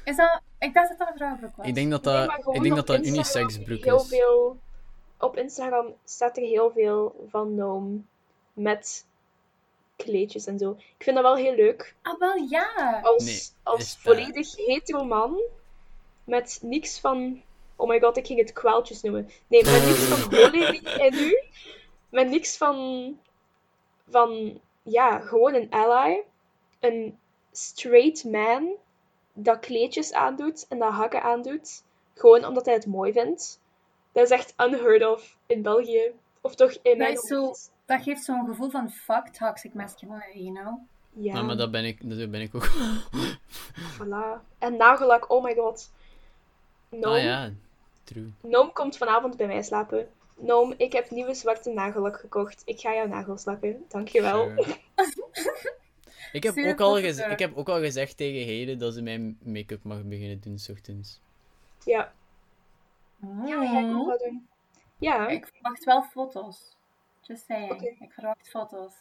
Is 0.03 0.15
dat... 0.15 0.41
Ik 0.59 0.73
dacht 0.73 0.89
dat 0.89 0.97
dat 0.97 1.07
een 1.07 1.15
vrouwenbroek 1.15 1.55
was. 1.55 1.67
Ik 1.67 1.75
denk 1.75 1.91
dat 1.91 2.03
dat, 2.03 2.23
ik 2.53 2.61
denk 2.61 2.75
dat, 2.75 2.87
dat 2.87 2.95
een 2.97 3.07
unisexbroek 3.07 3.83
heel 3.83 4.01
is. 4.01 4.07
Veel, 4.07 4.57
op 5.17 5.37
Instagram 5.37 5.93
staat 6.03 6.37
er 6.37 6.43
heel 6.43 6.71
veel 6.71 7.27
van 7.29 7.55
Noom 7.55 8.07
met 8.53 9.05
kleedjes 9.95 10.45
en 10.45 10.59
zo. 10.59 10.71
Ik 10.71 11.03
vind 11.03 11.15
dat 11.15 11.25
wel 11.25 11.35
heel 11.35 11.55
leuk. 11.55 11.95
Ah, 12.01 12.19
wel 12.19 12.35
ja. 12.35 12.99
Als, 13.03 13.23
Nee, 13.23 13.41
als 13.63 13.97
volledig 13.97 14.55
hetero 14.55 15.03
man. 15.03 15.41
Met 16.23 16.59
niks 16.61 16.99
van. 16.99 17.41
Oh 17.75 17.89
my 17.89 17.99
god, 17.99 18.17
ik 18.17 18.25
ging 18.27 18.39
het 18.39 18.53
kwaaltjes 18.53 19.01
noemen. 19.01 19.29
Nee, 19.47 19.63
met 19.63 19.85
niks 19.85 20.03
van 20.03 20.17
cholerie 20.17 20.89
in 20.89 21.13
u. 21.13 21.41
Met 22.09 22.29
niks 22.29 22.57
van. 22.57 22.77
Van. 24.09 24.59
Ja, 24.83 25.19
gewoon 25.19 25.53
een 25.53 25.71
ally. 25.71 26.23
Een 26.79 27.17
straight 27.51 28.23
man. 28.23 28.75
Dat 29.33 29.59
kleedjes 29.59 30.13
aandoet 30.13 30.65
en 30.69 30.79
dat 30.79 30.93
hakken 30.93 31.23
aandoet. 31.23 31.83
Gewoon 32.13 32.45
omdat 32.45 32.65
hij 32.65 32.73
het 32.73 32.85
mooi 32.85 33.11
vindt. 33.11 33.61
Dat 34.11 34.23
is 34.23 34.29
echt 34.29 34.53
unheard 34.57 35.05
of 35.05 35.37
in 35.45 35.61
België. 35.61 36.11
Of 36.41 36.55
toch 36.55 36.71
in 36.81 36.97
mijn 36.97 37.13
is 37.13 37.27
zo-. 37.27 37.55
Dat 37.85 38.01
geeft 38.01 38.23
zo'n 38.23 38.45
gevoel 38.45 38.69
van 38.69 38.89
fuck 38.89 39.27
toxic 39.27 39.73
masculinity, 39.73 40.37
you 40.39 40.53
know? 40.53 40.79
Ja, 41.13 41.41
maar 41.41 41.57
dat 41.57 41.71
ben 41.71 41.85
ik, 41.85 42.17
dat 42.17 42.31
ben 42.31 42.41
ik 42.41 42.55
ook. 42.55 42.67
voilà. 43.97 44.41
En 44.57 44.77
nagellak, 44.77 45.31
oh 45.31 45.43
my 45.43 45.55
god. 45.55 45.91
No. 46.89 47.13
Ah 47.13 47.23
ja, 47.23 47.51
true. 48.03 48.31
Noom 48.41 48.73
komt 48.73 48.97
vanavond 48.97 49.37
bij 49.37 49.47
mij 49.47 49.61
slapen. 49.61 50.09
Noom, 50.35 50.73
ik 50.77 50.93
heb 50.93 51.09
nieuwe 51.09 51.33
zwarte 51.33 51.69
nagellak 51.69 52.19
gekocht. 52.19 52.61
Ik 52.65 52.79
ga 52.79 52.93
jouw 52.93 53.07
nagels 53.07 53.45
lakken. 53.45 53.85
Dankjewel. 53.87 54.51
Ik, 56.31 56.43
heb 56.43 56.57
ook 56.57 56.79
al 56.79 56.95
gez- 56.95 57.19
ik 57.19 57.39
heb 57.39 57.57
ook 57.57 57.69
al 57.69 57.79
gezegd 57.79 58.17
tegen 58.17 58.45
Heden 58.45 58.77
dat 58.79 58.93
ze 58.93 59.01
mijn 59.01 59.37
make-up 59.43 59.83
mag 59.83 60.03
beginnen 60.03 60.39
doen, 60.41 60.57
s 60.57 60.69
ochtends. 60.69 61.21
Ja. 61.85 62.13
Ja, 63.45 63.65
ga 63.67 63.79
ik 63.79 63.95
ook 63.95 64.07
wel 64.07 64.17
doen. 64.17 64.47
Ja, 64.97 65.23
oké. 65.23 65.31
Ik 65.31 65.47
verwacht 65.47 65.83
wel 65.83 66.01
foto's. 66.03 66.75
Just 67.21 67.45
saying. 67.45 67.71
Oké. 67.71 67.85
Ik 67.99 68.11
verwacht 68.11 68.49
foto's. 68.49 68.93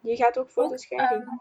Je 0.00 0.16
gaat 0.16 0.38
ook 0.38 0.50
foto's 0.50 0.82
Ook, 0.92 0.98
krijgen. 0.98 1.20
ehm, 1.20 1.36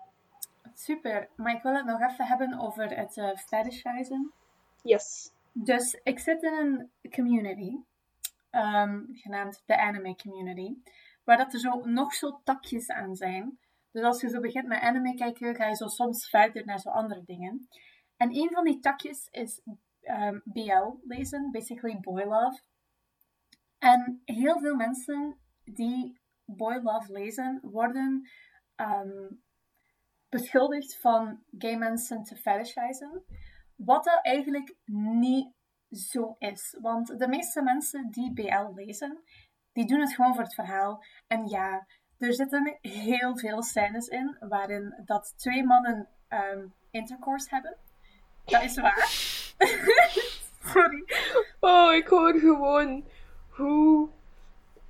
super. 0.73 1.29
Maar 1.35 1.55
ik 1.55 1.61
wil 1.61 1.73
het 1.75 1.85
nog 1.85 2.01
even 2.01 2.25
hebben 2.27 2.59
over 2.59 2.97
het 2.97 3.17
eh 3.17 3.35
fetishizen. 3.35 4.31
Yes. 4.83 5.31
Dus 5.51 5.99
ik 6.03 6.19
zit 6.19 6.43
in 6.43 6.53
een 6.53 7.11
community, 7.11 7.75
ehm, 8.51 9.03
genaamd 9.11 9.63
de 9.65 9.77
anime 9.77 10.15
community, 10.15 10.75
waar 11.23 11.37
dat 11.37 11.53
er 11.53 11.59
zo, 11.59 11.81
nog 11.83 12.13
zo 12.13 12.41
takjes 12.43 12.89
aan 12.89 13.15
zijn. 13.15 13.59
Dus 13.91 14.03
als 14.03 14.21
je 14.21 14.29
zo 14.29 14.39
begint 14.39 14.67
met 14.67 14.81
anime 14.81 15.15
kijken, 15.15 15.55
ga 15.55 15.67
je 15.67 15.75
zo 15.75 15.87
soms 15.87 16.29
verder 16.29 16.65
naar 16.65 16.79
zo 16.79 16.89
andere 16.89 17.23
dingen. 17.25 17.67
En 18.17 18.35
een 18.35 18.49
van 18.51 18.63
die 18.63 18.79
takjes 18.79 19.27
is 19.31 19.61
ehm, 20.01 20.39
BL 20.43 20.97
lezen, 21.03 21.51
basically 21.51 21.99
boy 21.99 22.23
love. 22.23 22.61
En 23.77 24.21
heel 24.25 24.59
veel 24.59 24.75
mensen 24.75 25.37
die 25.63 26.19
boy 26.45 26.79
love 26.83 27.11
lezen, 27.11 27.59
worden 27.61 28.29
ehm, 28.75 29.27
beschuldigd 30.29 30.99
van 30.99 31.43
gay 31.57 31.75
mensen 31.75 32.23
te 32.23 32.35
fetishizen. 32.35 33.23
Wat 33.75 34.03
dat 34.03 34.19
eigenlijk 34.21 34.75
niet 34.85 35.53
zo 35.91 36.35
is. 36.39 36.77
Want 36.81 37.19
de 37.19 37.27
meeste 37.27 37.61
mensen 37.61 38.07
die 38.11 38.33
BL 38.33 38.73
lezen, 38.75 39.19
die 39.73 39.85
doen 39.85 39.99
het 39.99 40.13
gewoon 40.13 40.33
voor 40.33 40.43
het 40.43 40.53
verhaal. 40.53 41.03
En 41.27 41.47
ja, 41.47 41.87
er 42.17 42.33
zitten 42.33 42.77
heel 42.81 43.37
veel 43.37 43.63
scènes 43.63 44.07
in 44.07 44.37
waarin 44.39 44.93
dat 45.05 45.33
twee 45.37 45.63
mannen 45.65 46.07
ehm, 46.27 46.65
intercourse 46.91 47.47
hebben. 47.49 47.75
Dat 48.45 48.63
is 48.63 48.75
waar. 48.79 49.07
Sorry. 50.73 51.03
Oh, 51.59 51.93
ik 51.93 52.07
hoor 52.07 52.33
gewoon 52.39 53.05
hoe 53.49 54.09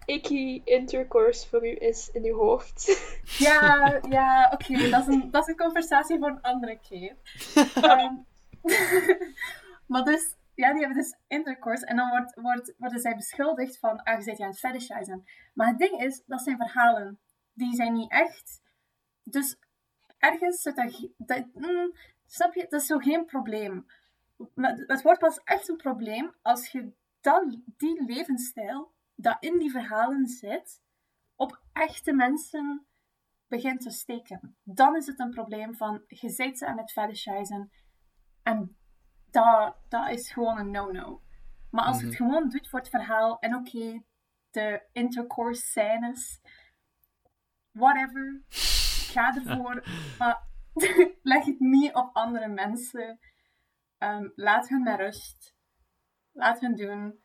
icky 0.06 0.62
intercourse 0.66 1.48
voor 1.50 1.68
u 1.68 1.76
is 1.80 2.10
in 2.14 2.26
uw 2.26 2.38
hoofd. 2.38 3.10
Ja, 3.38 4.00
ja 4.10 4.50
oké. 4.54 4.90
Dat, 4.90 5.08
is 5.08 5.14
een- 5.16 5.32
dat 5.32 5.42
is 5.42 5.48
een 5.48 5.58
conversatie 5.58 6.18
voor 6.18 6.28
een 6.30 6.42
andere 6.42 6.80
keer. 6.90 7.16
Ehm, 7.82 8.14
maar 9.86 10.04
dus, 10.04 10.36
ja, 10.62 10.72
die 10.74 10.80
hebben 10.80 10.98
dus 10.98 11.18
intercourse 11.28 11.86
en 11.86 11.96
dan 11.96 12.10
wordt, 12.10 12.36
wordt, 12.36 12.74
worden 12.78 13.00
zij 13.00 13.16
beschuldigd 13.16 13.80
van, 13.80 14.04
ah, 14.04 14.16
je 14.18 14.22
zit 14.22 14.40
aan 14.40 14.48
het 14.48 14.60
fetishizen. 14.60 15.24
Maar 15.54 15.68
het 15.68 15.78
ding 15.78 16.02
is, 16.02 16.24
dat 16.26 16.42
zijn 16.42 16.58
verhalen. 16.58 17.20
Die 17.54 17.76
zijn 17.76 17.94
niet 17.94 18.12
echt. 18.12 18.62
Dus 19.24 19.58
ergens 20.18 20.62
zit 20.62 20.80
ge- 20.80 21.14
dat 21.18 21.46
mm, 21.54 21.96
snap 22.26 22.54
je, 22.54 22.66
dat 22.70 22.82
is 22.82 22.88
zo 22.88 22.98
geen 22.98 23.26
probleem. 23.26 23.86
Maar 24.54 24.74
het 24.76 25.02
wordt 25.02 25.20
pas 25.20 25.44
echt 25.44 25.70
een 25.70 25.78
probleem 25.78 26.36
als 26.42 26.68
je 26.68 26.94
dat, 27.22 27.58
die 27.78 28.04
levensstijl, 28.06 28.94
dat 29.16 29.38
in 29.40 29.60
die 29.60 29.72
verhalen 29.72 30.28
zit, 30.28 30.82
op 31.36 31.62
echte 31.74 32.14
mensen 32.14 32.86
begint 33.48 33.82
te 33.82 33.90
steken. 33.90 34.58
Dan 34.64 34.96
is 34.96 35.06
het 35.06 35.20
een 35.20 35.30
probleem 35.30 35.76
van, 35.76 36.04
je 36.08 36.30
zit 36.30 36.58
ze 36.58 36.66
aan 36.66 36.78
het 36.78 36.92
fetishizen 36.92 37.72
en 38.44 38.76
dat, 39.32 39.76
dat 39.90 40.10
is 40.10 40.32
gewoon 40.32 40.58
een 40.58 40.72
no-no. 40.72 41.22
Maar 41.72 41.86
als 41.86 42.00
je 42.00 42.06
het 42.06 42.16
gewoon 42.16 42.50
doet 42.50 42.70
voor 42.70 42.80
het 42.80 42.90
verhaal 42.90 43.40
en 43.40 43.56
oké, 43.56 44.02
de 44.52 44.82
intercourse 44.92 45.62
scènes, 45.66 46.42
whatever, 47.72 48.42
ga 49.12 49.36
ervoor, 49.36 49.84
maar 50.20 50.42
leg 51.24 51.46
het 51.46 51.60
niet 51.60 51.94
op 51.94 52.10
andere 52.16 52.48
mensen. 52.48 53.20
Ehm, 53.98 54.30
laat 54.36 54.70
hun 54.70 54.84
met 54.84 55.00
rust. 55.00 55.56
Laat 56.32 56.60
hun 56.60 56.76
doen. 56.76 57.20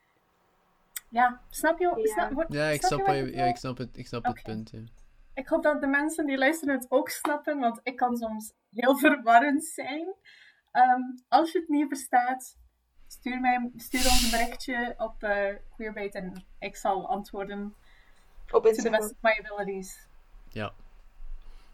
Ja, 1.11 1.41
snap 1.51 1.79
je? 1.79 1.85
Ja. 1.97 2.13
Snap, 2.13 2.33
wordt- 2.33 2.53
Ja, 2.53 2.67
ik 2.69 2.83
snap 2.83 3.07
je- 3.07 3.33
ja, 3.35 3.45
ik 3.45 3.57
snap 3.57 3.77
het, 3.79 3.97
ik 3.97 4.07
snap 4.07 4.25
het 4.25 4.43
punt. 4.43 4.71
Ja. 4.71 4.81
Ik 5.35 5.49
hoop 5.49 5.63
dat 5.63 5.81
de 5.81 5.87
mensen 5.87 6.27
die 6.27 6.39
luisteren 6.39 6.75
het 6.75 6.91
ook 6.91 7.09
snappen, 7.09 7.59
want 7.59 7.81
ik 7.83 7.97
kan 7.97 8.17
soms 8.17 8.53
heel 8.71 8.97
verwarrend 8.99 9.65
zijn. 9.65 10.15
Ehm, 10.77 11.03
als 11.29 11.53
je 11.53 11.59
het 11.59 11.69
niet 11.69 11.89
verstaat, 11.89 12.57
stuur, 13.07 13.41
mij, 13.41 13.71
stuur 13.77 14.01
ons 14.01 14.25
een 14.25 14.39
berichtje 14.39 14.95
op 14.99 15.23
eh 15.23 15.55
Queerbait 15.75 16.15
en 16.15 16.45
ik 16.59 16.77
zal 16.77 17.09
antwoorden 17.09 17.75
Op 18.51 18.65
to 18.65 18.73
the 18.73 18.91
best 18.91 19.11
of 19.11 19.17
my 19.21 19.43
abilities. 19.45 20.07
ja. 20.49 20.75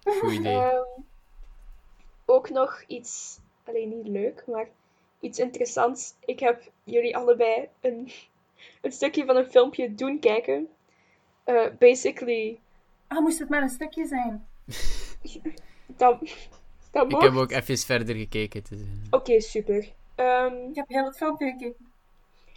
Goed 0.05 0.33
idee. 0.33 0.57
Ehm, 0.61 1.01
ook 2.25 2.51
nog 2.51 2.83
iets, 2.87 3.41
alleen 3.65 3.89
niet 3.89 4.09
leuk, 4.09 4.45
maar 4.47 4.69
iets 5.21 5.39
interessants. 5.39 6.15
Ik 6.25 6.41
heb 6.41 6.71
jullie 6.85 7.17
allebei 7.17 7.69
een, 7.81 8.13
een 8.83 8.93
stukje 8.93 9.25
van 9.25 9.37
een 9.37 9.51
filmpje 9.51 9.95
doen 9.95 10.19
kijken. 10.19 10.69
Eh, 11.45 11.67
basically, 11.79 12.61
Ah, 13.07 13.19
moest 13.19 13.39
het 13.39 13.49
maar 13.49 13.63
een 13.63 13.69
stukje 13.69 14.07
zijn? 14.07 14.47
dat, 16.93 17.13
Ik 17.13 17.21
heb 17.21 17.35
ook 17.35 17.51
even 17.51 17.79
verder 17.79 18.17
gekeken. 18.17 18.63
dus, 18.69 18.81
eh. 18.81 18.87
Oké, 19.11 19.41
super. 19.41 19.93
Ehm, 20.15 20.55
Ik 20.69 20.75
heb 20.77 20.89
heel 20.89 21.05
het 21.05 21.17
filmpje 21.17 21.51
gekeken. 21.51 21.91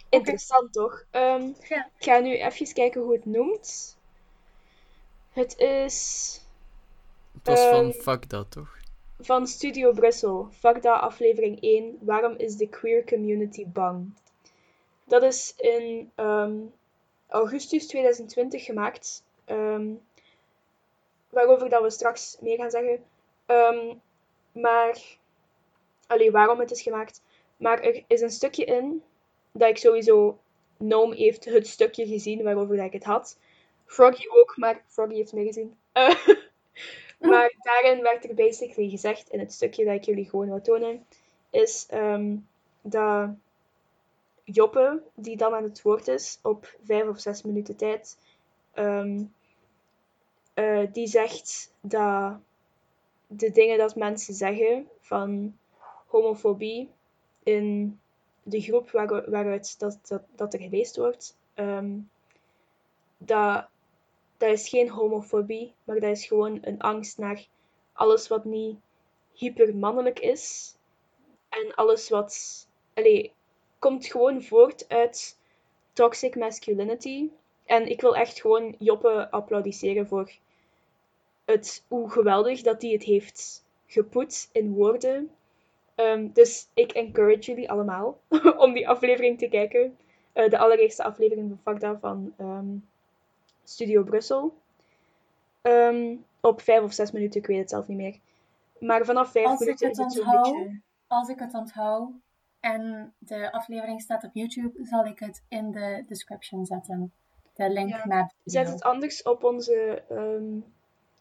interessant 0.08 0.72
toch? 0.72 1.04
Ehm, 1.10 1.42
Ja. 1.68 1.88
ik 1.98 2.04
ga 2.04 2.18
nu 2.18 2.36
even 2.36 2.72
kijken 2.72 3.00
hoe 3.02 3.12
het 3.12 3.24
noemt. 3.24 3.96
Het 5.32 5.58
is 5.58 5.96
Het 7.32 7.46
was 7.46 7.60
van 7.66 7.84
Ehm, 7.90 8.00
fuck 8.00 8.28
dat, 8.28 8.50
toch? 8.50 8.74
van 9.20 9.46
Studio 9.46 9.92
Brussel. 9.92 10.48
Vakda 10.50 10.92
aflevering 10.92 11.58
1. 11.60 11.98
Waarom 12.00 12.34
is 12.36 12.56
de 12.56 12.68
queer 12.68 13.04
community 13.04 13.66
bang? 13.66 14.12
Dat 15.04 15.22
is 15.22 15.54
in 15.56 16.10
ehm, 16.14 16.54
augustus 17.28 17.86
2020 17.86 18.64
gemaakt. 18.64 19.24
Ehm, 19.44 19.86
waarover 21.28 21.68
dat 21.68 21.82
we 21.82 21.90
straks 21.90 22.36
meer 22.40 22.56
gaan 22.56 22.70
zeggen. 22.70 23.04
Maar, 24.60 25.18
allee, 26.06 26.30
waarom 26.30 26.60
het 26.60 26.70
is 26.70 26.82
gemaakt. 26.82 27.22
Maar 27.56 27.80
er 27.80 28.04
is 28.06 28.20
een 28.20 28.30
stukje 28.30 28.64
in 28.64 29.02
dat 29.52 29.68
ik 29.68 29.76
sowieso. 29.76 30.38
Noom 30.78 31.12
heeft 31.12 31.44
het 31.44 31.66
stukje 31.66 32.06
gezien 32.06 32.42
waarover 32.42 32.84
ik 32.84 32.92
het 32.92 33.04
had. 33.04 33.38
Froggy 33.84 34.28
ook, 34.28 34.56
maar 34.56 34.82
Froggy 34.86 35.14
heeft 35.14 35.32
me 35.32 35.44
gezien. 35.44 35.76
Eh, 35.92 36.26
maar 37.30 37.54
daarin 37.58 38.02
werd 38.02 38.28
er 38.28 38.34
basically 38.34 38.90
gezegd, 38.90 39.28
in 39.30 39.38
het 39.38 39.52
stukje 39.52 39.84
dat 39.84 39.94
ik 39.94 40.04
jullie 40.04 40.28
gewoon 40.28 40.46
wil 40.46 40.60
tonen, 40.60 41.06
is 41.50 41.86
ehm, 41.88 42.36
dat 42.82 43.30
Joppe, 44.44 45.02
die 45.14 45.36
dan 45.36 45.54
aan 45.54 45.62
het 45.62 45.82
woord 45.82 46.08
is 46.08 46.38
op 46.42 46.76
vijf 46.84 47.08
of 47.08 47.20
zes 47.20 47.42
minuten 47.42 47.76
tijd, 47.76 48.18
ehm, 48.72 49.22
eh, 50.54 50.86
die 50.92 51.06
zegt 51.06 51.72
dat 51.80 52.38
de 53.26 53.50
dingen 53.50 53.78
dat 53.78 53.96
mensen 53.96 54.34
zeggen 54.34 54.88
van 55.00 55.58
homofobie 56.06 56.90
in 57.42 58.00
de 58.42 58.60
groep 58.60 58.90
waar, 58.90 59.30
waaruit 59.30 59.78
dat, 59.78 59.98
dat, 60.08 60.22
dat 60.34 60.54
er 60.54 60.60
gelezen 60.60 61.02
wordt, 61.02 61.36
ehm, 61.54 61.98
dat, 63.18 63.66
dat 64.36 64.50
is 64.50 64.68
geen 64.68 64.90
homofobie, 64.90 65.74
maar 65.84 66.00
dat 66.00 66.10
is 66.10 66.26
gewoon 66.26 66.58
een 66.60 66.80
angst 66.80 67.18
naar 67.18 67.46
alles 67.92 68.28
wat 68.28 68.44
niet 68.44 68.78
hypermannelijk 69.32 70.18
is. 70.18 70.74
En 71.48 71.74
alles 71.74 72.08
wat, 72.08 72.66
allee, 72.94 73.32
komt 73.78 74.06
gewoon 74.06 74.42
voort 74.42 74.88
uit 74.88 75.38
toxic 75.92 76.36
masculinity. 76.36 77.28
En 77.64 77.90
ik 77.90 78.00
wil 78.00 78.16
echt 78.16 78.40
gewoon 78.40 78.74
Joppe 78.78 79.30
applaudisseren 79.30 80.08
voor 80.08 80.32
het, 81.46 81.84
hoe 81.88 82.10
geweldig 82.10 82.62
dat 82.62 82.82
hij 82.82 82.90
het 82.90 83.02
heeft 83.02 83.64
geput 83.86 84.48
in 84.52 84.72
woorden. 84.72 85.30
Ehm, 85.94 86.28
dus 86.32 86.68
ik 86.74 86.92
encourage 86.92 87.50
jullie 87.50 87.70
allemaal 87.70 88.20
om 88.64 88.72
die 88.72 88.88
aflevering 88.88 89.38
te 89.38 89.48
kijken. 89.48 89.96
Eh, 90.32 90.50
de 90.50 90.58
allereerste 90.58 91.04
aflevering 91.04 91.48
van 91.48 91.58
Fakta 91.62 91.98
van 91.98 92.34
ehm, 92.36 92.76
Studio 93.64 94.02
Brussel. 94.02 94.54
Ehm, 95.62 96.16
op 96.40 96.60
vijf 96.60 96.82
of 96.82 96.92
zes 96.92 97.10
minuten, 97.10 97.40
ik 97.40 97.46
weet 97.46 97.58
het 97.58 97.70
zelf 97.70 97.86
niet 97.86 97.96
meer. 97.98 98.18
Maar 98.78 99.04
vanaf 99.04 99.30
vijf 99.30 99.46
Als 99.46 99.60
ik 99.60 99.66
minuten 99.66 99.88
het 99.88 99.98
is 99.98 100.04
het 100.04 100.12
zo'n 100.12 100.24
onthoud, 100.26 100.52
beetje... 100.64 100.80
Als 101.06 101.28
ik 101.28 101.38
het 101.38 101.54
onthoud 101.54 102.10
en 102.60 103.14
de 103.18 103.52
aflevering 103.52 104.00
staat 104.00 104.24
op 104.24 104.30
YouTube, 104.32 104.70
zal 104.82 105.04
ik 105.04 105.18
het 105.18 105.42
in 105.48 105.70
de 105.70 106.04
description 106.06 106.64
zetten. 106.66 107.12
De 107.54 107.70
link 107.70 107.88
Ja. 107.88 108.06
naar 108.06 108.32
Zet 108.44 108.68
het 108.68 108.82
anders 108.82 109.22
op 109.22 109.44
onze, 109.44 110.02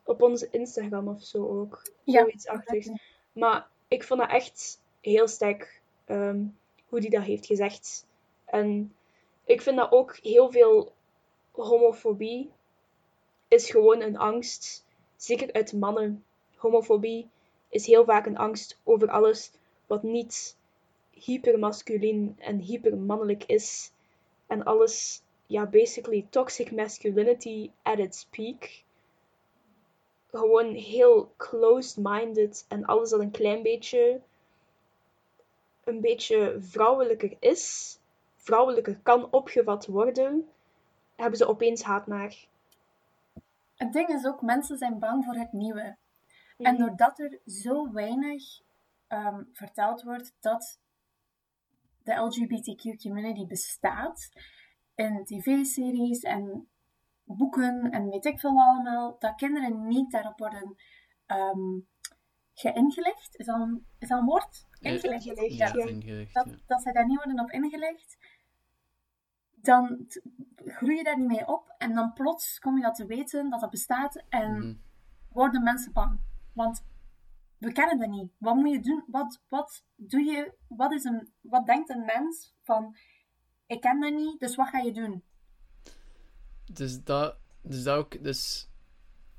op 0.06 0.22
onze 0.22 0.48
Instagram 0.52 1.08
of 1.08 1.24
zo 1.24 1.60
ook. 1.60 1.92
Ja, 2.04 2.20
Zoiets 2.20 2.48
achtigs. 2.48 2.90
Maar 3.32 3.68
ik 3.88 4.04
vond 4.04 4.20
dat 4.20 4.30
echt 4.30 4.80
heel 5.02 5.28
sterk 5.28 5.82
ehm, 6.06 6.44
hoe 6.88 7.00
die 7.00 7.10
dat 7.10 7.24
heeft 7.24 7.46
gezegd. 7.46 8.06
En 8.46 8.96
ik 9.44 9.62
vind 9.62 9.78
dat 9.78 9.92
ook 9.92 10.18
heel 10.22 10.52
veel 10.52 10.94
homofobie 11.52 12.52
is 13.48 13.70
gewoon 13.70 14.02
een 14.02 14.18
angst. 14.18 14.86
Zeker 15.16 15.54
uit 15.54 15.74
mannen. 15.74 16.24
Homofobie 16.56 17.30
is 17.70 17.86
heel 17.86 18.06
vaak 18.06 18.26
een 18.26 18.38
angst 18.38 18.80
over 18.84 19.10
alles 19.10 19.52
wat 19.88 20.04
niet 20.04 20.58
hypermasculien 21.12 22.36
en 22.40 22.60
hypermannelijk 22.60 23.44
is. 23.44 23.92
En 24.48 24.64
alles, 24.64 25.22
ja, 25.46 25.66
basically 25.66 26.28
toxic 26.30 26.72
masculinity 26.72 27.70
at 27.82 28.00
its 28.00 28.28
peak. 28.30 28.84
Gewoon 30.38 30.74
heel 30.74 31.34
closed-minded 31.38 32.66
en 32.68 32.86
alles 32.86 33.10
dat 33.10 33.20
een 33.20 33.32
klein 33.32 33.64
beetje, 33.64 34.22
een 35.84 36.02
beetje 36.02 36.58
vrouwelijker 36.60 37.38
is, 37.40 37.98
vrouwelijker 38.36 39.00
kan 39.04 39.32
opgevat 39.32 39.86
worden, 39.86 40.50
hebben 41.16 41.38
ze 41.38 41.48
opeens 41.48 41.82
haat 41.84 42.08
naar. 42.08 42.48
Het 43.76 43.94
ding 43.94 44.08
is 44.10 44.26
ook, 44.26 44.42
mensen 44.42 44.78
zijn 44.78 45.00
bang 45.00 45.26
voor 45.26 45.36
het 45.36 45.52
nieuwe. 45.52 45.98
En 46.58 46.74
Mhm. 46.74 46.78
doordat 46.78 47.20
er 47.20 47.40
zo 47.46 47.92
weinig 47.92 48.64
ehm, 49.08 49.44
verteld 49.52 50.02
wordt 50.04 50.36
dat 50.40 50.80
de 52.04 52.14
LGBTQ 52.14 53.02
community 53.02 53.46
bestaat 53.48 54.32
in 54.96 55.26
tv-series 55.26 56.20
en 56.20 56.70
boeken 57.26 57.92
en 57.92 58.10
weet 58.10 58.26
ik 58.26 58.40
veel 58.40 58.62
allemaal, 58.62 59.16
dat 59.20 59.36
kinderen 59.36 59.88
niet 59.88 60.12
daarop 60.12 60.38
worden 60.40 60.76
ehm 61.26 61.80
geïngelegd. 62.54 63.36
Is 63.36 63.46
dat, 63.46 63.60
een, 63.62 63.86
is 64.00 64.08
dat 64.08 64.20
een 64.20 64.26
woord? 64.26 64.66
Ja, 64.80 64.90
Ingelegd. 64.90 65.26
Ingelegd, 65.26 65.56
Ja, 65.56 65.68
ja. 65.74 65.86
ingericht, 65.86 66.34
Dat, 66.34 66.46
ja. 66.50 66.56
dat 66.66 66.82
zij 66.82 66.92
daar 66.92 67.06
niet 67.06 67.16
worden 67.24 67.40
op 67.40 67.52
ingelegd, 67.52 68.18
dan 69.56 70.06
t- 70.08 70.22
groei 70.66 70.96
je 70.98 71.04
daar 71.04 71.18
niet 71.18 71.28
mee 71.28 71.48
op. 71.48 71.76
En 71.78 71.94
dan 71.94 72.14
plots 72.14 72.60
kom 72.60 72.76
je 72.78 72.82
dat 72.84 72.96
te 72.96 73.06
weten 73.06 73.50
dat 73.50 73.60
dat 73.60 73.70
bestaat 73.70 74.24
en 74.30 74.52
Mhm. 74.58 74.74
worden 75.30 75.64
mensen 75.64 75.94
bang. 75.94 76.20
Want 76.54 76.84
we 77.58 77.72
kennen 77.72 77.98
dat 78.00 78.10
niet. 78.10 78.32
Wat 78.38 78.56
moet 78.56 78.72
je 78.72 78.80
doen? 78.80 79.04
Wat, 79.08 79.42
wat 79.48 79.84
doe 79.96 80.22
je? 80.24 80.54
Wat, 80.68 80.92
is 80.92 81.04
een, 81.04 81.34
wat 81.42 81.66
denkt 81.66 81.90
een 81.90 82.06
mens 82.06 82.56
van, 82.64 82.96
ik 83.66 83.82
ken 83.82 84.00
dat 84.00 84.14
niet, 84.14 84.40
dus 84.40 84.56
wat 84.56 84.68
ga 84.68 84.78
je 84.80 84.92
doen? 84.92 85.24
Dus 86.72 87.04
dat, 87.04 87.36
dus 87.62 87.84
dat 87.84 87.98
ook, 87.98 88.24
dus 88.24 88.70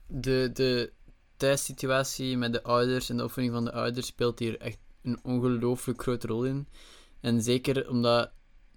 de, 0.07 0.51
de 0.53 0.93
thuissituatie 1.37 2.37
met 2.37 2.53
de 2.53 2.63
ouders 2.63 3.09
en 3.09 3.17
de 3.17 3.25
opvoeding 3.25 3.55
van 3.55 3.65
de 3.65 3.73
ouders 3.73 4.07
speelt 4.07 4.39
hier 4.39 4.59
echt 4.59 4.79
een 5.03 5.19
ongelooflijk 5.23 6.03
grote 6.03 6.27
rol 6.27 6.45
in. 6.45 6.69
En 7.21 7.43
zeker 7.43 7.89
omdat, 7.91 8.33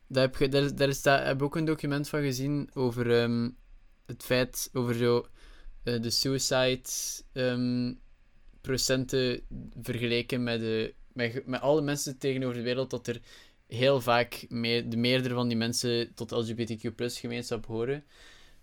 daar 0.08 0.24
heb, 0.24 0.36
je, 0.36 0.50
daar, 0.50 0.76
daar 0.76 0.88
is, 0.88 1.02
daar 1.02 1.26
heb 1.26 1.36
ik 1.36 1.44
ook 1.44 1.56
een 1.56 1.66
document 1.66 2.10
van 2.10 2.22
gezien 2.22 2.70
over 2.74 3.22
ehm, 3.22 3.50
het 4.06 4.24
feit, 4.24 4.70
over 4.74 4.96
zo 4.96 5.28
eh, 5.84 6.02
de 6.02 6.10
suicide 6.10 6.90
ehm, 7.32 7.94
procenten 8.62 9.42
vergeleken 9.82 10.44
met, 10.44 10.60
de, 10.60 10.94
met, 11.14 11.46
met 11.46 11.62
alle 11.62 11.82
mensen 11.82 12.18
tegenover 12.18 12.56
de 12.56 12.62
wereld, 12.62 12.90
dat 12.90 13.08
er 13.08 13.22
heel 13.68 14.02
vaak 14.02 14.46
mee, 14.50 14.88
de 14.88 14.98
meerdere 14.98 15.34
van 15.34 15.48
die 15.48 15.58
mensen 15.58 16.14
tot 16.14 16.32
LGBTQ 16.32 16.94
gemeenschap 16.98 17.66
horen. 17.66 18.04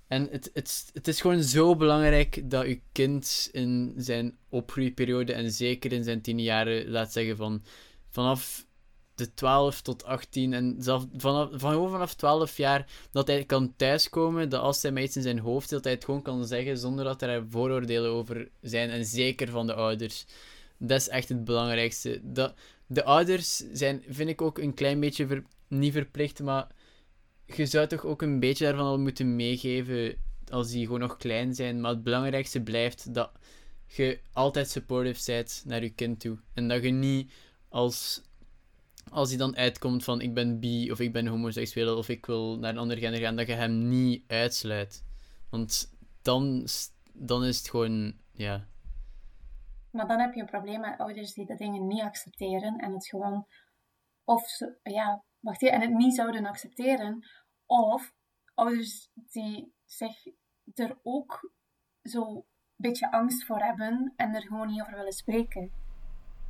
En 0.08 0.28
het, 0.30 0.50
het, 0.52 0.90
het 0.92 1.08
is 1.08 1.20
gewoon 1.20 1.42
zo 1.42 1.76
belangrijk 1.76 2.50
dat 2.50 2.66
je 2.66 2.80
kind 2.92 3.48
in 3.52 3.94
zijn 3.96 4.36
opgroeiperiode 4.48 5.32
en 5.32 5.50
zeker 5.50 5.92
in 5.92 6.04
zijn 6.04 6.20
tien 6.20 6.40
jaren 6.40 6.88
laat 6.90 7.12
zeggen 7.12 7.36
van 7.36 7.62
vanaf 8.10 8.66
de 9.14 9.34
12 9.34 9.82
tot 9.82 10.04
18 10.04 10.52
en 10.52 10.76
zelf 10.78 11.06
vanaf, 11.16 11.48
van, 11.52 11.90
vanaf 11.90 12.14
12 12.14 12.56
jaar 12.56 12.86
dat 13.10 13.26
hij 13.26 13.44
kan 13.44 13.74
thuiskomen, 13.76 14.48
dat 14.48 14.60
als 14.60 14.82
hij 14.82 14.92
met 14.92 15.04
iets 15.04 15.16
in 15.16 15.22
zijn 15.22 15.38
hoofd 15.38 15.68
zit, 15.68 15.70
dat 15.70 15.84
hij 15.84 15.92
het 15.92 16.04
gewoon 16.04 16.22
kan 16.22 16.46
zeggen 16.46 16.78
zonder 16.78 17.04
dat 17.04 17.22
er 17.22 17.44
vooroordelen 17.50 18.10
over 18.10 18.48
zijn 18.60 18.90
en 18.90 19.04
zeker 19.04 19.50
van 19.50 19.66
de 19.66 19.74
ouders. 19.74 20.26
Dat 20.78 21.00
is 21.00 21.08
echt 21.08 21.28
het 21.28 21.44
belangrijkste. 21.44 22.20
Dat, 22.22 22.54
de 22.86 23.04
ouders 23.04 23.56
zijn, 23.72 24.02
vind 24.08 24.28
ik 24.28 24.42
ook 24.42 24.58
een 24.58 24.74
klein 24.74 25.00
beetje 25.00 25.42
niet 25.68 25.92
verplicht, 25.92 26.42
maar 26.42 26.66
je 27.46 27.66
zou 27.66 27.86
toch 27.86 28.04
ook 28.04 28.22
een 28.22 28.40
beetje 28.40 28.64
daarvan 28.64 28.86
al 28.86 28.98
moeten 28.98 29.36
meegeven 29.36 30.16
als 30.50 30.70
die 30.70 30.84
gewoon 30.84 31.00
nog 31.00 31.16
klein 31.16 31.54
zijn. 31.54 31.80
Maar 31.80 31.90
het 31.90 32.02
belangrijkste 32.02 32.62
blijft 32.62 33.14
dat 33.14 33.32
je 33.86 34.20
altijd 34.32 34.70
supportive 34.70 35.32
bent 35.32 35.62
naar 35.66 35.82
je 35.82 35.90
kind 35.90 36.20
toe. 36.20 36.38
En 36.54 36.68
dat 36.68 36.82
je 36.82 36.90
niet 36.90 37.32
als, 37.68 38.22
als 39.10 39.28
hij 39.28 39.38
dan 39.38 39.56
uitkomt 39.56 40.04
van 40.04 40.20
ik 40.20 40.34
ben 40.34 40.60
bi 40.60 40.90
of 40.90 41.00
ik 41.00 41.12
ben 41.12 41.26
homoseksueel 41.26 41.96
of 41.96 42.08
ik 42.08 42.26
wil 42.26 42.58
naar 42.58 42.70
een 42.70 42.78
ander 42.78 42.98
gender 42.98 43.20
gaan, 43.20 43.36
dat 43.36 43.46
je 43.46 43.52
hem 43.52 43.88
niet 43.88 44.22
uitsluit. 44.26 45.04
Want 45.50 45.92
dan, 46.22 46.66
dan 47.12 47.44
is 47.44 47.58
het 47.58 47.70
gewoon, 47.70 48.14
ja. 48.32 48.66
Maar 49.90 50.08
dan 50.08 50.20
heb 50.20 50.34
je 50.34 50.40
een 50.40 50.46
probleem 50.46 50.80
met 50.80 50.98
ouders 50.98 51.32
die 51.32 51.46
de 51.46 51.54
dingen 51.54 51.86
niet 51.86 52.02
accepteren 52.02 52.78
en 52.78 52.92
het 52.92 53.06
gewoon, 53.06 53.46
of 54.24 54.42
ja, 54.82 55.24
even, 55.48 55.72
en 55.72 55.80
het 55.80 55.90
niet 55.90 56.14
zouden 56.14 56.46
accepteren, 56.46 57.26
of 57.66 58.14
ouders 58.54 59.10
die 59.14 59.74
zich 59.84 60.26
er 60.74 60.98
ook 61.02 61.52
zo 62.02 62.34
een 62.36 62.44
beetje 62.76 63.12
angst 63.12 63.44
voor 63.44 63.58
hebben 63.58 64.12
en 64.16 64.34
er 64.34 64.42
gewoon 64.42 64.68
niet 64.68 64.80
over 64.80 64.96
willen 64.96 65.12
spreken. 65.12 65.72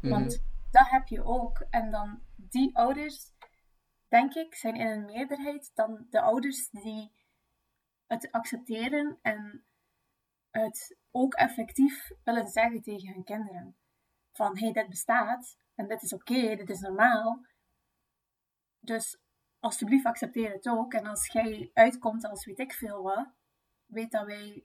Mhm. 0.01 0.13
Want 0.13 0.45
dat 0.71 0.89
heb 0.89 1.09
je 1.09 1.25
ook. 1.25 1.67
En 1.71 1.91
dan 1.91 2.23
die 2.37 2.77
ouders, 2.77 3.33
denk 4.09 4.35
ik, 4.35 4.55
zijn 4.55 4.75
in 4.75 4.87
een 4.87 5.05
meerderheid 5.05 5.71
dan 5.75 6.07
de 6.11 6.21
ouders 6.21 6.71
die 6.71 7.13
het 8.07 8.33
accepteren 8.33 9.19
en 9.23 9.65
het 10.51 10.99
ook 11.11 11.35
effectief 11.35 12.11
willen 12.25 12.49
zeggen 12.49 12.83
tegen 12.83 13.13
hun 13.13 13.25
kinderen. 13.25 13.77
Van, 14.33 14.59
hé, 14.59 14.65
hey, 14.65 14.73
dit 14.73 14.89
bestaat 14.89 15.59
en 15.75 15.89
dit 15.89 16.03
is 16.03 16.13
oké, 16.13 16.57
dit 16.57 16.71
is 16.71 16.81
normaal. 16.81 17.47
Dus 18.87 19.19
alsjeblieft 19.61 20.07
accepteer 20.07 20.53
het 20.53 20.69
ook. 20.69 20.95
En 20.95 21.07
als 21.07 21.27
jij 21.27 21.71
uitkomt 21.75 22.25
als 22.25 22.45
weet 22.45 22.59
ik 22.59 22.73
veel 22.73 23.03
wat, 23.03 23.29
weet 23.87 24.11
dat 24.11 24.27
wij 24.27 24.65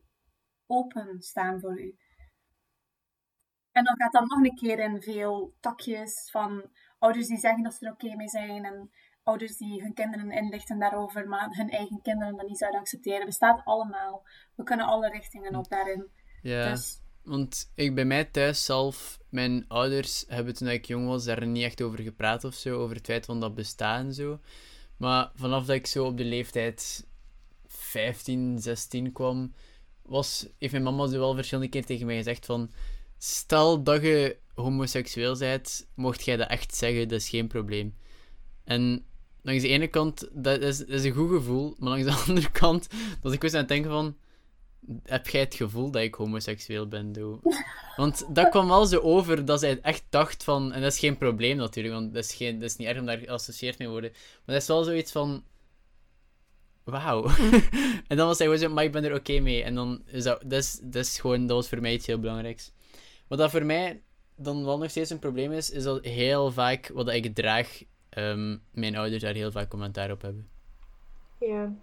open 0.65 1.21
staan 1.21 1.59
voor 1.59 1.81
u. 1.81 1.97
En 3.71 3.83
dan 3.83 3.95
gaat 3.97 4.11
dat 4.11 4.29
nog 4.29 4.43
een 4.43 4.55
keer 4.55 4.79
in 4.79 5.01
veel 5.01 5.55
takjes 5.59 6.29
van 6.31 6.69
ouders 6.99 7.27
die 7.27 7.37
zeggen 7.37 7.63
dat 7.63 7.73
ze 7.73 7.85
er 7.85 7.91
oké 7.91 8.15
mee 8.15 8.27
zijn 8.27 8.65
en 8.65 8.91
ouders 9.23 9.57
die 9.57 9.81
hun 9.81 9.93
kinderen 9.93 10.31
inlichten 10.31 10.79
daarover, 10.79 11.27
maar 11.27 11.47
hun 11.49 11.69
eigen 11.69 12.01
kinderen 12.01 12.35
dat 12.35 12.47
niet 12.47 12.57
zouden 12.57 12.79
accepteren. 12.79 13.25
Bestaat 13.25 13.65
allemaal. 13.65 14.27
We 14.55 14.63
kunnen 14.63 14.85
alle 14.85 15.09
richtingen 15.09 15.55
op 15.55 15.69
daarin. 15.69 16.11
Ja. 16.41 16.69
Dus 16.69 17.01
Want 17.23 17.71
ik 17.75 17.95
bij 17.95 18.05
mij 18.05 18.25
thuis 18.25 18.65
zelf, 18.65 19.19
mijn 19.29 19.65
ouders 19.67 20.25
hebben 20.27 20.53
toen 20.53 20.67
ik 20.67 20.85
jong 20.85 21.07
was 21.07 21.23
daar 21.23 21.47
niet 21.47 21.63
echt 21.63 21.81
over 21.81 21.99
gepraat 21.99 22.43
of 22.43 22.53
zo, 22.53 22.79
over 22.79 22.95
het 22.95 23.05
feit 23.05 23.25
van 23.25 23.39
dat 23.39 23.55
bestaan 23.55 24.05
en 24.05 24.13
zo. 24.13 24.39
Maar 24.97 25.31
vanaf 25.35 25.65
dat 25.65 25.75
ik 25.75 25.87
zo 25.87 26.05
op 26.05 26.17
de 26.17 26.23
leeftijd 26.23 27.07
15, 27.67 28.59
16 28.59 29.11
kwam, 29.11 29.53
was, 30.01 30.47
heeft 30.57 30.71
mijn 30.71 30.83
mama 30.83 31.07
zo 31.07 31.19
wel 31.19 31.35
verschillende 31.35 31.69
keer 31.69 31.85
tegen 31.85 32.05
mij 32.05 32.15
gezegd 32.15 32.45
van, 32.45 32.71
stel 33.17 33.83
dat 33.83 34.01
je 34.01 34.37
homoseksueel 34.53 35.37
bent, 35.37 35.87
mocht 35.95 36.25
jij 36.25 36.37
dat 36.37 36.49
echt 36.49 36.75
zeggen, 36.75 37.07
dat 37.07 37.19
is 37.19 37.29
geen 37.29 37.47
probleem. 37.47 37.95
En 38.63 39.05
langs 39.41 39.61
de 39.61 39.67
ene 39.67 39.87
kant, 39.87 40.29
dat 40.31 40.61
is, 40.61 40.77
dat 40.77 40.89
is 40.89 41.03
een 41.03 41.11
goed 41.11 41.29
gevoel, 41.29 41.75
maar 41.79 41.89
langs 41.89 42.05
de 42.05 42.21
andere 42.27 42.51
kant, 42.51 42.87
dat 43.21 43.33
ik 43.33 43.41
was 43.41 43.53
aan 43.53 43.59
het 43.59 43.67
denken 43.67 43.91
van, 43.91 44.17
heb 45.03 45.27
jij 45.27 45.41
het 45.41 45.55
gevoel 45.55 45.91
dat 45.91 46.01
ik 46.01 46.15
homoseksueel 46.15 46.87
ben, 46.87 47.11
doe? 47.11 47.39
Want 47.95 48.35
dat 48.35 48.49
kwam 48.49 48.67
wel 48.67 48.85
zo 48.85 48.99
over 48.99 49.45
dat 49.45 49.59
zij 49.59 49.79
echt 49.81 50.03
dacht 50.09 50.43
van... 50.43 50.73
En 50.73 50.81
dat 50.81 50.91
is 50.91 50.99
geen 50.99 51.17
probleem 51.17 51.57
natuurlijk, 51.57 51.95
want 51.95 52.13
dat 52.13 52.23
is, 52.23 52.33
geen, 52.33 52.59
dat 52.59 52.69
is 52.69 52.75
niet 52.75 52.87
erg 52.87 52.99
om 52.99 53.05
daar 53.05 53.17
geassocieerd 53.17 53.77
mee 53.77 53.87
te 53.87 53.93
worden. 53.93 54.11
Maar 54.11 54.55
dat 54.55 54.61
is 54.61 54.67
wel 54.67 54.83
zoiets 54.83 55.11
van... 55.11 55.43
wauw. 56.83 57.25
en 58.07 58.17
dan 58.17 58.27
was 58.27 58.37
hij 58.37 58.47
gewoon 58.47 58.61
zo, 58.61 58.69
maar 58.69 58.83
ik 58.83 58.91
ben 58.91 59.03
er 59.03 59.15
oké 59.15 59.39
mee. 59.39 59.63
En 59.63 59.75
dan 59.75 60.01
is 60.05 60.23
dat, 60.23 60.41
dat, 60.45 60.59
is, 60.59 60.79
dat 60.83 61.05
is 61.05 61.19
gewoon, 61.19 61.47
dat 61.47 61.55
was 61.55 61.69
voor 61.69 61.81
mij 61.81 61.93
iets 61.93 62.07
heel 62.07 62.19
belangrijks. 62.19 62.71
Wat 63.27 63.37
dat 63.37 63.51
voor 63.51 63.65
mij 63.65 64.01
dan 64.35 64.65
wel 64.65 64.77
nog 64.77 64.89
steeds 64.89 65.09
een 65.09 65.19
probleem 65.19 65.51
is, 65.51 65.69
is 65.69 65.83
dat 65.83 66.05
heel 66.05 66.51
vaak 66.51 66.91
wat 66.93 67.09
ik 67.09 67.35
draag, 67.35 67.83
ehm, 68.09 68.57
mijn 68.71 68.95
ouders 68.95 69.21
daar 69.21 69.33
heel 69.33 69.51
vaak 69.51 69.69
commentaar 69.69 70.11
op 70.11 70.21
hebben. 70.21 70.49
Ja. 71.39 71.73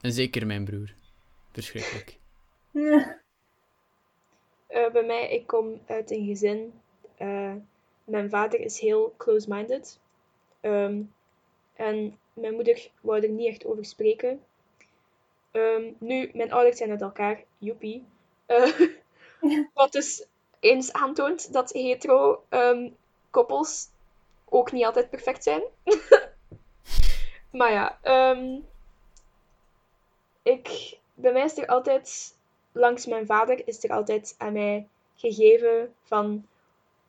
En 0.00 0.12
zeker 0.12 0.46
mijn 0.46 0.64
broer. 0.64 0.94
Verschrikkelijk. 1.52 2.18
Ja. 2.74 3.20
Eh, 4.66 4.90
bij 4.92 5.02
mij, 5.04 5.30
ik 5.30 5.46
kom 5.46 5.80
uit 5.86 6.10
een 6.10 6.26
gezin. 6.26 6.80
eh, 7.16 7.54
mijn 8.04 8.30
vader 8.30 8.60
is 8.60 8.80
heel 8.80 9.14
close-minded. 9.16 10.00
Ehm, 10.60 11.02
en 11.74 12.18
mijn 12.32 12.54
moeder 12.54 12.90
wou 13.00 13.22
er 13.22 13.28
niet 13.28 13.48
echt 13.48 13.64
over 13.64 13.84
spreken. 13.84 14.44
Ehm, 15.50 15.92
nu, 15.98 16.30
mijn 16.34 16.52
ouders 16.52 16.76
zijn 16.78 16.90
uit 16.90 17.00
elkaar, 17.00 17.44
joepie. 17.58 18.04
Eh, 18.46 18.80
wat 19.74 19.92
dus 19.92 20.26
eens 20.60 20.92
aantoont 20.92 21.52
dat 21.52 21.72
hetero 21.72 22.44
ehm, 22.48 22.90
koppels 23.30 23.88
ook 24.48 24.72
niet 24.72 24.84
altijd 24.84 25.10
perfect 25.10 25.42
zijn. 25.42 25.62
maar 27.58 27.72
ja, 27.72 27.98
ik, 30.42 30.98
bij 31.14 31.32
mij 31.32 31.44
is 31.44 31.58
er 31.58 31.66
altijd, 31.66 32.34
langs 32.74 33.06
mijn 33.06 33.26
vader, 33.26 33.68
is 33.68 33.84
er 33.84 33.90
altijd 33.90 34.34
aan 34.38 34.52
mij 34.52 34.88
gegeven 35.14 35.94
van 36.02 36.46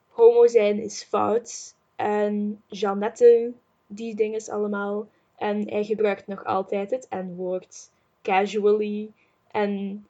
homo 0.09 0.47
zijn 0.47 0.79
is 0.79 1.03
fout. 1.03 1.75
En 1.95 2.63
Jeannette, 2.67 3.53
die 3.87 4.15
dingen 4.15 4.51
allemaal. 4.51 5.07
En 5.35 5.69
hij 5.69 5.83
gebruikt 5.83 6.27
nog 6.27 6.43
altijd 6.43 6.91
het 6.91 7.07
N-woord 7.09 7.89
casually. 8.21 9.11
En 9.51 10.05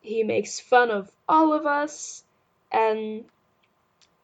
he 0.00 0.24
makes 0.24 0.60
fun 0.60 0.90
of 0.90 1.10
all 1.24 1.52
of 1.52 1.82
us. 1.82 2.22
En 2.68 3.28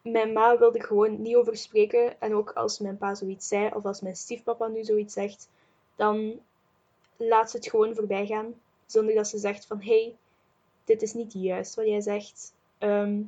mijn 0.03 0.32
ma 0.32 0.59
wilde 0.59 0.82
gewoon 0.82 1.22
niet 1.22 1.37
over 1.37 1.57
spreken. 1.57 2.20
En 2.20 2.34
ook 2.34 2.51
als 2.53 2.78
mijn 2.78 2.99
pa 2.99 3.14
zoiets 3.14 3.49
zei, 3.49 3.70
of 3.74 3.84
als 3.84 4.01
mijn 4.01 4.16
stiefpapa 4.16 4.66
nu 4.66 4.84
zoiets 4.84 5.14
zegt, 5.14 5.49
dan 5.97 6.41
laat 7.16 7.51
ze 7.51 7.57
het 7.57 7.70
gewoon 7.70 7.95
voorbij 7.95 8.26
gaan. 8.26 8.55
Zonder 8.87 9.14
dat 9.14 9.28
ze 9.28 9.39
zegt 9.39 9.66
van, 9.66 9.82
hey, 9.82 10.14
dit 10.87 11.03
is 11.03 11.14
niet 11.14 11.32
juist 11.32 11.74
wat 11.74 11.87
jij 11.87 12.01
zegt. 12.01 12.55
Ehm, 12.78 13.22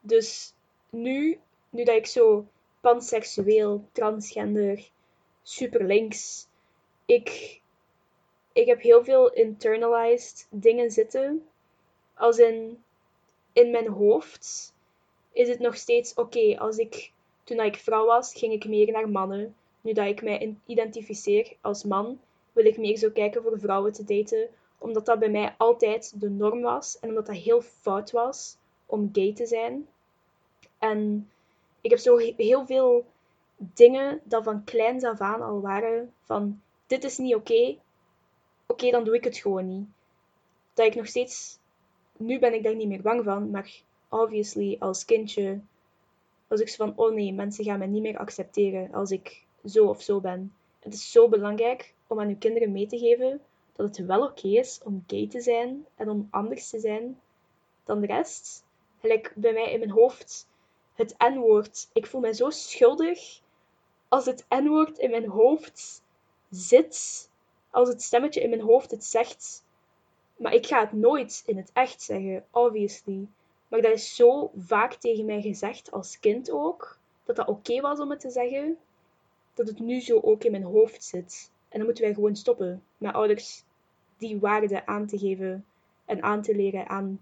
dus 0.00 0.54
nu, 0.90 1.38
nu 1.70 1.84
dat 1.84 1.96
ik 1.96 2.06
zo 2.06 2.46
panseksueel, 2.80 3.84
transgender, 3.92 4.90
super 5.42 5.84
links, 5.84 6.46
ik, 7.06 7.60
ik 8.52 8.66
heb 8.66 8.80
heel 8.80 9.04
veel 9.04 9.32
internalized 9.32 10.46
dingen 10.50 10.90
zitten. 10.90 11.48
Als 12.14 12.38
in, 12.38 12.82
in 13.52 13.70
mijn 13.70 13.88
hoofd 13.88 14.74
is 15.32 15.48
het 15.48 15.58
nog 15.58 15.76
steeds 15.76 16.14
oké. 16.14 16.58
als 16.58 16.76
ik, 16.76 17.12
toen 17.44 17.60
ik 17.60 17.76
vrouw 17.76 18.06
was, 18.06 18.34
ging 18.34 18.52
ik 18.52 18.64
meer 18.64 18.92
naar 18.92 19.08
mannen. 19.08 19.56
Nu 19.80 19.92
dat 19.92 20.06
ik 20.06 20.22
mij 20.22 20.56
identificeer 20.66 21.56
als 21.60 21.84
man, 21.84 22.20
wil 22.52 22.64
ik 22.64 22.78
meer 22.78 22.96
zo 22.96 23.10
kijken 23.10 23.42
voor 23.42 23.58
vrouwen 23.58 23.92
te 23.92 24.04
daten. 24.04 24.48
Omdat 24.78 25.06
dat 25.06 25.18
bij 25.18 25.30
mij 25.30 25.54
altijd 25.58 26.20
de 26.20 26.30
norm 26.30 26.60
was. 26.60 26.98
En 26.98 27.08
omdat 27.08 27.26
dat 27.26 27.36
heel 27.36 27.60
fout 27.62 28.10
was 28.10 28.56
om 28.86 29.08
gay 29.12 29.34
te 29.34 29.46
zijn. 29.46 29.88
En 30.78 31.30
ik 31.80 31.90
heb 31.90 31.98
zo 31.98 32.18
he- 32.18 32.34
heel 32.36 32.66
veel 32.66 33.04
dingen 33.56 34.20
dat 34.24 34.44
van 34.44 34.64
kleins 34.64 35.04
af 35.04 35.20
aan 35.20 35.42
al 35.42 35.60
waren 35.60 36.12
van 36.22 36.60
dit 36.86 37.04
is 37.04 37.18
niet 37.18 37.34
oké, 37.34 37.76
oké 38.66 38.90
dan 38.90 39.04
doe 39.04 39.14
ik 39.14 39.24
het 39.24 39.36
gewoon 39.36 39.68
niet. 39.68 39.86
Dat 40.74 40.86
ik 40.86 40.94
nog 40.94 41.06
steeds, 41.06 41.58
nu 42.16 42.38
ben 42.38 42.54
ik 42.54 42.62
daar 42.62 42.74
niet 42.74 42.88
meer 42.88 43.02
bang 43.02 43.24
van, 43.24 43.50
maar 43.50 43.82
obviously 44.08 44.76
als 44.78 45.04
kindje 45.04 45.60
was 46.46 46.60
ik 46.60 46.68
zo 46.68 46.84
van 46.84 46.96
oh 46.96 47.14
nee, 47.14 47.32
mensen 47.32 47.64
gaan 47.64 47.78
mij 47.78 47.86
niet 47.86 48.02
meer 48.02 48.18
accepteren 48.18 48.92
als 48.92 49.10
ik 49.10 49.44
zo 49.64 49.86
of 49.86 50.02
zo 50.02 50.20
ben. 50.20 50.54
Het 50.80 50.94
is 50.94 51.10
zo 51.10 51.28
belangrijk 51.28 51.94
om 52.06 52.20
aan 52.20 52.28
uw 52.28 52.38
kinderen 52.38 52.72
mee 52.72 52.86
te 52.86 52.98
geven 52.98 53.40
dat 53.78 53.96
het 53.96 54.06
wel 54.06 54.22
oké 54.22 54.48
is 54.48 54.80
om 54.84 55.04
gay 55.06 55.28
te 55.28 55.40
zijn 55.40 55.86
en 55.96 56.08
om 56.08 56.28
anders 56.30 56.70
te 56.70 56.78
zijn 56.78 57.20
dan 57.84 58.00
de 58.00 58.06
rest. 58.06 58.64
Gelijk 59.00 59.32
bij 59.34 59.52
mij 59.52 59.72
in 59.72 59.78
mijn 59.78 59.90
hoofd 59.90 60.48
het 60.94 61.14
N-woord. 61.18 61.88
Ik 61.92 62.06
voel 62.06 62.20
mij 62.20 62.32
zo 62.32 62.50
schuldig 62.50 63.40
als 64.08 64.26
het 64.26 64.46
N-woord 64.48 64.98
in 64.98 65.10
mijn 65.10 65.28
hoofd 65.28 66.02
zit. 66.50 67.30
Als 67.70 67.88
het 67.88 68.02
stemmetje 68.02 68.40
in 68.40 68.48
mijn 68.48 68.60
hoofd 68.60 68.90
het 68.90 69.04
zegt. 69.04 69.64
Maar 70.36 70.54
ik 70.54 70.66
ga 70.66 70.80
het 70.80 70.92
nooit 70.92 71.42
in 71.46 71.56
het 71.56 71.70
echt 71.72 72.02
zeggen, 72.02 72.46
obviously. 72.50 73.26
Maar 73.68 73.82
dat 73.82 73.92
is 73.92 74.14
zo 74.16 74.50
vaak 74.56 74.94
tegen 74.94 75.24
mij 75.24 75.40
gezegd, 75.40 75.90
als 75.90 76.20
kind 76.20 76.50
ook, 76.50 76.98
dat 77.24 77.36
dat 77.36 77.48
oké 77.48 77.80
was 77.80 77.98
om 77.98 78.10
het 78.10 78.20
te 78.20 78.30
zeggen, 78.30 78.78
dat 79.54 79.68
het 79.68 79.78
nu 79.78 80.00
zo 80.00 80.20
ook 80.20 80.44
in 80.44 80.50
mijn 80.50 80.62
hoofd 80.62 81.04
zit. 81.04 81.50
En 81.68 81.76
dan 81.76 81.86
moeten 81.86 82.04
wij 82.04 82.14
gewoon 82.14 82.36
stoppen 82.36 82.82
met 82.96 83.14
ouders 83.14 83.64
die 84.18 84.38
waarde 84.38 84.86
aan 84.86 85.06
te 85.06 85.18
geven 85.18 85.64
en 86.04 86.22
aan 86.22 86.42
te 86.42 86.56
leren 86.56 86.88
aan 86.88 87.20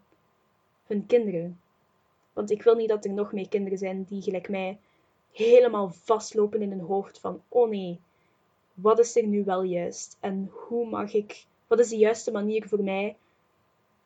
hun 0.87 1.07
kinderen. 1.07 1.61
Want 2.33 2.51
ik 2.51 2.63
wil 2.63 2.75
niet 2.75 2.89
dat 2.89 3.05
er 3.05 3.13
nog 3.13 3.33
meer 3.33 3.49
kinderen 3.49 3.79
zijn 3.79 4.05
die 4.05 4.23
gelijk 4.23 4.49
mij 4.49 4.79
helemaal 5.33 5.91
vastlopen 5.91 6.63
in 6.63 6.71
hun 6.71 6.81
hoofd 6.81 7.21
van 7.21 7.43
oh 7.49 7.69
nee, 7.69 8.01
wat 8.75 8.99
is 8.99 9.17
er 9.17 9.27
nu 9.27 9.45
wel 9.45 9.63
juist? 9.63 10.17
En 10.21 10.51
hoe 10.53 10.89
mag 10.89 11.13
ik, 11.13 11.45
wat 11.67 11.79
is 11.79 11.89
de 11.89 11.97
juiste 11.97 12.33
manier 12.33 12.69
voor 12.69 12.83
mij 12.83 13.17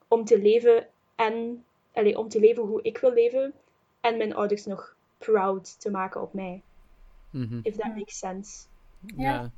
om 0.08 0.24
te 0.24 0.42
leven 0.42 0.86
en 1.14 1.64
allee, 1.92 2.18
om 2.18 2.28
te 2.28 2.40
leven 2.40 2.62
hoe 2.62 2.82
ik 2.82 2.98
wil 2.98 3.12
leven 3.12 3.52
en 4.00 4.16
mijn 4.16 4.34
ouders 4.34 4.66
nog 4.66 4.96
proud 5.18 5.80
te 5.80 5.90
maken 5.90 6.22
op 6.22 6.32
mij. 6.32 6.62
Mhm. 7.30 7.60
If 7.62 7.76
that 7.76 7.96
makes 7.96 8.18
sense. 8.18 8.66
Ja. 9.16 9.50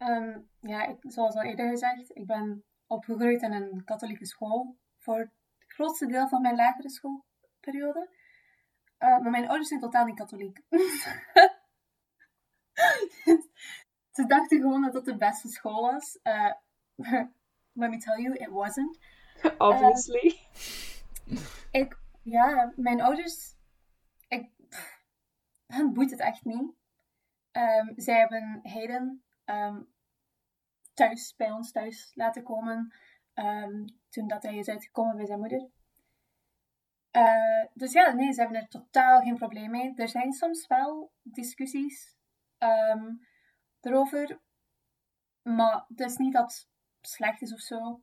Ehm, 0.00 0.38
ja, 0.60 0.86
ik, 0.86 0.96
zoals 1.00 1.34
al 1.34 1.42
eerder 1.42 1.68
gezegd, 1.68 2.16
ik 2.16 2.26
ben 2.26 2.64
opgegroeid 2.86 3.42
in 3.42 3.52
een 3.52 3.84
katholieke 3.84 4.26
school 4.26 4.78
voor 4.98 5.18
het 5.18 5.30
grootste 5.58 6.06
deel 6.06 6.28
van 6.28 6.42
mijn 6.42 6.56
lagere 6.56 6.90
schoolperiode. 6.90 8.08
Eh, 8.98 9.18
maar 9.18 9.30
mijn 9.30 9.48
ouders 9.48 9.68
zijn 9.68 9.80
totaal 9.80 10.04
niet 10.04 10.16
katholiek. 10.16 10.60
Ze 14.16 14.26
dachten 14.26 14.60
gewoon 14.60 14.82
dat 14.82 14.92
dat 14.92 15.04
de 15.04 15.16
beste 15.16 15.48
school 15.48 15.80
was. 15.92 16.18
Eh, 16.22 16.52
let 17.80 17.90
me 17.90 17.98
tell 17.98 18.22
you, 18.22 18.34
it 18.34 18.48
wasn't. 18.48 18.98
Obviously. 19.58 20.38
Ik, 21.70 21.98
ja, 22.22 22.72
mijn 22.76 23.00
ouders, 23.00 23.56
ik, 24.28 24.50
pff, 24.68 25.04
hen 25.66 25.92
boeit 25.92 26.10
het 26.10 26.20
echt 26.20 26.44
niet. 26.44 26.72
Ehm, 27.50 27.92
zij 27.96 28.18
hebben 28.18 28.60
Hayden 28.62 29.24
ehm, 29.50 29.82
thuis, 30.94 31.34
bij 31.36 31.50
ons 31.50 31.72
thuis 31.72 32.10
laten 32.14 32.42
komen, 32.42 32.94
ehm, 33.34 33.84
toen 34.08 34.28
dat 34.28 34.42
hij 34.42 34.56
is 34.56 34.68
uitgekomen 34.68 35.16
bij 35.16 35.26
zijn 35.26 35.38
moeder. 35.38 35.68
Eh, 37.10 37.64
dus 37.74 37.92
ja, 37.92 38.12
nee, 38.12 38.32
ze 38.32 38.40
hebben 38.40 38.60
er 38.60 38.68
totaal 38.68 39.20
geen 39.20 39.36
probleem 39.36 39.70
mee. 39.70 39.92
Er 39.94 40.08
zijn 40.08 40.32
soms 40.32 40.66
wel 40.66 41.12
discussies 41.22 42.16
ehm, 42.58 43.12
erover, 43.80 44.40
maar 45.42 45.84
het 45.88 46.00
is 46.00 46.16
niet 46.16 46.32
dat 46.32 46.66
het 47.00 47.10
slecht 47.10 47.42
is 47.42 47.52
of 47.52 47.60
zo. 47.60 48.02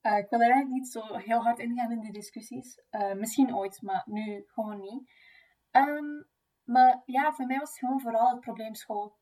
Eh, 0.00 0.18
ik 0.18 0.30
wil 0.30 0.40
er 0.40 0.50
eigenlijk 0.50 0.74
niet 0.74 0.88
zo 0.88 1.16
heel 1.16 1.42
hard 1.42 1.58
ingaan 1.58 1.92
in 1.92 2.00
die 2.00 2.12
discussies. 2.12 2.82
Eh, 2.90 3.12
misschien 3.12 3.54
ooit, 3.54 3.82
maar 3.82 4.02
nu 4.06 4.44
gewoon 4.46 4.80
niet. 4.80 5.10
Maar 6.64 7.02
ja, 7.04 7.32
voor 7.32 7.46
mij 7.46 7.58
was 7.58 7.70
het 7.70 7.78
gewoon 7.78 8.00
vooral 8.00 8.30
het 8.30 8.40
probleem 8.40 8.74
school. 8.74 9.16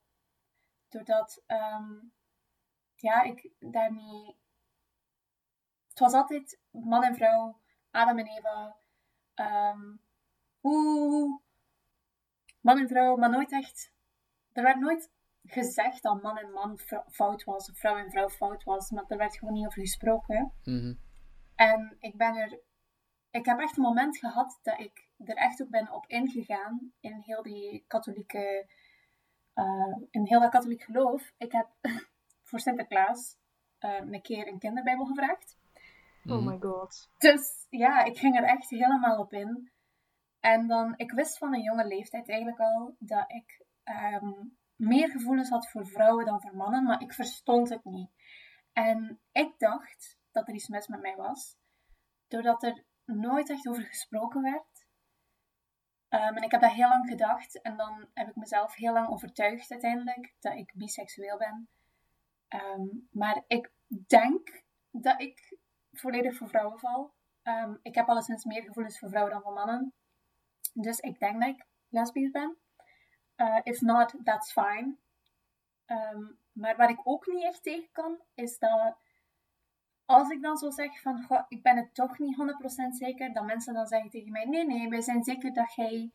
Doordat, 0.90 1.42
ehm, 1.46 1.92
ja, 2.94 3.22
ik 3.22 3.50
daar 3.58 3.92
niet... 3.92 4.36
Het 5.88 5.98
was 5.98 6.12
altijd 6.12 6.60
man 6.70 7.02
en 7.02 7.14
vrouw, 7.14 7.60
Adam 7.90 8.18
en 8.18 8.26
Eva. 8.26 8.76
ehm 9.34 9.96
oeh, 10.62 11.40
man 12.60 12.78
en 12.78 12.88
vrouw, 12.88 13.16
maar 13.16 13.30
nooit 13.30 13.52
echt... 13.52 13.92
Er 14.52 14.62
werd 14.62 14.78
nooit 14.78 15.10
gezegd 15.42 16.02
dat 16.02 16.22
man 16.22 16.38
en 16.38 16.50
man 16.50 16.78
fout 17.10 17.44
was, 17.44 17.70
of 17.70 17.78
vrouw 17.78 17.96
en 17.96 18.10
vrouw 18.10 18.28
fout 18.28 18.64
was, 18.64 18.90
maar 18.90 19.04
er 19.08 19.16
werd 19.16 19.36
gewoon 19.36 19.54
niet 19.54 19.66
over 19.66 19.80
gesproken. 19.80 20.52
Mhm. 20.64 20.94
En 21.54 21.96
ik 21.98 22.16
ben 22.16 22.36
er. 22.36 22.60
Ik 23.30 23.44
heb 23.44 23.58
echt 23.58 23.76
een 23.76 23.82
moment 23.82 24.18
gehad 24.18 24.58
dat 24.62 24.78
ik 24.78 25.08
er 25.16 25.36
echt 25.36 25.62
ook 25.62 25.70
ben 25.70 25.92
op 25.92 26.06
ingegaan 26.06 26.92
in 27.00 27.20
heel 27.20 27.42
die 27.42 27.84
katholieke. 27.86 28.68
Eh, 29.54 29.96
in 30.10 30.26
heel 30.26 30.40
dat 30.40 30.50
katholiek 30.50 30.82
geloof. 30.82 31.32
Ik 31.38 31.52
heb 31.52 31.68
voor 32.48 32.60
Sinterklaas 32.60 33.36
eh, 33.78 33.94
een 33.94 34.22
keer 34.22 34.46
een 34.48 34.58
kinderbijbel 34.58 35.04
gevraagd. 35.04 35.58
Oh 36.24 36.32
Mhm. 36.36 36.44
my 36.44 36.58
god. 36.60 37.10
Dus 37.18 37.66
ja, 37.70 38.04
ik 38.04 38.18
ging 38.18 38.36
er 38.36 38.44
echt 38.44 38.70
helemaal 38.70 39.18
op 39.18 39.32
in. 39.32 39.70
En 40.40 40.66
dan, 40.66 40.94
ik 40.96 41.12
wist 41.12 41.38
van 41.38 41.54
een 41.54 41.62
jonge 41.62 41.86
leeftijd 41.86 42.28
eigenlijk 42.28 42.60
al 42.60 42.94
dat 42.98 43.24
ik 43.32 43.64
ehm, 43.84 44.32
meer 44.76 45.10
gevoelens 45.10 45.48
had 45.48 45.68
voor 45.70 45.86
vrouwen 45.86 46.24
dan 46.24 46.40
voor 46.40 46.56
mannen, 46.56 46.82
maar 46.84 47.02
ik 47.02 47.12
verstond 47.12 47.68
het 47.68 47.84
niet. 47.84 48.10
En 48.72 49.20
ik 49.32 49.58
dacht 49.58 50.18
dat 50.30 50.48
er 50.48 50.54
iets 50.54 50.68
mis 50.68 50.86
met 50.86 51.00
mij 51.00 51.16
was, 51.16 51.56
doordat 52.28 52.62
er 52.62 52.84
nooit 53.04 53.50
echt 53.50 53.68
over 53.68 53.82
gesproken 53.82 54.42
werd. 54.42 54.79
Ehm, 56.10 56.36
en 56.36 56.42
ik 56.42 56.50
heb 56.50 56.60
dat 56.60 56.70
heel 56.70 56.88
lang 56.88 57.08
gedacht 57.08 57.60
en 57.60 57.76
dan 57.76 58.08
heb 58.14 58.28
ik 58.28 58.36
mezelf 58.36 58.74
heel 58.74 58.92
lang 58.92 59.08
overtuigd 59.08 59.70
uiteindelijk 59.70 60.34
dat 60.40 60.54
ik 60.54 60.72
biseksueel 60.74 61.38
ben. 61.38 61.68
Ehm, 62.48 62.86
maar 63.10 63.44
ik 63.46 63.70
denk 64.06 64.62
dat 64.90 65.20
ik 65.20 65.56
volledig 65.92 66.36
voor 66.36 66.48
vrouwen 66.48 66.78
val. 66.78 67.12
Um, 67.42 67.78
ik 67.82 67.94
heb 67.94 68.08
alleszins 68.08 68.44
meer 68.44 68.62
gevoelens 68.62 68.98
voor 68.98 69.08
vrouwen 69.08 69.32
dan 69.32 69.42
voor 69.42 69.52
mannen. 69.52 69.92
Dus 70.72 70.98
ik 70.98 71.18
denk 71.18 71.40
dat 71.40 71.48
ik 71.48 71.66
lesbisch 71.88 72.30
ben. 72.30 72.56
Uh, 73.36 73.60
if 73.62 73.80
not, 73.80 74.14
that's 74.24 74.52
fine. 74.52 74.96
Maar 76.52 76.76
waar 76.76 76.90
ik 76.90 77.00
ook 77.04 77.26
niet 77.26 77.44
echt 77.44 77.62
tegen 77.62 77.88
kan, 77.92 78.18
is 78.34 78.58
dat 78.58 78.96
als 80.10 80.30
ik 80.30 80.42
dan 80.42 80.56
zo 80.56 80.70
zeg 80.70 81.00
van, 81.00 81.22
goh, 81.22 81.42
ik 81.48 81.62
ben 81.62 81.76
het 81.76 81.94
toch 81.94 82.18
niet 82.18 82.36
100% 82.36 82.96
zeker, 82.96 83.32
dat 83.32 83.44
mensen 83.44 83.74
dan 83.74 83.86
zeggen 83.86 84.10
tegen 84.10 84.32
mij, 84.32 84.44
nee, 84.44 84.66
nee, 84.66 84.88
wij 84.88 85.00
zijn 85.00 85.24
zeker 85.24 85.52
dat 85.52 85.74
jij 85.74 86.12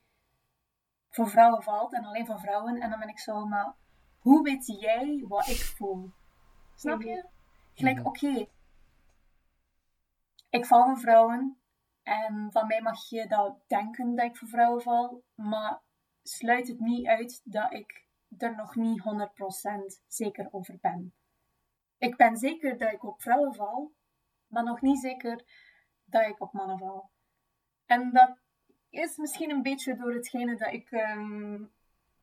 voor 1.09 1.29
vrouwen 1.29 1.63
valt 1.63 1.93
en 1.93 2.05
alleen 2.05 2.25
voor 2.25 2.39
vrouwen. 2.39 2.81
En 2.81 2.89
dan 2.89 2.99
ben 2.99 3.09
ik 3.09 3.19
zo, 3.19 3.45
maar 3.45 3.75
hoe 4.19 4.43
weet 4.43 4.65
jij 4.65 5.25
wat 5.27 5.47
ik 5.47 5.61
voel? 5.61 6.11
Snap 6.75 7.01
je? 7.01 7.25
Gelijk, 7.73 8.05
oké, 8.05 8.47
ik 10.49 10.65
val 10.65 10.83
voor 10.83 10.99
vrouwen 10.99 11.57
en 12.03 12.51
van 12.51 12.67
mij 12.67 12.81
mag 12.81 13.09
je 13.09 13.27
dat 13.27 13.57
denken 13.67 14.15
dat 14.15 14.25
ik 14.25 14.37
voor 14.37 14.47
vrouwen 14.47 14.81
val, 14.81 15.23
maar 15.35 15.81
sluit 16.23 16.67
het 16.67 16.79
niet 16.79 17.07
uit 17.07 17.41
dat 17.43 17.73
ik 17.73 18.07
er 18.37 18.55
nog 18.55 18.75
niet 18.75 19.03
100% 19.99 20.03
zeker 20.07 20.47
over 20.51 20.77
ben. 20.81 21.13
Ik 21.97 22.15
ben 22.15 22.37
zeker 22.37 22.77
dat 22.77 22.91
ik 22.91 23.03
op 23.03 23.21
vrouwen 23.21 23.55
val, 23.55 23.93
maar 24.47 24.63
nog 24.63 24.81
niet 24.81 24.99
zeker 24.99 25.43
dat 26.05 26.27
ik 26.27 26.41
op 26.41 26.53
mannen 26.53 26.77
val. 26.77 27.11
En 27.85 28.11
dat 28.11 28.37
is 28.89 29.17
misschien 29.17 29.49
een 29.49 29.61
beetje 29.61 29.95
door 29.95 30.13
hetgene 30.13 30.55
dat 30.55 30.73
ik 30.73 30.91
um, 30.91 31.71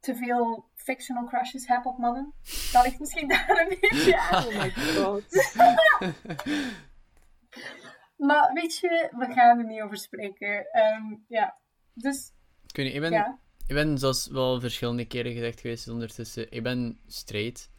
te 0.01 0.15
veel 0.15 0.71
fictional 0.75 1.27
crushes 1.27 1.67
heb 1.67 1.87
op 1.87 1.99
mannen. 1.99 2.35
Dat 2.73 2.85
ligt 2.85 2.99
misschien 2.99 3.29
daar 3.35 3.67
een 3.69 3.79
beetje 3.81 4.19
aan. 4.19 4.47
Oh 4.47 4.63
my 4.63 4.71
god. 4.71 5.55
maar 8.29 8.53
weet 8.53 8.79
je, 8.79 9.09
we 9.17 9.33
gaan 9.33 9.59
er 9.59 9.67
niet 9.67 9.83
over 9.83 9.97
spreken. 9.97 10.67
Um, 10.97 11.25
ja, 11.29 11.57
dus... 11.93 12.33
Ik 12.67 12.77
weet 12.77 12.87
niet, 12.87 12.95
ik 12.95 13.01
ben, 13.01 13.13
ja. 13.13 13.39
ik 13.67 13.75
ben 13.75 13.99
zoals 13.99 14.27
wel 14.27 14.61
verschillende 14.61 15.07
keren 15.07 15.33
gezegd 15.33 15.61
geweest 15.61 15.89
ondertussen, 15.89 16.51
ik 16.51 16.63
ben 16.63 17.01
straight. 17.07 17.71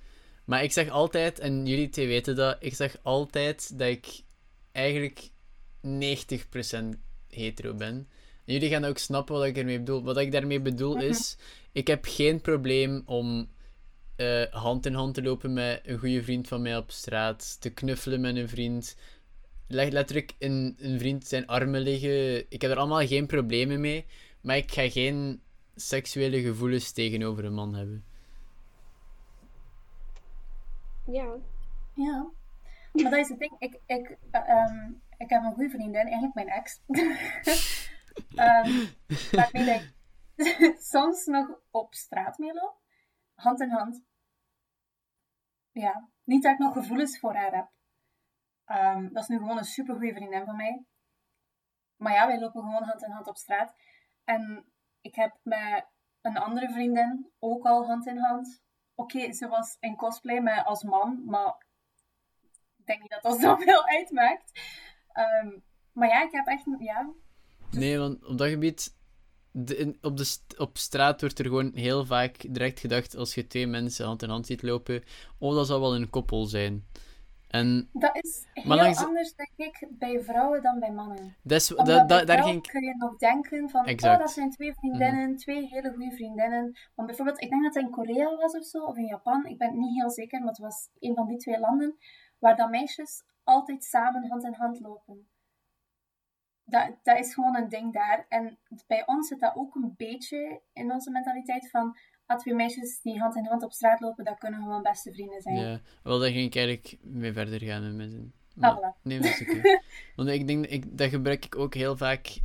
Maar 0.45 0.63
ik 0.63 0.71
zeg 0.71 0.89
altijd, 0.89 1.39
en 1.39 1.65
jullie 1.65 1.89
twee 1.89 2.07
weten 2.07 2.35
dat, 2.35 2.57
ik 2.59 2.75
zeg 2.75 2.97
altijd 3.01 3.79
dat 3.79 3.87
ik 3.87 4.21
eigenlijk 4.71 5.29
90% 5.85 5.89
hetero 7.29 7.73
ben. 7.73 8.07
En 8.45 8.53
jullie 8.53 8.69
gaan 8.69 8.85
ook 8.85 8.97
snappen 8.97 9.35
wat 9.35 9.45
ik 9.45 9.57
ermee 9.57 9.77
bedoel. 9.77 10.03
Wat 10.03 10.17
ik 10.17 10.31
daarmee 10.31 10.61
bedoel 10.61 10.95
mhm. 10.95 11.05
is, 11.05 11.37
ik 11.71 11.87
heb 11.87 12.05
geen 12.05 12.41
probleem 12.41 13.03
om 13.05 13.49
uh, 14.17 14.43
hand 14.49 14.85
in 14.85 14.93
hand 14.93 15.13
te 15.13 15.21
lopen 15.21 15.53
met 15.53 15.81
een 15.85 15.97
goede 15.97 16.23
vriend 16.23 16.47
van 16.47 16.61
mij 16.61 16.77
op 16.77 16.91
straat, 16.91 17.61
te 17.61 17.69
knuffelen 17.69 18.21
met 18.21 18.35
een 18.35 18.49
vriend, 18.49 18.95
letterlijk 19.67 20.31
in 20.37 20.75
een 20.79 20.99
vriend 20.99 21.27
zijn 21.27 21.47
armen 21.47 21.81
liggen. 21.81 22.45
Ik 22.49 22.61
heb 22.61 22.71
er 22.71 22.77
allemaal 22.77 23.07
geen 23.07 23.25
problemen 23.25 23.81
mee, 23.81 24.05
maar 24.41 24.57
ik 24.57 24.71
ga 24.71 24.89
geen 24.89 25.41
seksuele 25.75 26.41
gevoelens 26.41 26.91
tegenover 26.91 27.45
een 27.45 27.53
man 27.53 27.75
hebben. 27.75 28.05
Ja. 31.05 31.37
Ja. 31.93 32.31
Maar 32.91 33.11
dat 33.11 33.19
is 33.19 33.29
het 33.29 33.39
ding. 33.39 33.55
Ik, 33.57 33.79
ik, 33.85 34.17
uh, 34.31 34.89
ik 35.17 35.29
heb 35.29 35.43
een 35.43 35.53
goede 35.53 35.69
vriendin, 35.69 36.01
eigenlijk 36.01 36.33
mijn 36.33 36.47
ex. 36.47 36.81
um, 36.87 37.15
waarmee 39.31 39.75
ik 39.75 39.93
soms 40.93 41.25
nog 41.25 41.59
op 41.71 41.93
straat 41.93 42.37
mee 42.37 42.53
loop. 42.53 42.81
Hand 43.33 43.61
in 43.61 43.69
hand. 43.69 44.03
Ja. 45.71 46.09
Niet 46.23 46.43
dat 46.43 46.51
ik 46.51 46.59
nog 46.59 46.73
gevoelens 46.73 47.19
voor 47.19 47.35
haar 47.35 47.55
heb. 47.55 47.71
Um, 48.65 49.13
dat 49.13 49.23
is 49.23 49.29
nu 49.29 49.37
gewoon 49.37 49.57
een 49.57 49.63
super 49.63 49.95
goede 49.95 50.13
vriendin 50.13 50.45
van 50.45 50.55
mij. 50.55 50.85
Maar 51.95 52.13
ja, 52.13 52.27
wij 52.27 52.39
lopen 52.39 52.61
gewoon 52.61 52.83
hand 52.83 53.03
in 53.03 53.11
hand 53.11 53.27
op 53.27 53.37
straat. 53.37 53.75
En 54.23 54.65
ik 55.01 55.15
heb 55.15 55.37
met 55.41 55.85
een 56.21 56.37
andere 56.37 56.71
vriendin 56.71 57.31
ook 57.39 57.65
al 57.65 57.85
hand 57.85 58.07
in 58.07 58.17
hand 58.17 58.62
Oké, 58.95 59.33
ze 59.33 59.47
was 59.47 59.77
in 59.79 59.95
cosplay 59.95 60.39
met 60.39 60.65
als 60.65 60.83
man, 60.83 61.23
maar 61.25 61.65
ik 62.77 62.85
denk 62.85 63.01
niet 63.01 63.09
dat 63.09 63.23
dat 63.23 63.39
zoveel 63.49 63.87
uitmaakt. 63.87 64.51
Um, 65.43 65.63
maar 65.91 66.07
ja, 66.07 66.23
ik 66.23 66.31
heb 66.31 66.47
echt... 66.47 66.63
Ja. 66.79 67.13
Nee, 67.71 67.97
want 67.99 68.25
op 68.25 68.37
dat 68.37 68.47
gebied... 68.49 68.95
Op, 70.01 70.17
de 70.17 70.37
op 70.57 70.77
straat 70.77 71.21
wordt 71.21 71.39
er 71.39 71.45
gewoon 71.45 71.71
heel 71.73 72.05
vaak 72.05 72.45
direct 72.49 72.79
gedacht, 72.79 73.15
als 73.15 73.33
je 73.33 73.47
twee 73.47 73.67
mensen 73.67 74.05
hand 74.05 74.23
in 74.23 74.29
hand 74.29 74.45
ziet 74.45 74.61
lopen, 74.61 75.03
oh, 75.37 75.55
dat 75.55 75.67
zal 75.67 75.79
wel 75.79 75.95
een 75.95 76.09
koppel 76.09 76.45
zijn. 76.45 76.87
En, 77.53 77.89
dat 77.91 78.15
is 78.21 78.45
heel 78.53 78.79
anders, 78.79 79.35
denk 79.35 79.51
ik, 79.55 79.87
bij 79.89 80.23
vrouwen 80.23 80.61
dan 80.61 80.79
bij 80.79 80.91
mannen. 80.91 81.35
Des, 81.43 81.67
da, 81.67 82.05
da, 82.05 82.25
daar 82.25 82.43
ging... 82.43 82.67
kun 82.67 82.83
je 82.83 82.95
nog 82.95 83.17
denken 83.17 83.69
van, 83.69 83.89
oh, 83.89 84.17
dat 84.17 84.31
zijn 84.31 84.49
twee 84.49 84.73
vriendinnen, 84.73 85.29
mhm. 85.29 85.37
twee 85.37 85.67
hele 85.67 85.89
goede 85.89 86.11
vriendinnen. 86.11 86.77
Want 86.95 87.07
bijvoorbeeld, 87.07 87.41
ik 87.41 87.49
denk 87.49 87.63
dat 87.63 87.73
het 87.73 87.83
in 87.83 87.89
Korea 87.89 88.35
was 88.35 88.57
of 88.57 88.65
zo, 88.65 88.83
of 88.83 88.97
in 88.97 89.05
Japan, 89.05 89.45
ik 89.45 89.57
ben 89.57 89.67
het 89.67 89.77
niet 89.77 90.01
heel 90.01 90.09
zeker, 90.09 90.39
maar 90.39 90.47
het 90.47 90.57
was 90.57 90.89
een 90.99 91.15
van 91.15 91.27
die 91.27 91.37
twee 91.37 91.59
landen, 91.59 91.97
waar 92.39 92.55
dan 92.55 92.69
meisjes 92.69 93.23
altijd 93.43 93.83
samen 93.83 94.29
hand 94.29 94.43
in 94.43 94.53
hand 94.53 94.79
lopen. 94.79 95.27
Dat, 96.63 96.97
dat 97.03 97.17
is 97.19 97.33
gewoon 97.33 97.55
een 97.55 97.69
ding 97.69 97.93
daar. 97.93 98.25
En 98.29 98.59
bij 98.87 99.05
ons 99.05 99.27
zit 99.27 99.39
dat 99.39 99.55
ook 99.55 99.75
een 99.75 99.93
beetje 99.97 100.61
in 100.73 100.91
onze 100.91 101.11
mentaliteit 101.11 101.69
van 101.69 101.97
twee 102.37 102.53
meisjes 102.53 103.01
die 103.01 103.19
hand 103.19 103.35
in 103.35 103.45
hand 103.45 103.63
op 103.63 103.71
straat 103.71 103.99
lopen, 103.99 104.25
dat 104.25 104.37
kunnen 104.37 104.61
gewoon 104.61 104.81
beste 104.81 105.13
vrienden 105.13 105.41
zijn. 105.41 105.55
Ja, 105.55 105.81
wel, 106.03 106.19
daar 106.19 106.31
ging 106.31 106.45
ik 106.45 106.55
eigenlijk 106.55 106.97
mee 107.01 107.33
verder 107.33 107.59
gaan 107.59 107.95
met 107.95 108.11
zin. 108.11 108.33
Ah, 108.59 108.77
nee, 109.01 109.19
dat 109.19 109.29
is 109.29 109.41
oké. 109.41 109.61
Want 110.15 110.29
ik 110.29 110.47
denk, 110.47 110.65
ik, 110.65 110.97
dat 110.97 111.09
gebruik 111.09 111.45
ik 111.45 111.55
ook 111.55 111.73
heel 111.73 111.97
vaak, 111.97 112.37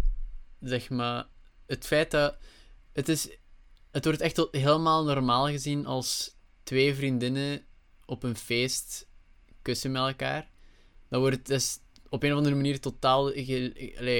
zeg 0.61 0.91
maar, 0.91 1.27
het 1.67 1.87
feit 1.87 2.11
dat 2.11 2.37
het 2.93 3.09
is, 3.09 3.39
het 3.91 4.05
wordt 4.05 4.21
echt 4.21 4.49
helemaal 4.51 5.05
normaal 5.05 5.47
gezien 5.47 5.87
als 5.87 6.37
twee 6.63 6.95
vriendinnen 6.95 7.65
op 8.07 8.23
een 8.23 8.37
feest 8.37 9.09
kussen 9.63 9.93
met 9.93 10.03
elkaar. 10.03 10.51
Dat 11.09 11.21
wordt 11.21 11.47
dus 11.47 11.79
op 12.09 12.23
een 12.23 12.31
of 12.31 12.37
andere 12.37 12.55
manier 12.55 12.81
totaal 12.81 13.31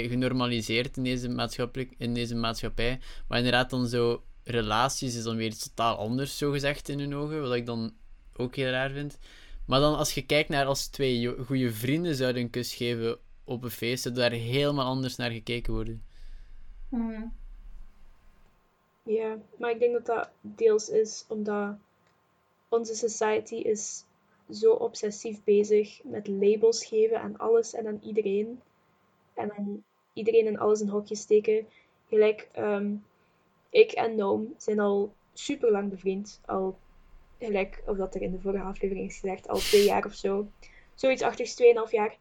genormaliseerd 0.09 0.97
in 0.97 1.05
deze, 1.05 1.29
maatschappelijk, 1.29 1.95
in 1.99 2.15
deze 2.15 2.35
maatschappij. 2.35 3.01
Maar 3.29 3.39
inderdaad 3.39 3.71
dan 3.71 3.87
zo 3.87 4.23
relaties 4.51 5.17
is 5.17 5.23
dan 5.23 5.37
weer 5.37 5.47
iets 5.47 5.69
totaal 5.69 5.97
anders, 5.97 6.39
zo 6.39 6.51
gezegd, 6.51 6.89
in 6.89 6.99
hun 6.99 7.15
ogen. 7.15 7.43
Wat 7.43 7.55
ik 7.55 7.67
dan 7.67 7.93
ook 8.37 8.57
heel 8.57 8.71
raar 8.71 8.91
vind. 8.91 9.19
Maar 9.67 9.81
dan 9.81 9.97
als 9.97 10.15
je 10.15 10.27
kijkt 10.27 10.49
naar 10.49 10.67
als 10.67 10.87
twee 10.87 11.45
goede 11.45 11.73
vrienden 11.73 12.15
zouden 12.15 12.43
een 12.43 12.51
kus 12.51 12.75
geven 12.75 13.19
op 13.45 13.63
een 13.63 13.71
feest, 13.71 14.03
zou 14.03 14.15
daar 14.15 14.31
helemaal 14.31 14.87
anders 14.87 15.17
naar 15.17 15.31
gekeken 15.31 15.73
worden. 15.73 16.03
Hmm. 16.89 17.33
Ja, 19.03 19.39
maar 19.59 19.71
ik 19.71 19.79
denk 19.79 19.93
dat 19.93 20.07
dat 20.07 20.31
deels 20.41 20.89
is 20.89 21.25
omdat 21.29 21.77
onze 22.69 22.95
society 22.95 23.55
is 23.55 24.05
zo 24.51 24.73
obsessief 24.73 25.45
bezig 25.45 26.01
met 26.05 26.29
labels 26.29 26.85
geven 26.85 27.21
aan 27.21 27.37
alles 27.37 27.75
en 27.75 27.87
aan 27.87 28.01
iedereen. 28.03 28.61
En 29.35 29.49
dan 29.57 29.83
iedereen 30.13 30.47
en 30.47 30.59
alles 30.59 30.81
in 30.81 30.89
hokjes 30.89 31.21
steken. 31.21 31.67
Gelijk, 32.09 32.49
um, 32.59 33.05
ik 33.71 33.93
en 33.93 34.15
Noam 34.15 34.55
zijn 34.57 34.81
al 34.81 35.13
super 35.33 35.71
lang 35.71 35.91
bevriend. 35.91 36.41
Al 36.47 36.79
gelijk, 37.39 37.83
of 37.87 37.97
dat 37.97 38.15
er 38.15 38.23
in 38.23 38.31
de 38.31 38.41
vorige 38.41 38.65
aflevering 38.65 39.09
is 39.09 39.19
gezegd, 39.19 39.49
al 39.49 39.59
twee 39.59 39.85
jaar 39.85 40.05
of 40.05 40.15
zo. 40.15 40.49
Zoiets 40.95 41.23
achter 41.23 41.47
2,5 41.87 41.91
jaar. 41.91 42.17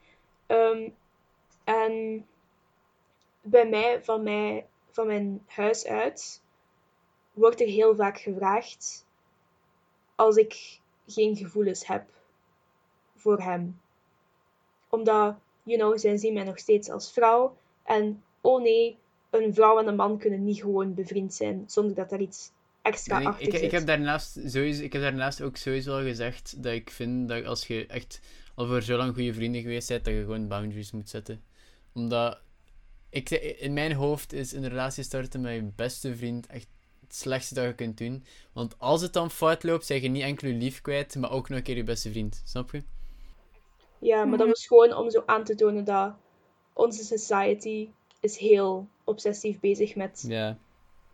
Um, 0.47 0.95
en 1.63 2.25
bij 3.41 3.69
mij 3.69 4.03
van, 4.03 4.23
mij, 4.23 4.65
van 4.91 5.07
mijn 5.07 5.43
huis 5.47 5.85
uit, 5.85 6.41
wordt 7.33 7.61
er 7.61 7.67
heel 7.67 7.95
vaak 7.95 8.19
gevraagd 8.19 9.05
als 10.15 10.35
ik 10.35 10.79
geen 11.07 11.35
gevoelens 11.35 11.87
heb 11.87 12.09
voor 13.15 13.41
hem. 13.41 13.81
Omdat, 14.89 15.35
you 15.63 15.79
know, 15.79 15.97
zij 15.97 16.17
zien 16.17 16.33
mij 16.33 16.43
nog 16.43 16.59
steeds 16.59 16.89
als 16.89 17.11
vrouw. 17.11 17.57
En 17.83 18.23
oh 18.41 18.61
nee, 18.61 18.97
een 19.43 19.53
vrouw 19.53 19.79
en 19.79 19.87
een 19.87 19.95
man 19.95 20.17
kunnen 20.17 20.43
niet 20.43 20.61
gewoon 20.61 20.93
bevriend 20.93 21.33
zijn 21.33 21.63
zonder 21.67 21.95
dat 21.95 22.11
er 22.11 22.19
iets 22.19 22.51
extra 22.81 23.21
achter 23.23 23.47
ik, 23.47 23.53
zit. 23.53 23.61
Ik 23.61 23.71
heb, 23.71 23.85
daarnaast 23.85 24.39
sowieso, 24.45 24.83
ik 24.83 24.93
heb 24.93 25.01
daarnaast 25.01 25.41
ook 25.41 25.57
sowieso 25.57 25.97
al 25.97 26.03
gezegd 26.03 26.63
dat 26.63 26.73
ik 26.73 26.89
vind 26.89 27.27
dat 27.27 27.45
als 27.45 27.67
je 27.67 27.85
echt 27.85 28.19
al 28.55 28.67
voor 28.67 28.81
zo 28.81 28.97
lang 28.97 29.13
goede 29.13 29.33
vrienden 29.33 29.61
geweest 29.61 29.87
bent, 29.87 30.05
dat 30.05 30.13
je 30.13 30.19
gewoon 30.19 30.47
boundaries 30.47 30.91
moet 30.91 31.09
zetten. 31.09 31.43
Omdat 31.93 32.39
ik, 33.09 33.29
in 33.59 33.73
mijn 33.73 33.93
hoofd 33.93 34.33
is 34.33 34.51
een 34.51 34.67
relatie 34.67 35.03
starten 35.03 35.41
met 35.41 35.53
je 35.53 35.71
beste 35.75 36.15
vriend 36.15 36.47
echt 36.47 36.67
het 36.99 37.15
slechtste 37.15 37.53
dat 37.53 37.65
je 37.65 37.75
kunt 37.75 37.97
doen. 37.97 38.23
Want 38.53 38.75
als 38.79 39.01
het 39.01 39.13
dan 39.13 39.31
fout 39.31 39.63
loopt, 39.63 39.85
zeg 39.85 40.01
je 40.01 40.07
niet 40.07 40.23
enkel 40.23 40.47
je 40.47 40.53
lief 40.53 40.81
kwijt, 40.81 41.15
maar 41.15 41.31
ook 41.31 41.49
nog 41.49 41.57
een 41.57 41.63
keer 41.63 41.75
je 41.75 41.83
beste 41.83 42.09
vriend. 42.09 42.41
Snap 42.45 42.71
je? 42.71 42.83
Ja, 43.99 44.25
maar 44.25 44.37
dat 44.37 44.47
was 44.47 44.67
gewoon 44.67 44.93
om 44.93 45.09
zo 45.09 45.23
aan 45.25 45.43
te 45.43 45.55
tonen 45.55 45.83
dat 45.83 46.13
onze 46.73 47.03
society 47.03 47.89
is 48.29 48.37
heel 48.37 48.87
obsessief 49.03 49.59
bezig 49.59 49.95
met... 49.95 50.25
Ja. 50.27 50.57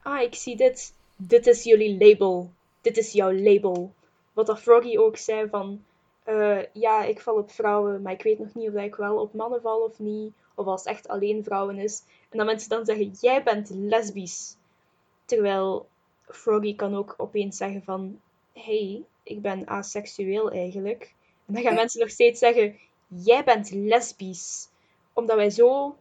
Ah, 0.01 0.22
ik 0.22 0.36
zie 0.36 0.55
dit. 0.55 0.93
Dit 1.16 1.47
is 1.47 1.64
jullie 1.64 1.97
label. 1.97 2.49
Dit 2.82 2.97
is 2.97 3.11
jouw 3.11 3.34
label. 3.34 3.93
Wat 4.34 4.45
dat 4.45 4.59
Froggy 4.59 4.97
ook 4.97 5.18
zei 5.18 5.49
van... 5.49 5.84
eh, 6.24 6.64
ja, 6.74 7.03
ik 7.03 7.20
val 7.20 7.36
op 7.36 7.51
vrouwen, 7.51 8.01
maar 8.01 8.14
ik 8.14 8.24
weet 8.24 8.39
nog 8.39 8.53
niet 8.53 8.70
of 8.70 8.82
ik 8.82 8.95
wel 8.95 9.20
op 9.20 9.34
mannen 9.34 9.61
val 9.61 9.82
of 9.84 9.99
niet. 9.99 10.34
Of 10.55 10.66
als 10.66 10.84
het 10.84 10.93
echt 10.93 11.07
alleen 11.07 11.43
vrouwen 11.43 11.78
is. 11.78 12.03
En 12.30 12.38
dat 12.38 12.47
mensen 12.47 12.70
dan 12.70 12.86
zeggen, 12.86 13.11
jij 13.22 13.43
bent 13.43 13.70
lesbisch. 13.70 14.55
Terwijl 15.26 15.88
Froggy 16.28 16.76
kan 16.76 16.95
ook 16.95 17.14
opeens 17.18 17.57
zeggen 17.57 17.84
van... 17.84 18.20
hey, 18.53 19.03
ik 19.24 19.41
ben 19.41 19.68
aseksueel 19.68 20.51
eigenlijk. 20.51 21.14
En 21.45 21.53
dan 21.53 21.64
gaan 21.64 21.76
mensen 21.84 21.99
nog 21.99 22.09
steeds 22.09 22.39
zeggen, 22.39 22.76
jij 23.07 23.43
bent 23.43 23.72
lesbisch. 23.72 24.70
Omdat 25.14 25.36
wij 25.36 25.49
zo... 25.49 25.95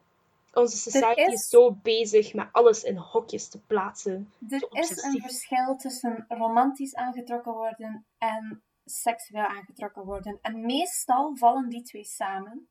Onze 0.53 0.77
society 0.77 1.21
is... 1.21 1.33
is- 1.33 1.49
zo 1.49 1.73
bezig 1.75 2.35
met 2.35 2.49
alles 2.53 2.83
in 2.83 2.97
hokjes 2.97 3.49
te 3.49 3.61
plaatsen. 3.61 4.33
Er 4.49 4.67
is 4.71 5.03
een 5.03 5.21
verschil 5.21 5.77
tussen 5.77 6.25
romantisch 6.29 6.95
aangetrokken 6.95 7.53
worden 7.53 8.07
en 8.19 8.63
seksueel 8.85 9.47
aangetrokken 9.47 10.05
worden. 10.05 10.39
En 10.43 10.61
meestal 10.61 11.37
vallen 11.37 11.69
die 11.69 11.83
twee 11.83 12.05
samen. 12.05 12.69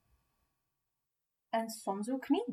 En 1.50 1.70
soms 1.70 2.10
ook 2.10 2.30
niet. 2.30 2.50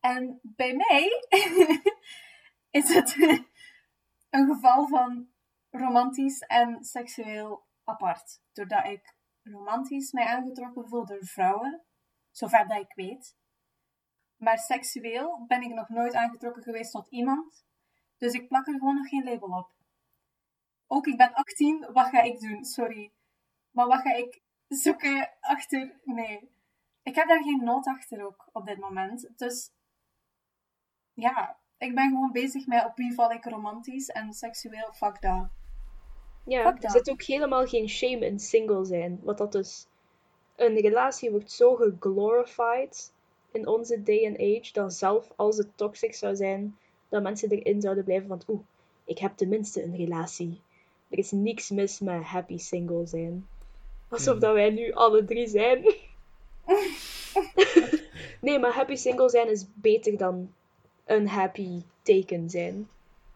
En 0.00 0.40
bij 0.42 0.74
mij 0.74 1.08
is 2.80 2.94
het 2.94 3.16
een 4.30 4.54
geval 4.54 4.88
van 4.88 5.28
romantisch 5.70 6.38
en 6.38 6.84
seksueel 6.84 7.66
apart. 7.84 8.40
Doordat 8.52 8.84
ik 8.84 9.14
romantisch 9.42 10.12
mij 10.12 10.24
aangetrokken 10.26 10.88
voel 10.88 11.06
door 11.06 11.24
vrouwen, 11.24 11.82
zover 12.30 12.68
dat 12.68 12.78
ik 12.80 12.94
weet. 12.94 13.36
Maar 14.42 14.58
seksueel 14.58 15.44
ben 15.46 15.62
ik 15.62 15.74
nog 15.74 15.88
nooit 15.88 16.14
aangetrokken 16.14 16.62
geweest 16.62 16.92
tot 16.92 17.08
iemand. 17.08 17.64
Dus 18.18 18.32
ik 18.32 18.48
plak 18.48 18.66
er 18.66 18.78
gewoon 18.78 18.94
nog 18.94 19.08
geen 19.08 19.24
label 19.24 19.48
op. 19.48 19.70
Ook 20.86 21.06
ik 21.06 21.16
ben 21.16 21.32
18, 21.32 21.86
wat 21.92 22.06
ga 22.06 22.22
ik 22.22 22.40
doen? 22.40 22.64
Sorry. 22.64 23.12
Maar 23.70 23.86
wat 23.86 24.00
ga 24.00 24.14
ik 24.14 24.42
zoeken 24.68 25.30
achter? 25.40 26.00
Nee. 26.04 26.50
Ik 27.02 27.14
heb 27.14 27.28
daar 27.28 27.42
geen 27.42 27.64
nood 27.64 27.86
achter 27.86 28.26
ook 28.26 28.48
op 28.52 28.66
dit 28.66 28.78
moment. 28.78 29.28
Dus 29.36 29.70
ja, 31.12 31.56
ik 31.78 31.94
ben 31.94 32.08
gewoon 32.08 32.32
bezig 32.32 32.66
met 32.66 32.84
op 32.84 32.96
wie 32.96 33.14
val 33.14 33.30
ik 33.30 33.44
romantisch 33.44 34.08
en 34.08 34.32
seksueel, 34.32 34.92
fuck 34.92 35.20
dat. 35.20 35.48
Ja, 36.44 36.76
er 36.80 36.90
zit 36.90 37.10
ook 37.10 37.22
helemaal 37.22 37.66
geen 37.66 37.88
shame 37.88 38.26
in 38.26 38.38
single 38.38 38.84
zijn. 38.84 39.20
Wat 39.22 39.38
dat 39.38 39.52
dus... 39.52 39.86
Een 40.56 40.76
relatie 40.76 41.30
wordt 41.30 41.50
zo 41.50 41.74
geglorified 41.74 43.12
in 43.52 43.66
onze 43.66 44.02
day 44.02 44.26
and 44.26 44.38
age, 44.38 44.72
dat 44.72 44.94
zelf 44.94 45.32
als 45.36 45.56
het 45.56 45.68
toxic 45.74 46.14
zou 46.14 46.36
zijn, 46.36 46.76
dat 47.08 47.22
mensen 47.22 47.50
erin 47.50 47.80
zouden 47.80 48.04
blijven 48.04 48.28
van, 48.28 48.42
oeh, 48.48 48.60
ik 49.04 49.18
heb 49.18 49.36
tenminste 49.36 49.82
een 49.82 49.96
relatie. 49.96 50.60
Er 51.08 51.18
is 51.18 51.30
niks 51.30 51.70
mis 51.70 52.00
met 52.00 52.22
happy 52.22 52.58
single 52.58 53.06
zijn. 53.06 53.46
Alsof 54.08 54.32
Mhm. 54.34 54.42
dat 54.42 54.52
wij 54.54 54.70
nu 54.70 54.92
alle 54.92 55.24
drie 55.24 55.48
zijn. 55.48 55.94
nee, 58.40 58.58
maar 58.58 58.72
happy 58.72 58.94
single 58.94 59.28
zijn 59.30 59.50
is 59.50 59.64
beter 59.74 60.16
dan 60.16 60.52
unhappy 61.06 61.82
taken 62.02 62.50
zijn. 62.50 62.88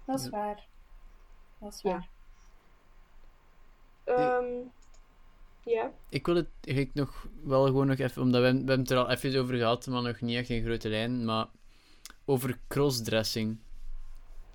Dat 0.05 0.21
is 0.21 0.29
waar. 0.29 0.67
Dat 1.59 1.73
is 1.73 1.81
Ja. 1.83 1.91
waar. 4.05 4.45
Ja. 5.67 5.93
Ik 6.09 6.27
wil 6.27 6.35
het 6.35 6.49
ik 6.61 6.95
nog 6.95 7.29
wel 7.43 7.65
gewoon 7.65 7.87
nog 7.87 7.99
even, 7.99 8.23
omdat 8.23 8.43
we, 8.43 8.51
we 8.51 8.57
hebben 8.57 8.79
het 8.79 8.91
er 8.91 8.97
al 8.97 9.11
even 9.11 9.41
over 9.41 9.55
gehad, 9.55 9.87
maar 9.87 10.03
nog 10.03 10.21
niet 10.21 10.37
echt 10.37 10.49
in 10.49 10.65
grote 10.65 10.89
lijn, 10.89 11.25
maar 11.25 11.47
over 12.25 12.59
crossdressing. 12.69 13.59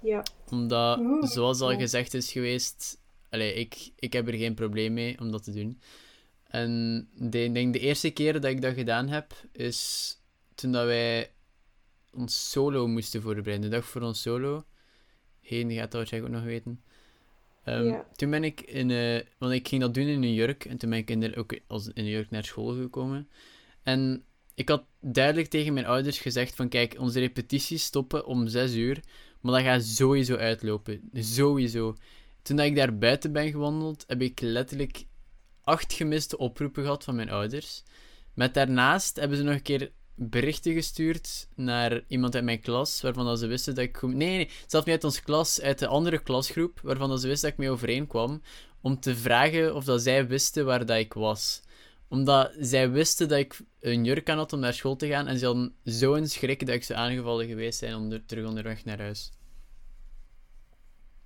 Ja. 0.02 0.24
Omdat, 0.50 1.00
Oeh. 1.00 1.26
zoals 1.26 1.62
al 1.62 1.78
gezegd 1.78 2.14
is 2.14 2.32
geweest, 2.32 3.02
allee, 3.30 3.54
ik, 3.54 3.92
ik 3.96 4.14
heb 4.14 4.28
er 4.28 4.34
geen 4.34 4.54
probleem 4.54 4.94
mee 4.94 5.20
om 5.20 5.32
dat 5.32 5.44
te 5.44 5.52
doen. 5.52 5.82
En 6.48 7.08
de, 7.14 7.44
ik 7.44 7.54
denk 7.54 7.74
de 7.74 7.80
eerste 7.80 8.10
keer 8.10 8.34
dat 8.34 8.52
ik 8.52 8.62
dat 8.62 8.74
gedaan 8.74 9.08
heb, 9.08 9.34
is 9.52 10.18
toen 10.56 10.72
dat 10.72 10.86
wij 10.86 11.32
ons 12.12 12.50
solo 12.50 12.88
moesten 12.88 13.22
voorbereiden. 13.22 13.70
De 13.70 13.76
dag 13.76 13.86
voor 13.86 14.02
ons 14.02 14.22
solo. 14.22 14.66
Heen 15.42 15.72
gaat 15.72 15.82
dat 15.82 15.94
waarschijnlijk 15.94 16.34
ook 16.34 16.40
nog 16.40 16.50
weten. 16.50 16.84
Ehm, 17.64 17.86
Ja. 17.86 18.06
Toen 18.16 18.30
ben 18.30 18.44
ik 18.44 18.62
in... 18.62 18.92
eh, 18.92 19.22
want 19.38 19.54
ik 19.54 19.68
ging 19.68 19.82
dat 19.82 19.94
doen 19.94 20.06
in 20.08 20.20
New 20.20 20.34
York. 20.36 20.66
En 20.66 20.78
toen 20.78 20.90
ben 20.90 21.00
ik 21.00 21.10
in 21.10 21.20
de, 21.20 21.36
ook 21.36 21.60
als, 21.68 21.88
in 21.94 22.04
New 22.04 22.14
York 22.14 22.30
naar 22.30 22.44
school 22.44 22.74
gekomen. 22.76 23.30
En 23.84 24.24
ik 24.56 24.70
had 24.70 24.84
duidelijk 25.00 25.48
tegen 25.50 25.74
mijn 25.74 25.86
ouders 25.86 26.20
gezegd 26.20 26.56
van... 26.56 26.70
Kijk, 26.70 26.96
onze 27.00 27.20
repetities 27.20 27.84
stoppen 27.84 28.26
om 28.26 28.48
zes 28.48 28.76
uur. 28.76 29.00
Maar 29.42 29.54
dat 29.54 29.62
gaat 29.72 29.84
sowieso 29.84 30.36
uitlopen. 30.36 31.10
Sowieso. 31.14 31.96
Toen 32.42 32.56
dat 32.56 32.66
ik 32.66 32.76
daar 32.76 32.98
buiten 32.98 33.32
ben 33.32 33.52
gewandeld, 33.52 34.04
heb 34.08 34.22
ik 34.22 34.40
letterlijk 34.40 35.06
acht 35.64 35.94
gemiste 35.94 36.38
oproepen 36.38 36.84
gehad 36.84 37.04
van 37.04 37.16
mijn 37.16 37.30
ouders. 37.30 37.84
Met 38.34 38.54
daarnaast 38.54 39.16
hebben 39.16 39.38
ze 39.38 39.44
nog 39.44 39.54
een 39.54 39.62
keer 39.62 39.92
berichten 40.30 40.74
gestuurd 40.74 41.48
naar 41.56 42.02
iemand 42.08 42.36
uit 42.36 42.44
mijn 42.44 42.60
klas, 42.60 43.02
waarvan 43.02 43.26
dat 43.26 43.40
ze 43.40 43.48
wisten 43.48 43.76
dat 43.76 43.84
ik... 43.84 44.02
Nee, 44.02 44.14
nee, 44.14 44.50
zelfs 44.68 44.86
niet 44.86 44.96
uit 44.96 45.04
onze 45.04 45.24
klas, 45.24 45.62
uit 45.62 45.80
de 45.80 45.88
andere 45.88 46.20
klasgroep, 46.24 46.80
waarvan 46.84 47.10
dat 47.10 47.22
ze 47.22 47.28
wisten 47.28 47.50
dat 47.50 47.60
ik 47.60 47.66
mee 47.66 47.74
overeenkwam, 47.74 48.42
om 48.82 49.00
te 49.00 49.16
vragen 49.16 49.76
of 49.76 49.84
dat 49.84 50.02
zij 50.02 50.28
wisten 50.28 50.66
waar 50.66 50.86
dat 50.86 50.98
ik 50.98 51.14
was. 51.14 51.62
Omdat 52.08 52.52
zij 52.60 52.90
wisten 52.90 53.28
dat 53.28 53.38
ik 53.38 53.60
een 53.80 54.04
jurk 54.04 54.30
aan 54.30 54.38
had 54.38 54.54
om 54.54 54.60
naar 54.60 54.74
school 54.74 54.96
te 54.96 55.08
gaan, 55.08 55.28
en 55.28 55.38
ze 55.38 55.46
hadden 55.46 55.76
zo'n 55.84 56.28
schrik 56.28 56.66
dat 56.66 56.76
ik 56.76 56.84
ze 56.84 56.96
aangevallen 56.96 57.48
geweest 57.48 57.80
zijn 57.80 57.96
om 57.96 58.12
er, 58.12 58.26
terug 58.26 58.48
onderweg 58.48 58.86
naar 58.86 59.00
huis. 59.00 59.32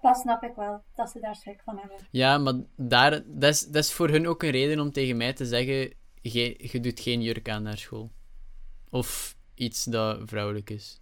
Dat 0.01 0.17
snap 0.17 0.43
ik 0.43 0.55
wel, 0.55 0.83
dat 0.95 1.09
ze 1.09 1.19
daar 1.19 1.35
schrik 1.35 1.61
van 1.63 1.77
hebben. 1.77 1.97
Ja, 2.11 2.37
maar 2.37 2.53
daar, 2.75 3.23
dat, 3.25 3.53
is, 3.53 3.65
dat 3.65 3.83
is 3.83 3.91
voor 3.91 4.09
hun 4.09 4.27
ook 4.27 4.43
een 4.43 4.49
reden 4.49 4.79
om 4.79 4.91
tegen 4.91 5.17
mij 5.17 5.33
te 5.33 5.45
zeggen: 5.45 5.93
je, 6.21 6.69
je 6.71 6.79
doet 6.79 6.99
geen 6.99 7.21
jurk 7.21 7.49
aan 7.49 7.63
naar 7.63 7.77
school. 7.77 8.11
Of 8.95 9.37
iets 9.55 9.83
dat 9.83 10.29
vrouwelijk 10.29 10.69
is. 10.69 11.01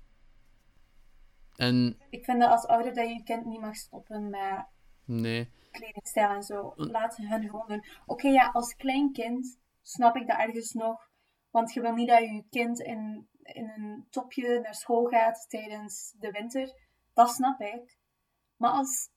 En 1.56 1.98
Ik 2.10 2.24
vind 2.26 2.40
dat 2.40 2.50
als 2.50 2.66
ouder 2.66 2.94
dat 2.94 3.08
je 3.08 3.14
je 3.14 3.24
kind 3.24 3.46
niet 3.46 3.60
mag 3.60 3.76
stoppen 3.76 4.30
met 4.30 4.66
nee, 5.06 5.50
kledingstijl 5.72 6.30
en 6.30 6.44
zo. 6.44 6.74
Laat 6.76 7.16
hun 7.16 7.50
gewoon 7.50 7.68
doen. 7.68 7.86
Oké, 8.06 8.28
ja, 8.28 8.50
als 8.50 8.76
klein 8.76 9.12
kind 9.12 9.60
snap 9.82 10.16
ik 10.16 10.28
dat 10.28 10.38
ergens 10.38 10.74
nog. 10.74 11.10
Want 11.52 11.74
je 11.74 11.82
wil 11.82 11.94
niet 11.94 12.08
dat 12.08 12.20
je 12.20 12.44
kind 12.50 12.80
in, 12.80 13.28
in 13.44 13.70
een 13.70 14.08
topje 14.10 14.60
naar 14.60 14.76
school 14.76 15.06
gaat 15.06 15.46
tijdens 15.50 16.16
de 16.20 16.32
winter. 16.32 16.74
Dat 17.14 17.30
snap 17.30 17.62
ik. 17.62 17.98
Maar 18.58 18.72
als, 18.72 19.10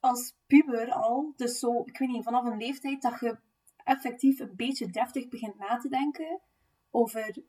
als 0.00 0.34
puber 0.46 0.92
al, 0.92 1.32
dus 1.36 1.58
zo, 1.58 1.82
ik 1.84 1.98
weet 1.98 2.08
niet, 2.08 2.24
vanaf 2.24 2.44
een 2.44 2.58
leeftijd 2.58 3.02
dat 3.02 3.20
je 3.20 3.38
effectief 3.76 4.38
een 4.38 4.56
beetje 4.56 4.90
deftig 4.90 5.28
begint 5.28 5.58
na 5.58 5.76
te 5.76 5.88
denken 5.88 6.40
over 6.90 7.42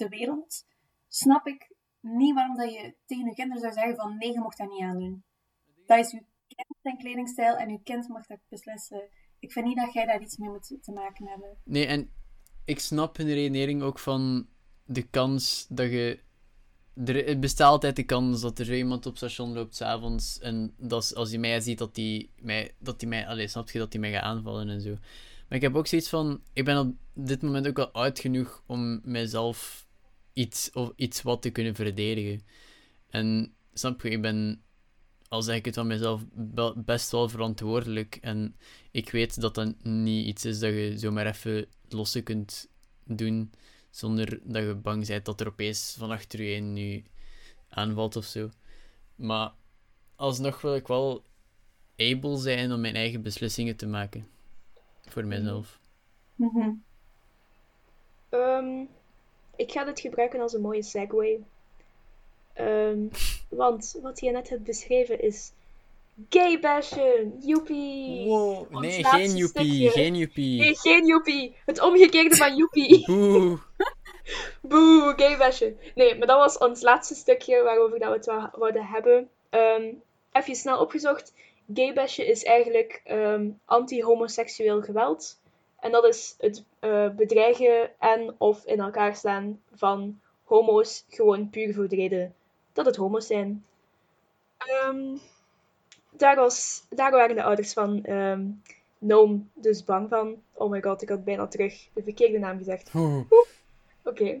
de 0.00 0.08
wereld, 0.08 0.64
snap 1.08 1.46
ik 1.46 1.74
niet 2.00 2.34
waarom 2.34 2.56
dat 2.56 2.72
je 2.72 2.94
tegen 3.06 3.24
je 3.24 3.34
kinderen 3.34 3.62
zou 3.62 3.72
zeggen 3.72 3.96
van 3.96 4.16
nee, 4.18 4.32
je 4.32 4.40
mocht 4.40 4.58
dat 4.58 4.70
niet 4.70 4.82
aandoen. 4.82 5.24
Dat 5.86 5.98
is 5.98 6.10
je 6.10 6.24
kind 6.46 6.78
zijn 6.82 6.98
kledingstijl 6.98 7.56
en 7.56 7.70
je 7.70 7.80
kind 7.82 8.08
mag 8.08 8.26
dat 8.26 8.38
beslissen. 8.48 9.08
Ik 9.38 9.52
vind 9.52 9.66
niet 9.66 9.76
dat 9.76 9.92
jij 9.92 10.06
daar 10.06 10.22
iets 10.22 10.36
mee 10.36 10.48
moet 10.48 10.78
te 10.80 10.92
maken 10.92 11.26
hebben. 11.26 11.56
nee, 11.64 11.86
en 11.86 12.12
ik 12.64 12.78
snap 12.78 13.16
hun 13.16 13.26
redenering 13.26 13.82
ook 13.82 13.98
van 13.98 14.48
de 14.84 15.02
kans 15.02 15.66
dat 15.68 15.90
je. 15.90 16.20
Er 17.04 17.26
het 17.26 17.40
bestaat 17.40 17.68
altijd 17.68 17.96
de 17.96 18.02
kans 18.02 18.40
dat 18.40 18.58
er 18.58 18.64
zo 18.64 18.72
iemand 18.72 19.06
op 19.06 19.16
station 19.16 19.52
loopt 19.52 19.76
s'avonds. 19.76 20.38
En 20.38 20.74
dat 20.78 21.14
als 21.14 21.30
hij 21.30 21.38
mij 21.38 21.60
ziet, 21.60 21.78
dat 21.78 21.96
hij 21.96 22.30
mij. 22.36 22.74
Dat 22.78 23.00
hij 23.00 23.10
mij 23.10 23.26
allee, 23.26 23.48
snap 23.48 23.70
je 23.70 23.78
dat 23.78 23.92
hij 23.92 24.00
mij 24.00 24.12
gaat 24.12 24.22
aanvallen 24.22 24.68
en 24.68 24.80
zo. 24.80 24.90
Maar 25.48 25.58
ik 25.58 25.60
heb 25.60 25.74
ook 25.74 25.86
zoiets 25.86 26.08
van. 26.08 26.42
Ik 26.52 26.64
ben 26.64 26.78
op 26.78 26.94
dit 27.14 27.42
moment 27.42 27.68
ook 27.68 27.76
wel 27.76 27.90
oud 27.90 28.18
genoeg 28.18 28.62
om 28.66 29.00
mijzelf 29.04 29.88
iets 30.40 30.70
of 30.72 30.92
iets 30.96 31.22
wat 31.22 31.42
te 31.42 31.50
kunnen 31.50 31.74
verdedigen. 31.74 32.40
En 33.10 33.54
snap 33.72 34.02
je, 34.02 34.10
ik 34.10 34.22
ben. 34.22 34.62
Al 35.28 35.42
zeg 35.42 35.56
ik 35.56 35.64
het 35.64 35.74
van 35.74 35.86
mezelf, 35.86 36.24
best 36.76 37.10
wel 37.10 37.28
verantwoordelijk. 37.28 38.18
En 38.20 38.56
ik 38.90 39.10
weet 39.10 39.40
dat 39.40 39.54
dat 39.54 39.84
niet 39.84 40.26
iets 40.26 40.44
is 40.44 40.58
dat 40.58 40.70
je 40.72 40.98
zomaar 40.98 41.26
even 41.26 41.66
losse 41.88 42.22
kunt 42.22 42.68
doen. 43.04 43.52
Zonder 43.90 44.40
dat 44.42 44.62
je 44.62 44.74
bang 44.74 45.06
bent 45.06 45.24
dat 45.24 45.40
er 45.40 45.46
opeens 45.46 45.94
van 45.98 46.10
achter 46.10 46.42
je 46.42 46.56
een 46.56 46.72
nu 46.72 47.04
aanvalt 47.68 48.16
of 48.16 48.24
zo. 48.24 48.50
Maar 49.14 49.52
alsnog 50.16 50.60
wil 50.60 50.74
ik 50.74 50.86
wel 50.86 51.24
able 51.96 52.36
zijn 52.36 52.72
om 52.72 52.80
mijn 52.80 52.94
eigen 52.94 53.22
beslissingen 53.22 53.76
te 53.76 53.86
maken. 53.86 54.28
Voor 55.08 55.24
mezelf. 55.26 55.80
Mhm. 56.34 56.70
Ehm, 58.28 58.84
ik 59.60 59.72
ga 59.72 59.84
dit 59.84 60.00
gebruiken 60.00 60.40
als 60.40 60.52
een 60.52 60.60
mooie 60.60 60.82
segue. 60.82 61.40
Ehm, 62.52 62.98
want 63.48 63.98
wat 64.02 64.20
je 64.20 64.30
net 64.30 64.48
hebt 64.48 64.64
beschreven 64.64 65.20
is 65.22 65.52
gay 66.28 66.60
bashen, 66.60 67.38
joepie. 67.40 68.26
Wow, 68.26 68.66
Ons 68.74 68.80
nee, 68.86 69.04
geen 69.04 69.36
joepie, 69.36 69.90
geen 69.90 70.16
joepie. 70.16 70.60
Nee, 70.60 70.76
geen 70.76 71.06
joepie. 71.06 71.54
Het 71.66 71.80
omgekeerde 71.80 72.36
van 72.36 72.56
joepie. 72.56 73.04
Boe. 73.10 73.58
Boe, 74.62 75.12
gay 75.16 75.36
bashen. 75.36 75.78
Nee, 75.94 76.18
maar 76.18 76.26
dat 76.26 76.38
was 76.38 76.58
ons 76.58 76.82
laatste 76.82 77.14
stukje 77.14 77.62
waarover 77.62 77.98
dat 77.98 78.08
we 78.08 78.16
het 78.16 78.26
wou- 78.26 78.48
wouden 78.52 78.86
hebben. 78.86 79.28
Ehm, 79.50 79.84
even 80.32 80.54
snel 80.54 80.78
opgezocht. 80.80 81.32
Gay 81.74 81.92
bashen 81.92 82.26
is 82.26 82.44
eigenlijk 82.44 83.00
ehm, 83.04 83.48
anti-homoseksueel 83.64 84.82
geweld. 84.82 85.39
En 85.80 85.92
dat 85.92 86.04
is 86.04 86.34
het 86.38 86.64
eh, 86.78 87.08
bedreigen 87.08 87.90
en 87.98 88.34
of 88.38 88.64
in 88.64 88.80
elkaar 88.80 89.16
slaan 89.16 89.60
van 89.74 90.20
homo's 90.44 91.04
gewoon 91.08 91.50
puur 91.50 91.74
voor 91.74 91.88
de 91.88 91.96
reden 91.96 92.34
dat 92.72 92.86
het 92.86 92.96
homo's 92.96 93.26
zijn. 93.26 93.64
Ehm, 94.56 95.16
daar, 96.10 96.36
was, 96.36 96.84
daar 96.88 97.10
waren 97.10 97.36
de 97.36 97.42
ouders 97.42 97.72
van 97.72 98.04
ehm 98.04 98.40
Noam 99.00 99.50
dus 99.54 99.84
bang 99.84 100.08
van. 100.08 100.42
Oh 100.52 100.70
my 100.70 100.82
god, 100.82 101.02
ik 101.02 101.08
had 101.08 101.24
bijna 101.24 101.46
terug 101.46 101.88
de 101.92 102.02
verkeerde 102.02 102.38
naam 102.38 102.58
gezegd. 102.58 102.90
Oké. 104.04 104.40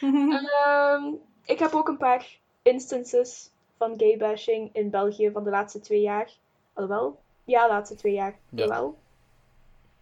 Ehm, 0.00 1.04
ik 1.44 1.58
heb 1.58 1.72
ook 1.72 1.88
een 1.88 1.96
paar 1.96 2.38
instances 2.62 3.50
van 3.76 3.94
gay 3.96 4.16
bashing 4.16 4.70
in 4.72 4.90
België 4.90 5.30
van 5.30 5.44
de 5.44 5.50
laatste 5.50 5.80
twee 5.80 6.00
jaar. 6.00 6.30
Alhoewel? 6.72 7.18
Ja, 7.44 7.62
de 7.62 7.72
laatste 7.72 7.94
twee 7.94 8.12
jaar. 8.12 8.38
Ja. 8.48 8.64
Jawel. 8.64 8.98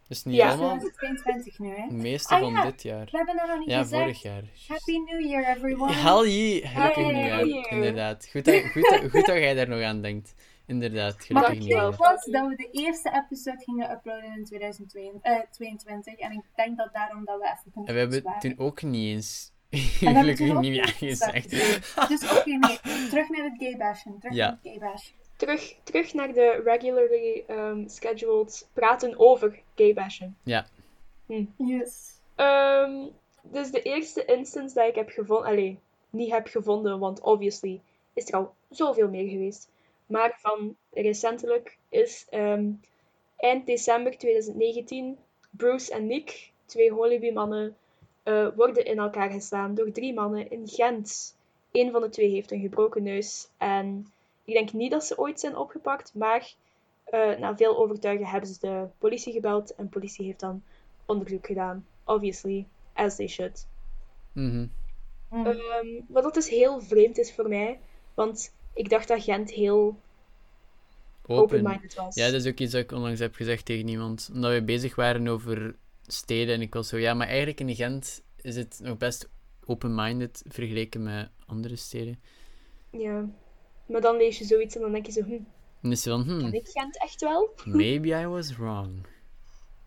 Dus 0.08 0.24
niet 0.24 0.36
Ja. 0.36 0.48
allemaal 0.48 0.78
2022 0.78 1.58
nu, 1.58 1.68
hè? 1.68 1.82
het 1.82 1.90
meeste 1.92 2.34
Ah, 2.34 2.40
van 2.40 2.52
ja. 2.52 2.64
dit 2.64 2.82
jaar. 2.82 3.08
We 3.10 3.16
hebben 3.16 3.36
dat 3.36 3.46
nog 3.48 3.58
niet 3.58 3.68
Ja, 3.68 3.78
gezegd. 3.82 4.02
vorig 4.02 4.22
jaar. 4.22 4.42
Happy 4.68 4.96
New 4.98 5.20
Year, 5.20 5.56
everyone. 5.56 5.92
Hell 5.92 6.28
yeah, 6.28 6.70
gelukkig 6.74 7.04
Hey. 7.04 7.12
nieuwjaar. 7.12 7.70
Inderdaad. 7.70 8.28
Goed 8.30 8.44
dat, 8.44 8.62
goed, 8.72 8.82
dat, 8.90 9.00
goed 9.10 9.26
dat 9.26 9.36
jij 9.36 9.54
daar 9.54 9.68
nog 9.68 9.82
aan 9.82 10.02
denkt. 10.02 10.34
Inderdaad, 10.66 11.14
Maar 11.14 11.22
gelukkig 11.26 11.48
het 11.48 11.58
Dankjewel. 11.58 11.88
ding 11.90 11.98
nieuwjaar. 11.98 12.14
was 12.14 12.24
dat 12.24 12.48
we 12.48 12.56
de 12.56 12.68
eerste 12.70 13.22
episode 13.24 13.62
gingen 13.64 13.90
uploaden 13.90 14.36
in 14.36 14.44
2022. 14.44 16.14
En 16.18 16.32
ik 16.32 16.42
denk 16.54 16.76
dat 16.76 16.88
daarom 16.92 17.24
dat 17.24 17.38
we 17.40 17.44
even 17.44 17.84
En 17.86 17.94
we 17.94 18.00
hebben 18.00 18.22
waren. 18.22 18.40
toen 18.40 18.54
ook 18.58 18.82
niet 18.82 19.14
eens 19.14 19.52
gelukkig 19.70 20.36
toen 20.46 20.56
ook 20.56 20.62
nieuwjaar 20.62 20.96
niet 21.00 21.10
gezegd. 21.10 21.50
gezegd. 21.54 22.08
Dus 22.08 22.22
oké, 22.38 22.50
nee. 22.50 22.78
Terug 23.08 23.28
naar 23.28 23.44
het 23.44 23.54
gay 23.58 23.76
bashen. 23.76 24.16
Terug 24.20 24.36
Ja. 24.36 24.46
naar 24.46 24.58
het 24.62 24.70
gay 24.72 24.78
bashen. 24.90 25.12
Terug, 25.36 25.74
terug 25.84 26.14
naar 26.14 26.32
de 26.32 26.62
regularly 26.64 27.44
ehm, 27.46 27.88
scheduled 27.88 28.68
praten 28.72 29.18
over 29.18 29.58
gay 29.78 29.94
bashing. 29.94 30.32
Ja. 30.42 30.66
Yes. 31.56 32.20
Ehm, 32.34 33.06
dus 33.42 33.70
de 33.70 33.82
eerste 33.82 34.24
instance 34.24 34.74
dat 34.74 34.88
ik 34.88 34.94
heb 34.94 35.10
gevonden, 35.10 35.46
allee, 35.46 35.78
niet 36.10 36.30
heb 36.30 36.46
gevonden, 36.46 36.98
want 36.98 37.20
obviously 37.20 37.80
is 38.12 38.28
er 38.28 38.34
al 38.34 38.54
zoveel 38.70 39.08
meer 39.08 39.28
geweest. 39.28 39.68
Maar 40.06 40.38
van 40.40 40.76
recentelijk 40.92 41.78
is 41.88 42.26
ehm, 42.30 42.70
eind 43.36 43.66
december 43.66 44.18
2019 44.18 45.18
Bruce 45.50 45.92
en 45.92 46.06
Nick, 46.06 46.50
twee 46.64 46.92
Holiby-mannen, 46.92 47.76
eh, 48.22 48.48
worden 48.56 48.84
in 48.84 48.98
elkaar 48.98 49.30
geslaan 49.30 49.74
door 49.74 49.92
drie 49.92 50.14
mannen 50.14 50.50
in 50.50 50.68
Gent. 50.68 51.36
Eén 51.72 51.90
van 51.90 52.00
de 52.00 52.08
twee 52.08 52.30
heeft 52.30 52.50
een 52.50 52.60
gebroken 52.60 53.02
neus 53.02 53.48
en 53.56 54.06
ik 54.44 54.54
denk 54.54 54.72
niet 54.72 54.90
dat 54.90 55.04
ze 55.04 55.18
ooit 55.18 55.40
zijn 55.40 55.56
opgepakt, 55.56 56.14
maar 56.14 56.54
eh, 57.10 57.38
na 57.38 57.56
veel 57.56 57.78
overtuigen 57.78 58.26
hebben 58.26 58.50
ze 58.50 58.58
de 58.60 58.86
politie 58.98 59.32
gebeld 59.32 59.74
en 59.74 59.84
de 59.84 59.90
politie 59.90 60.26
heeft 60.26 60.40
dan 60.40 60.62
onderzoek 61.06 61.46
gedaan. 61.46 61.86
Obviously, 62.04 62.66
as 62.92 63.16
they 63.16 63.26
should. 63.26 63.66
Mhm. 64.32 64.66
Mm. 65.30 65.46
Ehm, 65.46 65.86
wat 66.08 66.22
dat 66.22 66.34
dus 66.34 66.48
heel 66.48 66.80
vreemd 66.80 67.18
is 67.18 67.32
voor 67.34 67.48
mij, 67.48 67.80
want 68.14 68.54
ik 68.74 68.88
dacht 68.88 69.08
dat 69.08 69.22
Gent 69.22 69.50
heel 69.50 69.96
Open. 71.22 71.42
open-minded 71.42 71.94
was. 71.94 72.14
Ja, 72.14 72.30
dat 72.30 72.44
is 72.44 72.46
ook 72.46 72.58
iets 72.58 72.72
dat 72.72 72.82
ik 72.82 72.92
onlangs 72.92 73.20
heb 73.20 73.34
gezegd 73.34 73.64
tegen 73.64 73.88
iemand. 73.88 74.30
Omdat 74.32 74.52
we 74.52 74.62
bezig 74.62 74.94
waren 74.94 75.28
over 75.28 75.74
steden. 76.06 76.54
En 76.54 76.60
ik 76.60 76.74
was 76.74 76.88
zo, 76.88 76.96
ja, 76.96 77.14
maar 77.14 77.26
eigenlijk 77.26 77.60
in 77.60 77.74
Gent 77.74 78.22
is 78.40 78.56
het 78.56 78.80
nog 78.82 78.96
best 78.96 79.28
open-minded 79.64 80.42
vergeleken 80.48 81.02
met 81.02 81.30
andere 81.46 81.76
steden. 81.76 82.20
Ja. 82.90 83.28
Maar 83.86 84.00
dan 84.00 84.16
lees 84.16 84.38
je 84.38 84.44
zoiets 84.44 84.74
en 84.74 84.80
dan 84.80 84.92
denk 84.92 85.06
je 85.06 85.12
zo, 85.12 85.22
hm, 85.22 85.40
En 85.80 85.84
dan 85.88 85.92
is 85.92 86.02
ze 86.02 86.10
van, 86.10 86.24
ken 86.26 86.38
hmm, 86.38 86.52
ik 86.52 86.68
Gent 86.68 86.98
echt 87.02 87.20
wel? 87.20 87.54
maybe 87.64 88.08
I 88.08 88.26
was 88.26 88.56
wrong. 88.56 89.06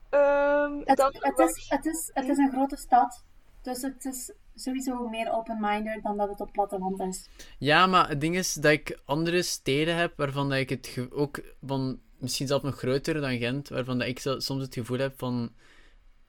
Ehm, 0.09 0.79
Het, 0.83 0.97
dan 0.97 1.15
het, 1.19 1.39
is, 1.39 1.65
het, 1.69 1.85
is, 1.85 2.09
het 2.13 2.29
is 2.29 2.37
een 2.37 2.51
grote 2.51 2.75
stad. 2.77 3.23
Dus 3.61 3.81
het 3.81 4.05
is 4.05 4.33
sowieso 4.55 5.07
meer 5.09 5.31
open-minded 5.31 6.03
dan 6.03 6.17
dat 6.17 6.29
het 6.29 6.39
op 6.39 6.51
platteland 6.51 6.99
is. 6.99 7.29
Ja, 7.57 7.85
maar 7.87 8.09
het 8.09 8.21
ding 8.21 8.35
is 8.35 8.53
dat 8.53 8.71
ik 8.71 8.99
andere 9.05 9.41
steden 9.41 9.95
heb 9.95 10.13
waarvan 10.17 10.49
dat 10.49 10.57
ik 10.57 10.69
het 10.69 10.87
ge- 10.87 11.11
ook 11.11 11.41
van 11.65 11.99
misschien 12.17 12.47
zelfs 12.47 12.63
nog 12.63 12.77
groter 12.77 13.21
dan 13.21 13.37
Gent, 13.37 13.69
waarvan 13.69 13.97
dat 13.99 14.07
ik 14.07 14.19
zo- 14.19 14.39
soms 14.39 14.61
het 14.63 14.73
gevoel 14.73 14.97
heb 14.99 15.19
van 15.19 15.53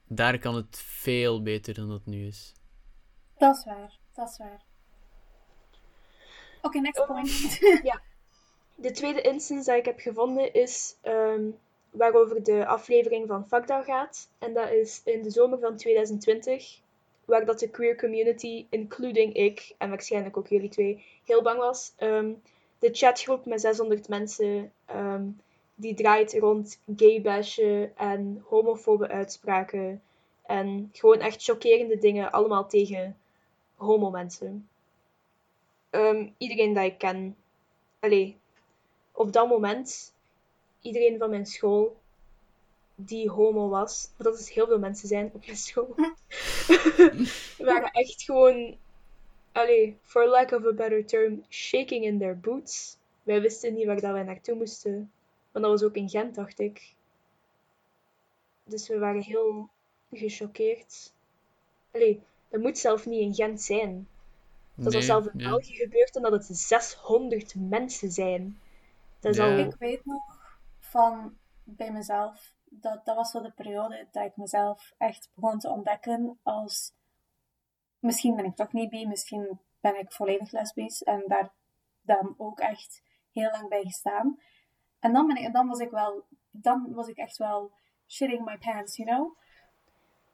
daar 0.07 0.39
kan 0.39 0.55
het 0.55 0.77
veel 0.85 1.41
beter 1.41 1.73
dan 1.73 1.89
dat 1.89 2.05
nu 2.05 2.27
is. 2.27 2.53
Dat 3.37 3.55
is 3.57 3.65
waar. 3.65 3.97
Dat 4.13 4.29
is 4.29 4.37
waar. 4.37 4.63
Oké, 6.61 6.79
next 6.79 6.99
Oh. 7.01 7.07
point. 7.07 7.59
De 8.75 8.91
tweede 8.91 9.21
instance 9.21 9.69
dat 9.69 9.79
ik 9.79 9.85
heb 9.85 9.99
gevonden 9.99 10.53
is 10.53 10.97
ehm, 11.01 11.49
waarover 11.89 12.43
de 12.43 12.65
aflevering 12.65 13.27
van 13.27 13.47
Fakda 13.47 13.83
gaat. 13.83 14.29
En 14.39 14.53
dat 14.53 14.71
is 14.71 15.01
in 15.03 15.21
de 15.21 15.29
zomer 15.29 15.59
van 15.59 15.77
2020, 15.77 16.79
waar 17.25 17.45
dat 17.45 17.59
de 17.59 17.69
queer 17.69 17.97
community, 17.97 18.65
including 18.69 19.33
ik 19.33 19.75
en 19.77 19.89
waarschijnlijk 19.89 20.37
ook 20.37 20.47
jullie 20.47 20.69
twee, 20.69 21.05
heel 21.25 21.41
bang 21.41 21.59
was. 21.59 21.93
Ehm, 21.95 22.33
de 22.79 22.89
chatgroep 22.91 23.45
met 23.45 23.61
600 23.61 24.07
mensen, 24.07 24.71
ehm, 24.85 25.25
die 25.75 25.93
draait 25.93 26.33
rond 26.33 26.79
gay 26.95 27.21
bashen 27.21 27.97
en 27.97 28.43
homofobe 28.47 29.07
uitspraken. 29.07 30.01
En 30.45 30.89
gewoon 30.93 31.19
echt 31.19 31.43
chockerende 31.43 31.97
dingen, 31.97 32.31
allemaal 32.31 32.67
tegen 32.67 33.17
homo-mensen. 33.75 34.67
Ehm, 35.89 36.29
iedereen 36.37 36.73
dat 36.73 36.83
ik 36.83 36.97
ken, 36.97 37.35
allee, 37.99 38.37
op 39.13 39.33
dat 39.33 39.47
moment, 39.47 40.13
iedereen 40.81 41.17
van 41.17 41.29
mijn 41.29 41.45
school 41.45 41.97
die 42.95 43.29
homo 43.29 43.69
was, 43.69 44.09
want 44.17 44.29
dat 44.29 44.39
is 44.39 44.49
heel 44.49 44.67
veel 44.67 44.79
mensen 44.79 45.07
zijn 45.07 45.31
op 45.33 45.45
mijn 45.45 45.57
school, 45.57 45.95
waren 47.57 47.91
echt 47.91 48.23
gewoon, 48.23 48.77
allee, 49.51 49.97
for 50.01 50.27
lack 50.27 50.51
of 50.51 50.65
a 50.65 50.73
better 50.73 51.05
term, 51.05 51.43
shaking 51.49 52.03
in 52.03 52.19
their 52.19 52.39
boots. 52.39 52.97
Wij 53.23 53.41
wisten 53.41 53.73
niet 53.73 53.85
waar 53.85 54.01
dat 54.01 54.11
wij 54.11 54.23
naartoe 54.23 54.55
moesten, 54.55 55.11
want 55.51 55.65
dat 55.65 55.79
was 55.79 55.83
ook 55.83 55.95
in 55.95 56.09
Gent, 56.09 56.35
dacht 56.35 56.59
ik. 56.59 56.93
Dus 58.63 58.87
we 58.87 58.99
waren 58.99 59.21
heel 59.21 59.69
gechoqueerd. 60.11 61.13
Allee, 61.91 62.21
dat 62.49 62.61
moet 62.61 62.77
zelf 62.77 63.05
niet 63.05 63.21
in 63.21 63.33
Gent 63.33 63.61
zijn. 63.61 64.07
Dat 64.75 64.93
is 64.93 65.09
al 65.09 65.19
Nee, 65.19 65.23
zelf 65.23 65.25
in 65.25 65.39
ja. 65.39 65.49
België 65.49 65.75
gebeurd 65.75 66.15
en 66.15 66.21
dat 66.21 66.31
het 66.31 66.57
600 66.57 67.53
mensen 67.55 68.11
zijn. 68.11 68.59
Dat 69.23 69.31
is 69.31 69.37
Ja. 69.37 69.51
al... 69.51 69.57
Ik 69.57 69.75
weet 69.75 70.05
nog 70.05 70.23
van 70.79 71.37
bij 71.63 71.91
mezelf, 71.91 72.53
dat, 72.65 73.05
dat 73.05 73.15
was 73.15 73.31
zo 73.31 73.41
de 73.41 73.51
periode 73.51 74.07
dat 74.11 74.25
ik 74.25 74.35
mezelf 74.37 74.93
echt 74.97 75.31
begon 75.35 75.59
te 75.59 75.69
ontdekken 75.69 76.39
als 76.43 76.93
misschien 77.99 78.35
ben 78.35 78.45
ik 78.45 78.55
toch 78.55 78.73
niet 78.73 78.89
bi, 78.89 79.07
misschien 79.07 79.59
ben 79.79 79.99
ik 79.99 80.11
volledig 80.11 80.51
lesbisch 80.51 81.03
en 81.03 81.23
daar 81.27 81.53
dan 82.01 82.33
ook 82.37 82.59
echt 82.59 83.03
heel 83.31 83.51
lang 83.51 83.69
bij 83.69 83.83
gestaan. 83.83 84.39
En 84.99 85.13
dan, 85.13 85.27
ben 85.27 85.35
ik, 85.35 85.53
dan 85.53 85.67
was 85.67 85.79
ik 85.79 85.89
wel, 85.89 86.25
dan 86.51 86.93
was 86.93 87.07
ik 87.07 87.17
echt 87.17 87.37
wel 87.37 87.71
shitting 88.07 88.45
my 88.45 88.57
pants, 88.57 88.97
you 88.97 89.09
know? 89.09 89.37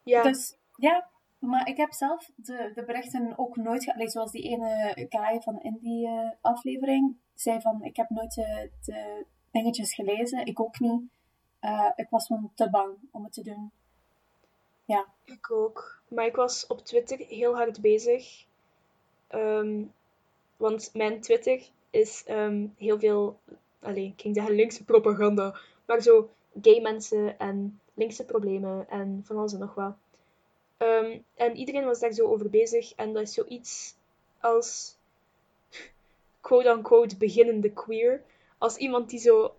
Ja, 0.03 0.23
Dus 0.23 0.57
ja, 0.75 1.09
maar 1.39 1.67
ik 1.67 1.77
heb 1.77 1.93
zelf 1.93 2.31
de, 2.35 2.71
de 2.73 2.83
berichten 2.85 3.37
ook 3.37 3.55
nooit 3.55 3.83
gelezen. 3.83 4.11
Zoals 4.11 4.31
die 4.31 4.43
ene 4.43 4.93
guy 5.09 5.41
van 5.41 5.61
in 5.61 5.77
die 5.81 6.07
eh, 6.07 6.31
aflevering 6.41 7.17
zei 7.41 7.61
van 7.61 7.83
ik 7.83 7.95
heb 7.95 8.09
nooit 8.09 8.33
de, 8.33 8.69
de 8.85 9.25
dingetjes 9.51 9.93
gelezen. 9.93 10.45
Ik 10.45 10.59
ook 10.59 10.79
niet. 10.79 11.01
Eh, 11.59 11.89
ik 11.95 12.09
was 12.09 12.25
gewoon 12.25 12.51
te 12.55 12.69
bang 12.69 12.95
om 13.11 13.23
het 13.23 13.33
te 13.33 13.43
doen. 13.43 13.71
ik 15.25 15.51
ook. 15.51 16.01
Maar 16.07 16.25
ik 16.25 16.35
was 16.35 16.67
op 16.67 16.79
Twitter 16.85 17.17
heel 17.17 17.55
hard 17.55 17.81
bezig. 17.81 18.45
Ehm, 19.27 19.83
want 20.57 20.89
mijn 20.93 21.21
Twitter 21.21 21.69
is 21.89 22.23
ehm, 22.25 22.67
heel 22.77 22.99
veel, 22.99 23.39
allee, 23.79 24.05
ik 24.05 24.21
ging 24.21 24.35
zeggen 24.35 24.55
linkse 24.55 24.83
propaganda, 24.83 25.59
maar 25.85 26.01
zo 26.01 26.29
gay 26.61 26.81
mensen 26.81 27.39
en 27.39 27.79
linkse 27.93 28.25
problemen 28.25 28.89
en 28.89 29.21
van 29.25 29.37
alles 29.37 29.53
en 29.53 29.59
nog 29.59 29.73
wat. 29.73 29.95
Ehm, 30.77 31.19
en 31.35 31.55
iedereen 31.55 31.85
was 31.85 31.99
daar 31.99 32.11
zo 32.11 32.27
over 32.27 32.49
bezig 32.49 32.93
en 32.95 33.13
dat 33.13 33.21
is 33.23 33.33
zoiets 33.33 33.95
als 34.39 34.97
quote-unquote 36.41 37.17
beginnende 37.17 37.69
queer. 37.69 38.21
Als 38.57 38.77
iemand 38.77 39.09
die 39.09 39.19
zo 39.19 39.55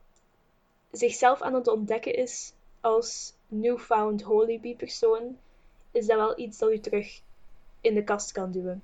zichzelf 0.90 1.42
aan 1.42 1.54
het 1.54 1.68
ontdekken 1.68 2.14
is 2.14 2.52
als 2.80 3.34
newfound 3.48 4.22
holy 4.22 4.74
persoon, 4.76 5.38
is 5.90 6.06
dat 6.06 6.16
wel 6.16 6.38
iets 6.38 6.58
dat 6.58 6.70
u 6.72 6.78
terug 6.80 7.20
in 7.80 7.94
de 7.94 8.04
kast 8.04 8.32
kan 8.32 8.50
duwen. 8.52 8.82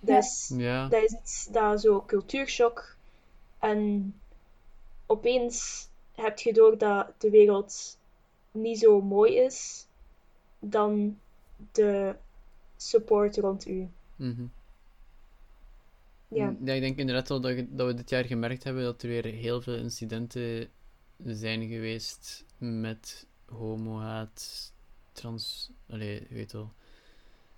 Dat, 0.00 0.08
Ja. 0.08 0.18
is, 0.18 0.52
Ja. 0.56 0.88
dat 0.88 1.02
is 1.02 1.12
iets 1.12 1.46
dat 1.50 1.80
zo 1.80 2.02
cultuurshock. 2.06 2.96
En 3.58 4.14
opeens 5.06 5.88
heb 6.14 6.38
je 6.38 6.52
door 6.52 6.78
dat 6.78 7.06
de 7.18 7.30
wereld 7.30 7.98
niet 8.50 8.78
zo 8.78 9.00
mooi 9.00 9.36
is 9.36 9.86
dan 10.58 11.18
de 11.72 12.14
support 12.76 13.36
rond 13.36 13.66
u. 13.66 13.88
Mhm. 14.16 14.44
Ja. 16.34 16.56
Ja, 16.64 16.72
ik 16.72 16.80
denk 16.80 16.98
inderdaad 16.98 17.28
wel 17.28 17.40
dat, 17.40 17.56
dat 17.68 17.86
we 17.86 17.94
dit 17.94 18.10
jaar 18.10 18.24
gemerkt 18.24 18.64
hebben 18.64 18.82
dat 18.82 19.02
er 19.02 19.08
weer 19.08 19.24
heel 19.24 19.60
veel 19.62 19.76
incidenten 19.76 20.68
zijn 21.24 21.68
geweest 21.68 22.44
met 22.58 23.26
homohaat, 23.46 24.72
trans... 25.12 25.70
Allee, 25.90 26.26
je 26.28 26.34
weet 26.34 26.52
wel. 26.52 26.72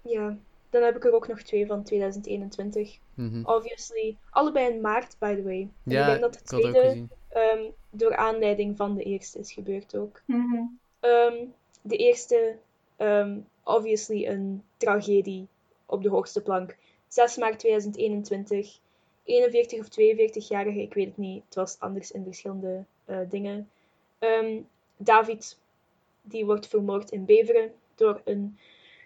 Ja, 0.03 0.37
dan 0.71 0.83
heb 0.83 0.97
ik 0.97 1.05
er 1.05 1.15
ook 1.15 1.29
nog 1.29 1.43
twee 1.43 1.67
van 1.67 1.83
2021. 1.83 2.99
Mhm. 3.15 3.45
Obviously, 3.45 4.17
allebei 4.31 4.73
in 4.73 4.81
maart, 4.81 5.17
by 5.19 5.35
the 5.35 5.43
way. 5.43 5.61
En 5.61 5.71
Ja, 5.83 6.01
ik 6.01 6.07
denk 6.07 6.21
dat 6.21 6.33
de 6.35 6.43
tweede 6.43 7.07
ehm, 7.29 7.71
door 7.91 8.17
aanleiding 8.17 8.77
van 8.77 8.95
de 8.95 9.03
eerste 9.03 9.39
is 9.39 9.53
gebeurd 9.53 9.97
ook. 9.97 10.23
Mhm. 10.25 10.63
Ehm, 11.01 11.35
de 11.83 11.97
eerste, 11.97 12.57
ehm, 12.97 13.39
obviously 13.63 14.27
een 14.27 14.63
tragedie 14.77 15.47
op 15.87 16.03
de 16.03 16.09
hoogste 16.09 16.43
plank. 16.43 16.77
6 17.15 17.37
maart 17.37 17.59
2021. 17.59 18.79
41 19.25 19.81
of 19.81 19.87
42-jarige, 19.87 20.81
ik 20.81 20.95
weet 20.95 21.07
het 21.07 21.17
niet. 21.17 21.45
Het 21.45 21.55
was 21.55 21.77
anders 21.79 22.11
in 22.11 22.25
verschillende 22.25 22.85
eh, 23.05 23.19
dingen. 23.29 23.71
Ehm, 24.19 24.61
David, 24.97 25.59
die 26.23 26.45
wordt 26.45 26.67
vermoord 26.67 27.11
in 27.11 27.25
Beveren 27.25 27.73
door 27.95 28.21
een 28.25 28.59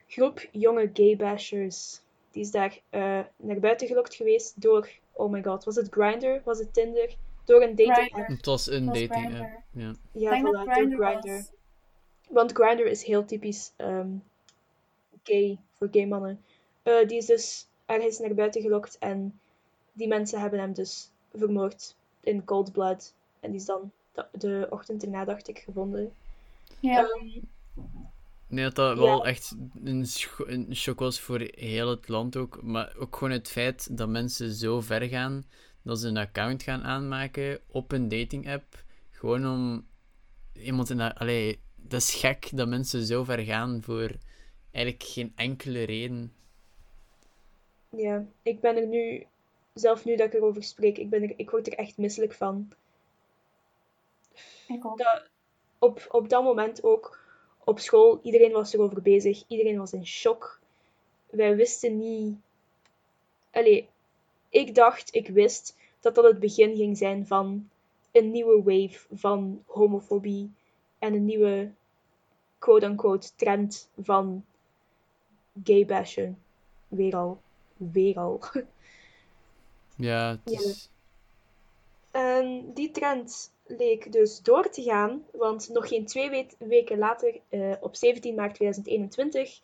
groep 0.06 0.48
jonge 0.52 0.90
gaybashers. 0.92 2.00
Die 2.30 2.42
is 2.42 2.50
daar 2.50 2.80
eh, 2.90 3.20
naar 3.36 3.60
buiten 3.60 3.86
gelokt 3.86 4.14
geweest 4.14 4.60
door, 4.60 4.88
oh 5.12 5.30
my 5.30 5.42
god, 5.42 5.64
was 5.64 5.76
het 5.76 5.88
Grindr? 5.90 6.40
Was 6.44 6.58
het 6.58 6.74
Tinder? 6.74 7.16
Door 7.44 7.62
een 7.62 7.74
dating 7.74 8.12
app. 8.12 8.28
Het 8.28 8.46
was 8.46 8.66
een 8.66 8.88
Het 8.88 8.98
was 8.98 9.06
dating 9.08 9.26
Grindr. 9.26 9.40
app. 9.40 9.62
Ja. 9.70 9.94
Ja, 10.12 10.42
door 10.42 10.72
Grindr 10.72 10.96
was. 10.96 11.50
Want 12.28 12.52
Grindr 12.52 12.86
is 12.86 13.04
heel 13.04 13.24
typisch 13.24 13.72
ehm, 13.76 14.10
gay, 15.22 15.58
voor 15.72 15.88
gay 15.90 16.06
mannen. 16.06 16.42
Eh, 16.82 17.06
die 17.06 17.16
is 17.16 17.26
dus 17.26 17.67
ergens 17.88 18.18
naar 18.18 18.34
buiten 18.34 18.62
gelokt 18.62 18.98
en 18.98 19.38
die 19.92 20.08
mensen 20.08 20.40
hebben 20.40 20.60
hem 20.60 20.72
dus 20.72 21.10
vermoord 21.34 21.94
in 22.20 22.44
cold 22.44 22.72
blood. 22.72 23.14
En 23.40 23.50
die 23.50 23.60
is 23.60 23.66
dan 23.66 23.90
de, 24.12 24.26
de 24.32 24.66
ochtend 24.70 25.02
erna, 25.02 25.24
dacht 25.24 25.48
ik, 25.48 25.58
gevonden. 25.58 26.12
Ja. 26.80 27.08
Ehm, 27.08 27.26
Nee, 28.46 28.64
dat 28.64 28.74
dat 28.74 28.96
Ja. 28.96 29.02
wel 29.02 29.26
echt 29.26 29.56
een, 29.84 30.06
scho- 30.06 30.46
een 30.46 30.76
shock 30.76 30.98
was 30.98 31.20
voor 31.20 31.40
heel 31.54 31.88
het 31.90 32.08
land 32.08 32.36
ook. 32.36 32.62
Maar 32.62 32.94
ook 32.98 33.16
gewoon 33.16 33.32
het 33.32 33.48
feit 33.48 33.96
dat 33.96 34.08
mensen 34.08 34.52
zo 34.52 34.80
ver 34.80 35.02
gaan 35.02 35.44
dat 35.82 36.00
ze 36.00 36.08
een 36.08 36.16
account 36.16 36.62
gaan 36.62 36.82
aanmaken 36.82 37.60
op 37.66 37.92
een 37.92 38.08
dating 38.08 38.48
app. 38.50 38.82
Gewoon 39.10 39.46
om 39.46 39.86
iemand 40.52 40.90
in 40.90 40.96
dat... 40.96 41.14
Allee, 41.14 41.60
dat 41.76 42.00
is 42.00 42.14
gek 42.14 42.48
dat 42.56 42.68
mensen 42.68 43.04
zo 43.06 43.24
ver 43.24 43.38
gaan 43.44 43.82
voor 43.82 44.10
eigenlijk 44.70 45.04
geen 45.04 45.32
enkele 45.36 45.82
reden. 45.82 46.32
Ja, 47.88 48.24
ik 48.42 48.60
ben 48.60 48.76
er 48.76 48.86
nu, 48.86 49.26
zelf 49.72 50.04
nu 50.04 50.16
dat 50.16 50.26
ik 50.26 50.34
erover 50.34 50.62
spreek, 50.62 50.98
ik, 50.98 51.10
ben 51.10 51.22
er, 51.22 51.32
ik 51.36 51.50
word 51.50 51.66
er 51.66 51.72
echt 51.78 51.96
misselijk 51.96 52.32
van. 52.32 52.72
Ik 54.68 54.84
ook. 54.84 54.98
dat, 54.98 55.28
op, 55.78 56.06
op 56.10 56.28
dat 56.28 56.42
moment 56.42 56.82
ook 56.82 57.18
op 57.64 57.78
school, 57.78 58.20
iedereen 58.22 58.52
was 58.52 58.72
erover 58.72 59.02
bezig. 59.02 59.44
Iedereen 59.46 59.78
was 59.78 59.92
in 59.92 60.06
shock. 60.06 60.60
Wij 61.30 61.56
wisten 61.56 61.98
niet. 61.98 62.36
Allee, 63.50 63.88
ik 64.48 64.74
dacht, 64.74 65.14
ik 65.14 65.28
wist 65.28 65.76
dat 66.00 66.14
dat 66.14 66.24
het 66.24 66.38
begin 66.38 66.76
ging 66.76 66.96
zijn 66.96 67.26
van 67.26 67.68
een 68.12 68.30
nieuwe 68.30 68.62
wave 68.62 69.06
van 69.14 69.62
homofobie 69.66 70.50
en 70.98 71.14
een 71.14 71.24
nieuwe 71.24 71.70
quote-unquote 72.58 73.28
trend 73.36 73.90
van 74.00 74.44
gaybashen. 75.64 76.38
Weer 76.88 77.16
al. 77.16 77.40
Weer 77.78 78.16
al. 78.18 78.40
Ja, 79.96 80.30
het 80.30 80.40
Ja. 80.44 80.58
is... 80.68 80.90
En 82.10 82.70
die 82.74 82.90
trend 82.90 83.52
leek 83.66 84.12
dus 84.12 84.40
door 84.42 84.70
te 84.70 84.82
gaan, 84.82 85.24
want 85.32 85.68
nog 85.68 85.88
geen 85.88 86.06
twee 86.06 86.30
we- 86.30 86.46
weken 86.66 86.98
later, 86.98 87.40
eh, 87.48 87.72
op 87.80 87.96
17 87.96 88.34
maart 88.34 88.54
2021, 88.54 89.60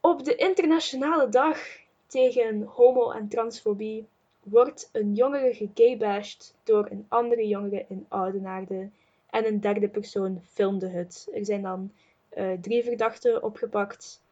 op 0.00 0.24
de 0.24 0.34
internationale 0.34 1.28
dag 1.28 1.58
tegen 2.06 2.62
homo- 2.62 3.10
en 3.10 3.28
transfobie, 3.28 4.06
wordt 4.42 4.88
een 4.92 5.14
jongere 5.14 5.54
gegaybashed 5.54 6.54
door 6.64 6.88
een 6.90 7.06
andere 7.08 7.46
jongere 7.48 7.84
in 7.88 8.06
Oudenaarde. 8.08 8.90
En 9.30 9.46
een 9.46 9.60
derde 9.60 9.88
persoon 9.88 10.42
filmde 10.52 10.88
het. 10.88 11.28
Er 11.34 11.44
zijn 11.44 11.62
dan 11.62 11.92
eh, 12.28 12.52
drie 12.60 12.84
verdachten 12.84 13.42
opgepakt. 13.42 14.22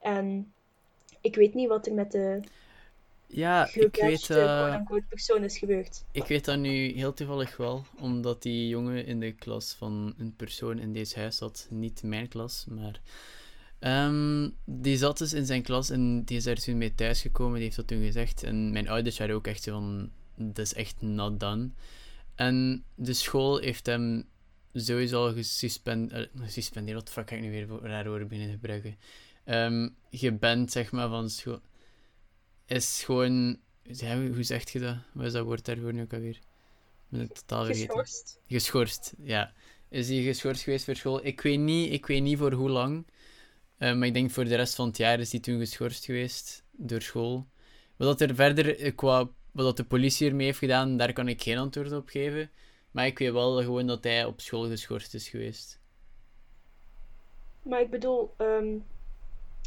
En 0.00 0.52
ik 1.22 1.34
weet 1.34 1.54
niet 1.54 1.68
wat 1.68 1.86
er 1.86 1.94
met 1.94 2.12
de 2.12 2.40
Ja, 3.26 3.68
ik 3.74 3.96
weet, 3.96 4.30
eh, 4.30 4.36
quote-unquote 4.36 5.04
persoon 5.08 5.44
is 5.44 5.58
gebeurd. 5.58 6.04
ik 6.12 6.24
weet 6.24 6.44
dat 6.44 6.58
nu 6.58 6.92
heel 6.92 7.14
toevallig 7.14 7.56
wel, 7.56 7.84
omdat 7.98 8.42
die 8.42 8.68
jongen 8.68 9.06
in 9.06 9.20
de 9.20 9.32
klas 9.32 9.72
van 9.72 10.14
een 10.18 10.36
persoon 10.36 10.78
in 10.78 10.92
deze 10.92 11.18
huis 11.18 11.36
zat. 11.36 11.66
Niet 11.70 12.02
mijn 12.02 12.28
klas, 12.28 12.66
maar... 12.68 13.00
ehm, 13.78 14.50
die 14.64 14.96
zat 14.96 15.18
dus 15.18 15.32
in 15.32 15.46
zijn 15.46 15.62
klas 15.62 15.90
en 15.90 16.24
die 16.24 16.36
is 16.36 16.44
daar 16.44 16.56
toen 16.56 16.78
mee 16.78 16.94
thuisgekomen. 16.94 17.54
Die 17.54 17.62
heeft 17.62 17.76
dat 17.76 17.86
toen 17.86 18.02
gezegd. 18.04 18.42
En 18.42 18.72
mijn 18.72 18.88
ouders 18.88 19.18
waren 19.18 19.34
ook 19.34 19.46
echt 19.46 19.64
van... 19.64 20.10
Dat 20.36 20.58
is 20.58 20.74
echt 20.74 21.02
not 21.02 21.40
done. 21.40 21.70
En 22.34 22.84
de 22.94 23.12
school 23.12 23.58
heeft 23.58 23.86
hem 23.86 24.24
sowieso 24.72 25.26
al 25.26 25.32
gesuspendeerd... 25.32 26.30
Gesuspendeerd, 26.36 26.98
wat 26.98 27.10
fuck 27.10 27.28
ga 27.28 27.36
ik 27.36 27.42
nu 27.42 27.50
weer 27.50 27.66
voor 27.66 27.80
raar 27.80 28.08
woorden 28.08 28.28
beginnen 28.28 28.52
gebruiken? 28.54 28.96
Ehm 29.44 29.88
geband, 30.10 30.70
zeg 30.70 30.92
maar, 30.92 31.08
van 31.08 31.30
school. 31.30 31.60
Is 32.66 33.02
gewoon... 33.04 33.58
Ja, 33.82 34.16
hoe 34.16 34.42
zeg 34.42 34.70
je 34.70 34.78
dat? 34.78 34.96
Wat 35.12 35.26
is 35.26 35.32
dat 35.32 35.44
woord 35.44 35.64
daarvoor 35.64 35.92
nu 35.92 36.02
ook 36.02 36.12
alweer? 36.12 36.36
Ik 36.36 36.38
ben 37.08 37.20
het 37.20 37.34
totaal 37.34 37.64
vergeten. 37.64 37.88
Geschorst. 37.88 38.40
Geschorst, 38.46 39.14
ja. 39.22 39.52
Is 39.88 40.08
hij 40.08 40.22
geschorst 40.22 40.62
geweest 40.62 40.84
voor 40.84 40.96
school? 40.96 41.26
Ik 41.26 41.40
weet 41.40 41.58
niet, 41.58 41.92
ik 41.92 42.06
weet 42.06 42.22
niet 42.22 42.38
voor 42.38 42.52
hoe 42.52 42.70
lang. 42.70 43.06
Eh, 43.76 43.94
maar 43.94 44.06
ik 44.06 44.14
denk 44.14 44.30
voor 44.30 44.44
de 44.44 44.54
rest 44.54 44.74
van 44.74 44.86
het 44.86 44.96
jaar 44.96 45.20
is 45.20 45.32
hij 45.32 45.40
toen 45.40 45.58
geschorst 45.58 46.04
geweest 46.04 46.64
door 46.70 47.02
school. 47.02 47.46
Wat 47.96 48.18
dat 48.18 48.28
er 48.28 48.34
verder 48.34 48.78
eh, 48.78 48.94
qua 48.94 49.30
wat 49.52 49.64
dat 49.64 49.76
de 49.76 49.84
politie 49.84 50.28
ermee 50.28 50.46
heeft 50.46 50.58
gedaan, 50.58 50.96
daar 50.96 51.12
kan 51.12 51.28
ik 51.28 51.42
geen 51.42 51.58
antwoord 51.58 51.92
op 51.92 52.08
geven. 52.08 52.50
Maar 52.90 53.06
ik 53.06 53.18
weet 53.18 53.32
wel 53.32 53.62
gewoon 53.62 53.86
dat 53.86 54.04
hij 54.04 54.24
op 54.24 54.40
school 54.40 54.68
geschorst 54.68 55.14
is 55.14 55.28
geweest. 55.28 55.80
Maar 57.62 57.80
ik 57.80 57.90
bedoel, 57.90 58.34
ehm, 58.36 58.78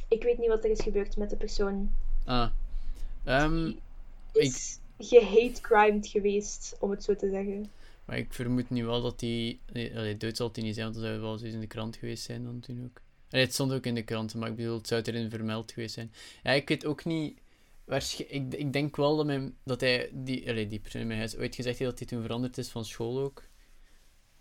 ik 0.07 0.23
weet 0.23 0.37
niet 0.37 0.47
wat 0.47 0.63
er 0.63 0.69
is 0.71 0.81
gebeurd 0.81 1.17
met 1.17 1.29
de 1.29 1.35
persoon. 1.35 1.91
Ah. 2.25 2.49
Ehm, 3.23 3.63
Die 4.31 4.41
is 4.41 4.79
gehate-crimed 4.99 6.07
geweest, 6.07 6.75
om 6.79 6.91
het 6.91 7.03
zo 7.03 7.15
te 7.15 7.29
zeggen. 7.29 7.71
maar 8.05 8.17
ik 8.17 8.33
vermoed 8.33 8.69
nu 8.69 8.85
wel 8.85 9.01
dat 9.01 9.21
hij... 9.21 9.59
Nee, 9.73 10.17
dood 10.17 10.37
zal 10.37 10.49
hij 10.53 10.63
niet 10.63 10.75
zijn, 10.75 10.85
want 10.85 10.99
dat 10.99 11.05
zou 11.09 11.19
wel 11.21 11.31
eens 11.31 11.41
in 11.41 11.59
de 11.59 11.67
krant 11.67 11.95
geweest 11.95 12.23
zijn 12.23 12.43
dan 12.43 12.59
toen 12.59 12.83
ook. 12.83 13.01
Allee, 13.29 13.45
het 13.45 13.53
stond 13.53 13.71
ook 13.73 13.85
in 13.85 13.95
de 13.95 14.03
krant, 14.03 14.35
maar 14.35 14.49
ik 14.49 14.55
bedoel, 14.55 14.77
het 14.77 14.87
zou 14.87 15.01
erin 15.01 15.29
vermeld 15.29 15.71
geweest 15.71 15.93
zijn. 15.93 16.11
Ja, 16.43 16.51
ik 16.51 16.69
weet 16.69 16.85
ook 16.85 17.05
niet... 17.05 17.39
Ik, 18.27 18.53
ik 18.53 18.73
denk 18.73 18.95
wel 18.95 19.15
dat, 19.15 19.25
mijn, 19.25 19.55
dat 19.63 19.81
hij, 19.81 20.09
die, 20.13 20.49
allee, 20.49 20.67
die 20.67 20.79
persoon 20.79 21.01
in 21.01 21.07
mijn 21.07 21.19
huis, 21.19 21.37
ooit 21.37 21.55
gezegd 21.55 21.77
heeft 21.79 21.89
dat 21.89 21.99
hij 21.99 22.07
toen 22.07 22.21
veranderd 22.21 22.57
is 22.57 22.69
van 22.69 22.85
school 22.85 23.19
ook. 23.19 23.43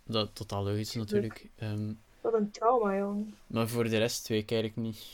Dat 0.05 0.35
totaal 0.35 0.65
logisch 0.65 0.89
is 0.89 0.95
natuurlijk. 0.95 1.51
Ehm, 1.57 1.93
Wat 2.21 2.35
een 2.35 2.51
trauma, 2.51 2.97
jong. 2.99 3.35
maar 3.47 3.69
voor 3.69 3.85
de 3.89 3.99
rest 3.99 4.29
weet 4.29 4.43
ik 4.43 4.51
eigenlijk 4.51 4.81
niet. 4.89 5.05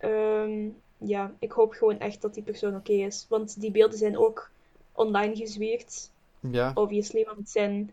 Ehm, 0.00 0.68
ja, 0.98 1.34
ik 1.38 1.52
hoop 1.52 1.72
gewoon 1.72 1.98
echt 1.98 2.22
dat 2.22 2.34
die 2.34 2.42
persoon 2.42 2.76
oké 2.76 2.92
is. 2.92 3.26
Want 3.28 3.60
die 3.60 3.70
beelden 3.70 3.98
zijn 3.98 4.18
ook 4.18 4.50
online 4.92 5.36
gezwierd, 5.36 6.10
Ja. 6.40 6.70
obviously. 6.74 7.24
Want 7.24 7.38
het 7.38 7.50
zijn 7.50 7.90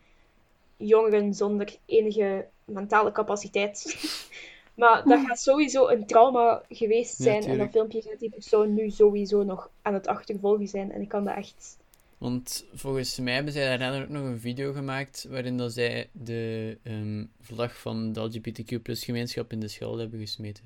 jongeren 0.77 1.33
zonder 1.33 1.75
enige 1.85 2.47
mentale 2.65 3.11
capaciteit. 3.11 3.95
maar 4.75 5.03
dat 5.05 5.19
gaat 5.25 5.39
sowieso 5.39 5.87
een 5.87 6.05
trauma 6.05 6.63
geweest 6.69 7.17
Ja, 7.17 7.23
zijn. 7.23 7.43
en 7.43 7.57
dat 7.57 7.69
filmpje 7.71 8.01
gaat 8.01 8.19
die 8.19 8.29
persoon 8.29 8.73
nu 8.73 8.89
sowieso 8.89 9.43
nog 9.43 9.69
aan 9.81 9.93
het 9.93 10.07
achtervolgen 10.07 10.67
zijn. 10.67 10.91
En 10.91 11.01
ik 11.01 11.09
kan 11.09 11.25
dat 11.25 11.35
echt... 11.35 11.77
Want 12.17 12.65
volgens 12.73 13.19
mij 13.19 13.33
hebben 13.33 13.53
zij 13.53 13.77
daarna 13.77 14.01
ook 14.01 14.09
nog 14.09 14.23
een 14.23 14.39
video 14.39 14.73
gemaakt 14.73 15.25
waarin 15.29 15.57
dat 15.57 15.73
zij 15.73 16.09
de 16.11 16.77
ehm, 16.83 17.25
vlag 17.41 17.79
van 17.79 18.13
de 18.13 18.19
LGBTQ 18.19 18.79
gemeenschap 18.83 19.51
in 19.51 19.59
de 19.59 19.67
schelde 19.67 20.01
hebben 20.01 20.19
gesmeten. 20.19 20.63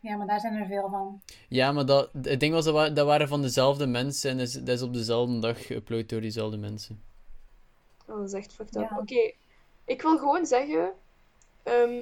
Ja, 0.00 0.16
maar 0.16 0.26
daar 0.26 0.40
zijn 0.40 0.54
er 0.54 0.66
veel 0.66 0.88
van. 0.90 1.20
Ja, 1.48 1.72
maar 1.72 1.86
dat, 1.86 2.10
het 2.22 2.40
ding 2.40 2.52
was, 2.54 2.64
dat, 2.64 2.74
wa- 2.74 2.90
dat 2.90 3.06
waren 3.06 3.28
van 3.28 3.42
dezelfde 3.42 3.86
mensen 3.86 4.30
en 4.30 4.36
dat 4.38 4.46
is, 4.46 4.52
dat 4.52 4.68
is 4.68 4.82
op 4.82 4.94
dezelfde 4.94 5.38
dag 5.38 5.58
geüpload 5.72 6.06
door 6.06 6.20
diezelfde 6.20 6.56
mensen. 6.56 7.02
Oh, 8.06 8.16
dat 8.16 8.26
is 8.26 8.32
echt 8.32 8.52
fucked 8.52 8.76
up. 8.76 8.82
Ja. 8.90 8.96
Oké, 8.98 9.32
ik 9.84 10.02
wil 10.02 10.18
gewoon 10.18 10.46
zeggen, 10.46 10.92
ehm, 11.62 12.00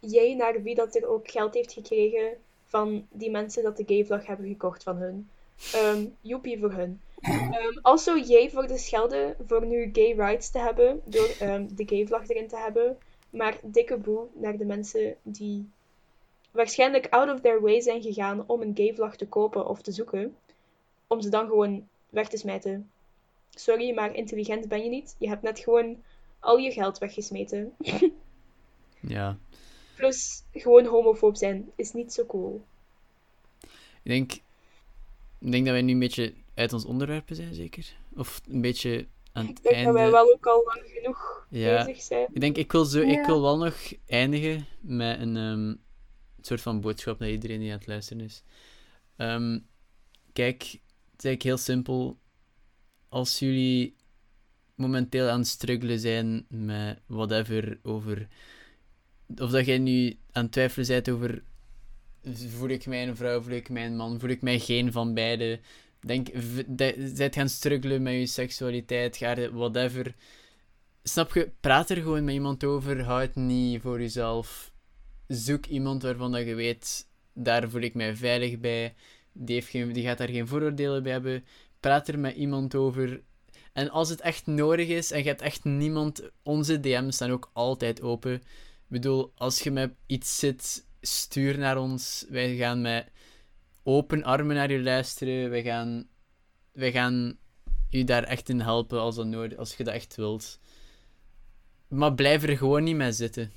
jij 0.00 0.34
naar 0.34 0.62
wie 0.62 0.74
dat 0.74 0.94
er 0.94 1.08
ook 1.08 1.30
geld 1.30 1.54
heeft 1.54 1.72
gekregen 1.72 2.28
van 2.64 3.06
die 3.10 3.30
mensen 3.30 3.62
dat 3.62 3.76
de 3.76 3.84
gayvlag 3.86 4.26
hebben 4.26 4.46
gekocht 4.48 4.82
van 4.82 4.96
hun. 4.96 5.28
Ehm 5.74 6.04
joepie 6.20 6.58
voor 6.58 6.72
hun. 6.72 7.00
Ehm 7.20 7.78
also, 7.82 8.16
jij 8.18 8.50
voor 8.50 8.66
de 8.66 8.78
schelde 8.78 9.36
voor 9.46 9.66
nu 9.66 9.90
gay 9.92 10.12
rights 10.12 10.50
te 10.50 10.58
hebben, 10.58 11.00
door 11.04 11.28
ehm, 11.40 11.66
de 11.70 11.84
gayvlag 11.86 12.28
erin 12.28 12.48
te 12.48 12.56
hebben. 12.56 12.98
Maar 13.30 13.58
dikke 13.62 13.96
boe 13.96 14.26
naar 14.32 14.56
de 14.56 14.64
mensen 14.64 15.14
die 15.22 15.68
waarschijnlijk 16.52 17.06
out 17.10 17.30
of 17.34 17.40
their 17.40 17.60
way 17.60 17.80
zijn 17.80 18.02
gegaan 18.02 18.44
om 18.46 18.60
een 18.62 18.76
gayvlag 18.76 19.16
te 19.16 19.26
kopen 19.28 19.66
of 19.68 19.82
te 19.82 19.92
zoeken. 19.92 20.36
Om 21.06 21.20
ze 21.20 21.28
dan 21.28 21.46
gewoon 21.46 21.88
weg 22.10 22.28
te 22.28 22.36
smijten. 22.36 22.90
Sorry, 23.50 23.94
maar 23.94 24.14
intelligent 24.14 24.68
ben 24.68 24.82
je 24.84 24.88
niet. 24.90 25.14
Je 25.18 25.28
hebt 25.28 25.42
net 25.42 25.58
gewoon 25.58 26.02
al 26.38 26.56
je 26.56 26.70
geld 26.72 26.98
weggesmeten. 26.98 27.72
Ja. 29.08 29.38
Plus, 29.96 30.42
gewoon 30.52 30.86
homofoob 30.86 31.36
zijn 31.36 31.70
is 31.76 31.92
niet 31.92 32.12
zo 32.12 32.26
cool. 32.26 32.64
Ik 34.02 34.10
denk, 34.10 34.32
ik 35.38 35.52
denk 35.52 35.64
dat 35.64 35.72
wij 35.74 35.82
nu 35.82 35.92
een 35.92 35.98
beetje 35.98 36.34
uit 36.54 36.72
ons 36.72 36.84
onderwerpen 36.84 37.36
zijn, 37.36 37.54
zeker? 37.54 37.96
Of 38.16 38.40
een 38.50 38.60
beetje 38.60 39.06
aan 39.32 39.46
het 39.46 39.58
Ik 39.58 39.62
denk 39.62 39.84
dat 39.84 39.92
wij 39.94 40.02
einde. 40.02 40.16
wel 40.16 40.32
ook 40.34 40.46
al 40.46 40.62
lang 40.64 40.82
genoeg 40.84 41.46
Ja. 41.50 41.84
bezig 41.84 42.02
zijn. 42.02 42.26
Ik 42.32 42.40
denk, 42.40 42.56
ik 42.56 42.72
wil, 42.72 42.84
zo, 42.84 43.00
ik 43.00 43.24
wil 43.26 43.42
wel 43.42 43.58
nog 43.58 43.74
eindigen 44.06 44.66
met 44.80 45.20
een 45.20 45.36
ehm, 46.42 46.48
soort 46.48 46.60
van 46.60 46.80
boodschap 46.80 47.18
naar 47.18 47.30
iedereen 47.30 47.60
die 47.60 47.72
aan 47.72 47.78
het 47.78 47.86
luisteren 47.86 48.24
is. 48.24 48.42
Ehm, 49.16 49.58
kijk, 50.32 50.62
het 50.62 50.70
is 51.18 51.24
eigenlijk 51.24 51.42
heel 51.42 51.56
simpel. 51.56 52.18
Als 53.08 53.38
jullie 53.38 53.96
momenteel 54.74 55.28
aan 55.28 55.38
het 55.38 55.48
struggelen 55.48 55.98
zijn 55.98 56.46
met 56.48 57.00
whatever 57.06 57.78
over. 57.82 58.28
Of 59.36 59.50
dat 59.50 59.66
jij 59.66 59.78
nu 59.78 60.18
aan 60.32 60.42
het 60.42 60.52
twijfelen 60.52 60.86
bent 60.86 61.08
over. 61.08 61.42
Voel 62.48 62.68
ik 62.68 62.86
mij 62.86 63.08
een 63.08 63.16
vrouw, 63.16 63.42
voel 63.42 63.52
ik 63.52 63.68
mij 63.68 63.86
een 63.86 63.96
man, 63.96 64.20
voel 64.20 64.30
ik 64.30 64.42
mij 64.42 64.58
geen 64.58 64.92
van 64.92 65.14
beide. 65.14 65.60
Denk, 66.00 66.28
zijt 67.14 67.34
gaan 67.34 67.48
struggelen 67.48 68.02
met 68.02 68.12
je 68.12 68.26
seksualiteit, 68.26 69.16
ga 69.16 69.36
er- 69.36 69.54
whatever. 69.56 70.14
Snap 71.02 71.34
je? 71.34 71.50
Praat 71.60 71.90
er 71.90 71.96
gewoon 71.96 72.24
met 72.24 72.34
iemand 72.34 72.64
over. 72.64 73.02
Hou 73.04 73.20
het 73.20 73.34
niet 73.34 73.80
voor 73.80 74.00
jezelf. 74.00 74.71
Zoek 75.34 75.66
iemand 75.66 76.02
waarvan 76.02 76.32
dat 76.32 76.46
je 76.46 76.54
weet, 76.54 77.08
daar 77.32 77.70
voel 77.70 77.80
ik 77.80 77.94
mij 77.94 78.16
veilig 78.16 78.58
bij. 78.58 78.94
Die, 79.32 79.54
heeft 79.54 79.68
geen, 79.68 79.92
die 79.92 80.04
gaat 80.04 80.18
daar 80.18 80.28
geen 80.28 80.48
vooroordelen 80.48 81.02
bij 81.02 81.12
hebben. 81.12 81.44
Praat 81.80 82.08
er 82.08 82.18
met 82.18 82.34
iemand 82.34 82.74
over. 82.74 83.22
En 83.72 83.90
als 83.90 84.08
het 84.08 84.20
echt 84.20 84.46
nodig 84.46 84.88
is 84.88 85.10
en 85.10 85.18
je 85.18 85.28
hebt 85.28 85.40
echt 85.40 85.64
niemand, 85.64 86.30
onze 86.42 86.80
DM's 86.80 87.14
staan 87.14 87.30
ook 87.30 87.50
altijd 87.52 88.02
open. 88.02 88.34
Ik 88.34 88.42
bedoel, 88.88 89.32
als 89.34 89.60
je 89.60 89.70
met 89.70 89.94
iets 90.06 90.38
zit, 90.38 90.86
stuur 91.00 91.58
naar 91.58 91.78
ons. 91.78 92.26
Wij 92.28 92.56
gaan 92.56 92.80
met 92.80 93.06
open 93.82 94.22
armen 94.22 94.56
naar 94.56 94.72
je 94.72 94.82
luisteren. 94.82 95.50
Wij 95.50 95.62
gaan, 95.62 96.08
wij 96.72 96.92
gaan 96.92 97.38
je 97.88 98.04
daar 98.04 98.24
echt 98.24 98.48
in 98.48 98.60
helpen 98.60 99.00
als, 99.00 99.14
dat 99.14 99.26
nodig, 99.26 99.58
als 99.58 99.76
je 99.76 99.84
dat 99.84 99.94
echt 99.94 100.16
wilt. 100.16 100.60
Maar 101.88 102.14
blijf 102.14 102.42
er 102.42 102.56
gewoon 102.56 102.84
niet 102.84 102.96
mee 102.96 103.12
zitten. 103.12 103.52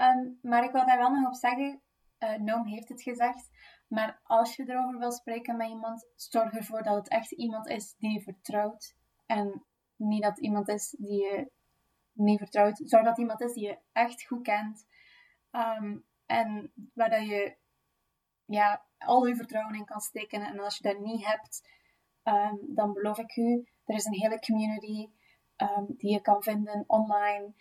Ehm, 0.00 0.30
maar 0.42 0.64
ik 0.64 0.72
wil 0.72 0.86
daar 0.86 0.98
wel 0.98 1.10
nog 1.10 1.26
op 1.26 1.34
zeggen, 1.34 1.82
Noam 2.38 2.66
heeft 2.66 2.88
het 2.88 3.02
gezegd, 3.02 3.50
maar 3.88 4.20
als 4.22 4.56
je 4.56 4.68
erover 4.68 4.98
wil 4.98 5.12
spreken 5.12 5.56
met 5.56 5.68
iemand, 5.68 6.08
zorg 6.14 6.52
ervoor 6.52 6.82
dat 6.82 6.94
het 6.94 7.08
echt 7.08 7.30
iemand 7.30 7.66
is 7.68 7.94
die 7.98 8.12
je 8.12 8.20
vertrouwt. 8.20 8.96
En 9.26 9.64
niet 9.96 10.22
dat 10.22 10.38
iemand 10.38 10.68
is 10.68 10.90
die 10.98 11.22
je 11.22 11.50
niet 12.12 12.38
vertrouwt. 12.38 12.80
Zorg 12.84 13.04
dat 13.04 13.18
iemand 13.18 13.40
is 13.40 13.52
die 13.52 13.66
je 13.66 13.78
echt 13.92 14.26
goed 14.26 14.42
kent. 14.42 14.86
Ehm, 15.50 15.98
en 16.26 16.72
waar 16.94 17.10
dat 17.10 17.26
je 17.26 17.56
ja, 18.44 18.84
al 18.98 19.26
je 19.26 19.36
vertrouwen 19.36 19.74
in 19.74 19.84
kan 19.84 20.00
steken. 20.00 20.42
En 20.42 20.60
als 20.60 20.76
je 20.76 20.82
dat 20.82 20.98
niet 20.98 21.26
hebt, 21.26 21.68
ehm, 22.22 22.56
dan 22.66 22.92
beloof 22.92 23.18
ik 23.18 23.36
u, 23.36 23.68
er 23.84 23.94
is 23.94 24.04
een 24.04 24.20
hele 24.20 24.38
community 24.38 25.10
die 25.86 26.12
je 26.12 26.20
kan 26.20 26.42
vinden 26.42 26.84
online 26.86 27.54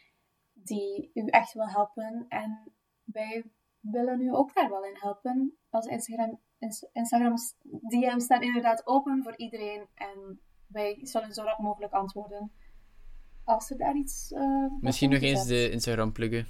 die 0.70 1.12
u 1.14 1.26
echt 1.26 1.54
wil 1.54 1.68
helpen. 1.70 2.26
En 2.30 2.72
wij 3.04 3.44
willen 3.80 4.22
u 4.22 4.34
ook 4.36 4.54
daar 4.54 4.70
wel 4.70 4.84
in 4.86 4.96
helpen. 5.00 5.58
Als 5.70 5.86
Instagram, 5.86 6.40
Ins- 6.60 6.88
Instagrams 6.94 7.54
DM's 7.62 8.24
staan 8.24 8.42
inderdaad 8.42 8.88
open 8.88 9.24
voor 9.24 9.34
iedereen. 9.38 9.86
En 9.94 10.40
wij 10.68 10.98
zullen 11.02 11.34
zo 11.34 11.44
rap 11.44 11.60
mogelijk 11.60 11.94
antwoorden. 11.94 12.52
Als 13.44 13.70
er 13.70 13.78
daar 13.78 13.96
iets. 13.96 14.32
eh, 14.32 14.40
wordt 14.40 14.82
Misschien 14.82 15.10
nog 15.10 15.22
eens 15.22 15.46
de 15.46 15.70
Instagram 15.70 16.12
pluggen. 16.12 16.48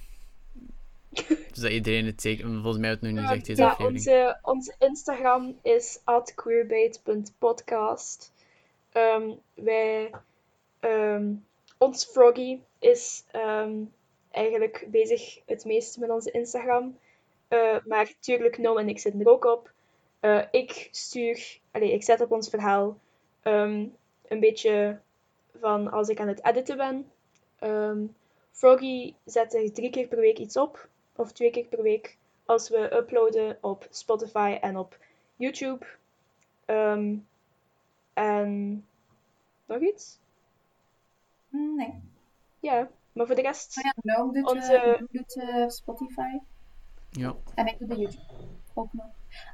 Zodat 1.53 1.71
iedereen 1.71 2.05
het 2.05 2.21
zeker... 2.21 2.45
Volgens 2.45 2.77
mij 2.77 2.89
had 2.89 3.01
het 3.01 3.09
nog 3.09 3.19
niet 3.19 3.27
gezegd 3.29 3.45
deze 3.45 3.61
ja, 3.61 3.69
aflevering. 3.69 4.05
onze, 4.05 4.39
onze 4.41 4.75
Instagram 4.79 5.55
is 5.61 5.99
queerbait.podcast. 6.35 8.33
Ehm, 8.91 9.31
wij, 9.53 10.11
ehm, 10.79 11.33
ons 11.77 12.05
Froggy 12.05 12.59
is 12.79 13.23
ehm, 13.31 13.83
eigenlijk 14.31 14.85
bezig 14.87 15.39
het 15.45 15.65
meeste 15.65 15.99
met 15.99 16.09
onze 16.09 16.31
Instagram. 16.31 16.97
Eh, 17.47 17.77
maar 17.85 18.13
tuurlijk, 18.19 18.57
Noam 18.57 18.77
en 18.77 18.89
ik 18.89 18.99
zitten 18.99 19.21
er 19.21 19.29
ook 19.29 19.45
op. 19.45 19.71
Eh, 20.19 20.43
ik 20.51 20.87
stuur, 20.91 21.59
allee, 21.71 21.93
ik 21.93 22.03
zet 22.03 22.21
op 22.21 22.31
ons 22.31 22.49
verhaal 22.49 22.97
ehm, 23.41 23.85
een 24.27 24.39
beetje 24.39 24.99
van 25.59 25.91
als 25.91 26.09
ik 26.09 26.19
aan 26.19 26.27
het 26.27 26.45
editen 26.45 26.77
ben. 26.77 27.11
Ehm, 27.59 28.05
Froggy 28.51 29.13
zet 29.25 29.53
er 29.53 29.73
drie 29.73 29.89
keer 29.89 30.07
per 30.07 30.19
week 30.19 30.37
iets 30.37 30.57
op, 30.57 30.87
of 31.15 31.31
twee 31.31 31.49
keer 31.51 31.65
per 31.65 31.81
week 31.81 32.17
als 32.45 32.69
we 32.69 32.93
uploaden 32.95 33.57
op 33.61 33.87
Spotify 33.89 34.57
en 34.61 34.77
op 34.77 34.97
YouTube. 35.35 35.85
Ehm, 36.65 37.15
en 38.13 38.85
nog 39.65 39.79
iets? 39.79 40.17
Hmm, 41.49 41.75
Nee. 41.75 41.93
Ja, 42.59 42.89
maar 43.13 43.25
voor 43.25 43.35
de 43.35 43.41
rest. 43.41 43.75
Maar 43.75 43.93
ja, 44.01 44.23
doet, 44.31 44.45
Onze- 44.47 44.73
eh, 44.77 45.01
doet 45.11 45.35
eh, 45.41 45.67
Spotify. 45.67 46.37
Ja. 47.09 47.35
En 47.55 47.67
ik 47.67 47.79
doe 47.79 47.87
de 47.87 47.95
YouTube 47.95 48.23
ook 48.73 48.93
nog. 48.93 49.05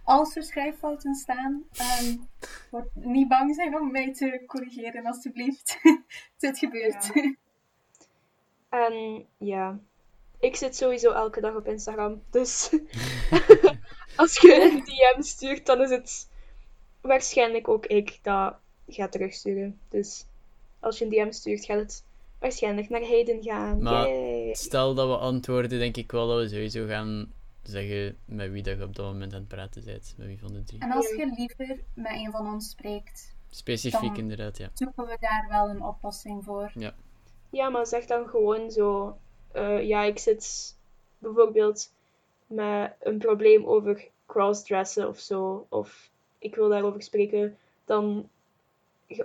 Als 0.04 0.36
er 0.36 0.44
schrijffouten 0.44 1.16
staan, 1.16 1.64
ehm, 1.72 2.16
word 2.72 2.90
niet 2.94 3.28
bang 3.28 3.56
zijn 3.56 3.76
om 3.76 3.92
mij 3.92 4.14
te 4.14 4.44
corrigeren, 4.48 5.06
alstublieft. 5.06 5.80
Dit 6.40 6.58
gebeurt. 6.58 7.12
En 8.70 9.26
ja, 9.38 9.80
ik 10.40 10.56
zit 10.56 10.76
sowieso 10.76 11.12
elke 11.12 11.42
dag 11.42 11.56
op 11.56 11.68
Instagram. 11.68 12.24
Dus 12.30 12.70
als 14.16 14.42
je 14.42 14.62
een 14.62 14.84
DM 14.84 15.22
stuurt, 15.22 15.66
dan 15.66 15.82
is 15.82 15.90
het 15.90 16.30
waarschijnlijk 17.02 17.68
ook 17.68 17.86
ik 17.86 18.20
dat 18.22 18.56
ga 18.88 19.08
terugsturen. 19.08 19.80
Dus 19.90 20.26
als 20.80 20.98
je 20.98 21.06
een 21.06 21.12
DM 21.12 21.32
stuurt, 21.32 21.66
gaat 21.66 21.80
het 21.80 22.05
waarschijnlijk 22.40 22.90
naar 22.90 23.02
Hayden 23.02 23.44
gaan. 23.44 23.82
Maar 23.82 24.08
Yay. 24.08 24.54
Stel 24.54 24.94
dat 24.94 25.08
we 25.08 25.18
antwoorden, 25.18 25.80
denk 25.80 25.98
ik 25.98 26.12
wel 26.12 26.28
dat 26.28 26.42
we 26.42 26.48
sowieso 26.50 26.86
gaan 26.88 27.34
zeggen 27.64 28.18
met 28.26 28.52
wie 28.52 28.64
dat 28.64 28.78
je 28.78 28.84
op 28.84 28.96
dat 28.96 29.06
moment 29.06 29.34
aan 29.34 29.40
het 29.40 29.48
praten 29.48 29.84
bent. 29.86 30.14
Met 30.18 30.28
wie 30.28 30.40
van 30.40 30.54
de 30.54 30.64
drie. 30.64 30.80
En 30.82 30.92
als 30.92 31.10
je 31.10 31.34
liever 31.38 31.80
met 31.94 32.12
een 32.16 32.32
van 32.32 32.54
ons 32.54 32.70
spreekt, 32.70 33.34
Specifiek 33.50 34.02
Dan- 34.02 34.16
inderdaad, 34.18 34.58
ja. 34.58 34.70
zoeken 34.74 35.06
we 35.06 35.18
daar 35.20 35.46
wel 35.50 35.70
een 35.70 35.82
oplossing 35.84 36.44
voor. 36.44 36.72
Ja, 37.50 37.70
maar 37.70 37.88
zeg 37.88 38.06
dan 38.06 38.28
gewoon 38.28 38.72
zo. 38.72 39.18
eh, 39.52 39.88
ja, 39.88 40.04
ik 40.04 40.20
zit 40.20 40.76
bijvoorbeeld 41.18 41.92
met 42.48 42.94
een 43.00 43.18
probleem 43.18 43.66
over 43.66 44.08
crossdressen 44.26 45.08
of 45.08 45.20
zo. 45.20 45.66
Of 45.70 46.10
ik 46.40 46.56
wil 46.56 46.70
daarover 46.70 47.02
spreken. 47.04 47.58
Dan 47.86 48.30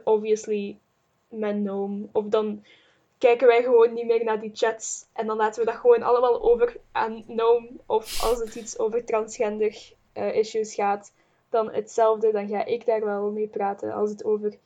obviously 0.04 0.78
met 1.28 1.56
Noam. 1.56 2.08
Of 2.12 2.24
dan 2.26 2.64
kijken 3.20 3.46
wij 3.46 3.62
gewoon 3.62 3.94
niet 3.94 4.06
meer 4.06 4.24
naar 4.24 4.40
die 4.40 4.50
chats. 4.54 5.06
En 5.12 5.26
dan 5.26 5.36
laten 5.36 5.64
we 5.64 5.70
dat 5.70 5.80
gewoon 5.80 6.02
allemaal 6.02 6.42
over 6.42 6.76
aan 6.92 7.24
Noam. 7.26 7.80
Of 7.86 8.22
als 8.22 8.38
het 8.38 8.54
iets 8.54 8.78
over 8.78 9.04
transgender 9.04 9.92
eh, 10.12 10.34
issues 10.36 10.74
gaat, 10.74 11.12
dan 11.48 11.70
hetzelfde. 11.72 12.32
Dan 12.32 12.48
ga 12.48 12.64
ik 12.64 12.86
daar 12.86 13.04
wel 13.04 13.30
mee 13.30 13.48
praten. 13.48 13.92
Als 13.92 14.10
het 14.10 14.24
over 14.24 14.58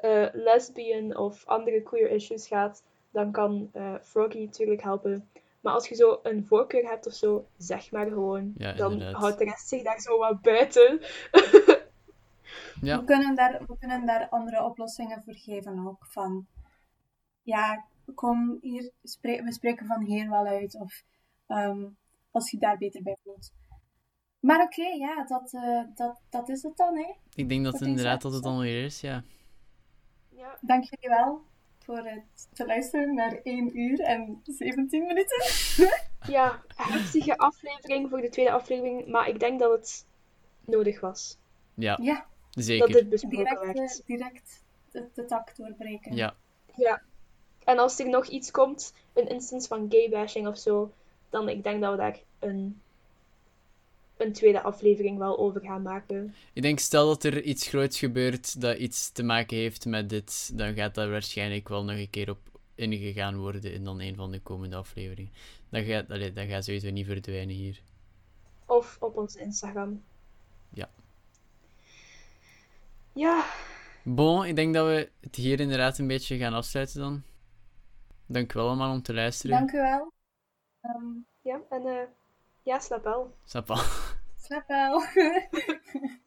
eh, 0.00 0.26
lesbian 0.32 1.16
of 1.16 1.46
andere 1.46 1.82
queer 1.82 2.10
issues 2.10 2.46
gaat, 2.46 2.82
dan 3.10 3.32
kan 3.32 3.70
eh, 3.72 3.94
Froggy 4.02 4.38
natuurlijk 4.38 4.82
helpen. 4.82 5.28
Maar 5.60 5.72
als 5.72 5.88
je 5.88 5.94
zo 5.94 6.20
een 6.22 6.46
voorkeur 6.46 6.88
hebt 6.88 7.06
of 7.06 7.12
zo, 7.12 7.44
zeg 7.56 7.90
maar 7.90 8.06
gewoon. 8.06 8.52
Ja, 8.56 8.72
dan 8.72 8.92
inderdaad. 8.92 9.20
houdt 9.20 9.38
de 9.38 9.44
rest 9.44 9.68
zich 9.68 9.82
daar 9.82 10.00
zo 10.00 10.18
wat 10.18 10.42
buiten. 10.42 11.00
Ja, 12.80 12.98
We, 12.98 13.04
kunnen 13.04 13.34
daar, 13.34 13.60
we 13.66 13.78
kunnen 13.78 14.06
daar 14.06 14.28
andere 14.28 14.64
oplossingen 14.64 15.22
voor 15.24 15.34
geven 15.34 15.86
ook. 15.86 16.06
Van, 16.06 16.46
ja, 17.42 17.84
kom 18.14 18.58
hier, 18.60 18.90
we 19.22 19.52
spreken 19.52 19.86
van 19.86 20.02
hier 20.02 20.30
wel 20.30 20.46
uit. 20.46 20.74
Of 20.80 21.02
ehm, 21.46 21.84
als 22.30 22.50
je 22.50 22.58
daar 22.58 22.78
beter 22.78 23.02
bij 23.02 23.16
voelt. 23.24 23.52
Maar 24.40 24.62
oké, 24.62 24.82
ja, 24.86 25.24
dat, 25.24 25.52
eh, 25.52 25.82
dat, 25.94 26.20
dat 26.30 26.48
is 26.48 26.62
het 26.62 26.76
dan, 26.76 26.96
hè. 26.96 27.12
ik 27.34 27.48
denk 27.48 27.64
dat 27.64 27.72
het 27.72 27.88
inderdaad 27.88 28.22
dat 28.22 28.32
het 28.32 28.44
allemaal 28.44 28.62
weer 28.62 28.84
is, 28.84 29.00
ja. 29.00 29.22
Ja, 30.28 30.58
Dank 30.60 30.84
jullie 30.84 31.08
wel. 31.18 31.42
voor 31.78 31.96
het 32.06 32.48
te 32.52 32.66
luisteren 32.66 33.14
naar 33.14 33.40
1 33.42 33.78
uur 33.78 34.00
en 34.00 34.40
17 34.44 35.06
minuten. 35.06 35.44
Ja, 36.28 36.62
heftige 36.76 37.36
aflevering 37.36 38.10
voor 38.10 38.20
de 38.20 38.28
tweede 38.28 38.52
aflevering, 38.52 39.06
maar 39.06 39.28
ik 39.28 39.40
denk 39.40 39.60
dat 39.60 39.70
het 39.70 40.06
nodig 40.66 41.00
was. 41.00 41.38
Ja, 41.74 41.98
Ja, 42.02 42.26
Dat 42.50 42.64
zeker. 42.64 42.86
dit 42.92 43.08
besproken 43.08 43.38
direct, 43.38 43.60
werd. 43.78 44.00
eh, 44.00 44.06
direct 44.06 44.64
de, 44.90 45.08
de 45.14 45.24
tak 45.24 45.56
doorbreken. 45.56 46.14
Ja, 46.16 46.34
Ja. 46.76 47.02
En 47.64 47.78
als 47.78 47.98
er 47.98 48.08
nog 48.08 48.26
iets 48.26 48.50
komt, 48.50 48.92
een 49.12 49.28
instance 49.28 49.68
van 49.68 49.86
gaybashing 49.90 50.46
of 50.46 50.58
zo, 50.58 50.92
dan 51.30 51.48
ik 51.48 51.62
denk 51.62 51.80
dat 51.80 51.90
we 51.90 51.96
daar 51.96 52.18
een, 52.38 52.80
een 54.16 54.32
tweede 54.32 54.62
aflevering 54.62 55.18
wel 55.18 55.38
over 55.38 55.60
gaan 55.60 55.82
maken. 55.82 56.34
ik 56.52 56.62
denk 56.62 56.78
stel 56.78 57.06
dat 57.06 57.24
er 57.24 57.42
iets 57.42 57.68
groots 57.68 57.98
gebeurt 57.98 58.60
dat 58.60 58.76
iets 58.76 59.10
te 59.10 59.22
maken 59.22 59.56
heeft 59.56 59.86
met 59.86 60.08
dit, 60.08 60.50
dan 60.54 60.74
gaat 60.74 60.94
daar 60.94 61.10
waarschijnlijk 61.10 61.68
wel 61.68 61.84
nog 61.84 61.96
een 61.96 62.10
keer 62.10 62.30
op 62.30 62.38
ingegaan 62.74 63.36
worden 63.36 63.72
in 63.72 63.84
dan 63.84 64.00
een 64.00 64.14
van 64.14 64.30
de 64.30 64.40
komende 64.40 64.76
afleveringen. 64.76 65.32
Dat 65.68 65.84
gaat, 65.84 66.10
allee, 66.10 66.32
dat 66.32 66.46
gaat 66.46 66.64
sowieso 66.64 66.90
niet 66.90 67.06
verdwijnen 67.06 67.54
hier. 67.54 67.80
Of 68.66 68.96
op 69.00 69.16
onze 69.16 69.40
Instagram. 69.40 70.02
Ja. 70.72 70.90
Ja, 73.12 73.44
Bon, 74.06 74.44
ik 74.44 74.56
denk 74.56 74.74
dat 74.74 74.86
we 74.86 75.10
het 75.20 75.36
hier 75.36 75.60
inderdaad 75.60 75.98
een 75.98 76.06
beetje 76.06 76.36
gaan 76.36 76.52
afsluiten 76.52 77.00
dan. 77.00 77.22
Dank 78.26 78.52
u 78.52 78.58
wel 78.58 78.66
allemaal 78.66 78.92
om 78.92 79.02
te 79.02 79.14
luisteren. 79.14 79.56
Dank 79.56 79.72
u 79.72 79.78
wel. 79.78 80.12
Ehm, 80.80 81.04
ja, 81.40 81.60
en 81.70 81.86
eh 81.86 82.08
ja, 82.62 82.78
slaap 82.78 83.04
wel. 83.04 83.34
Snap 83.44 83.68
wel. 83.68 83.82
slaap 84.46 84.68
wel. 84.68 85.02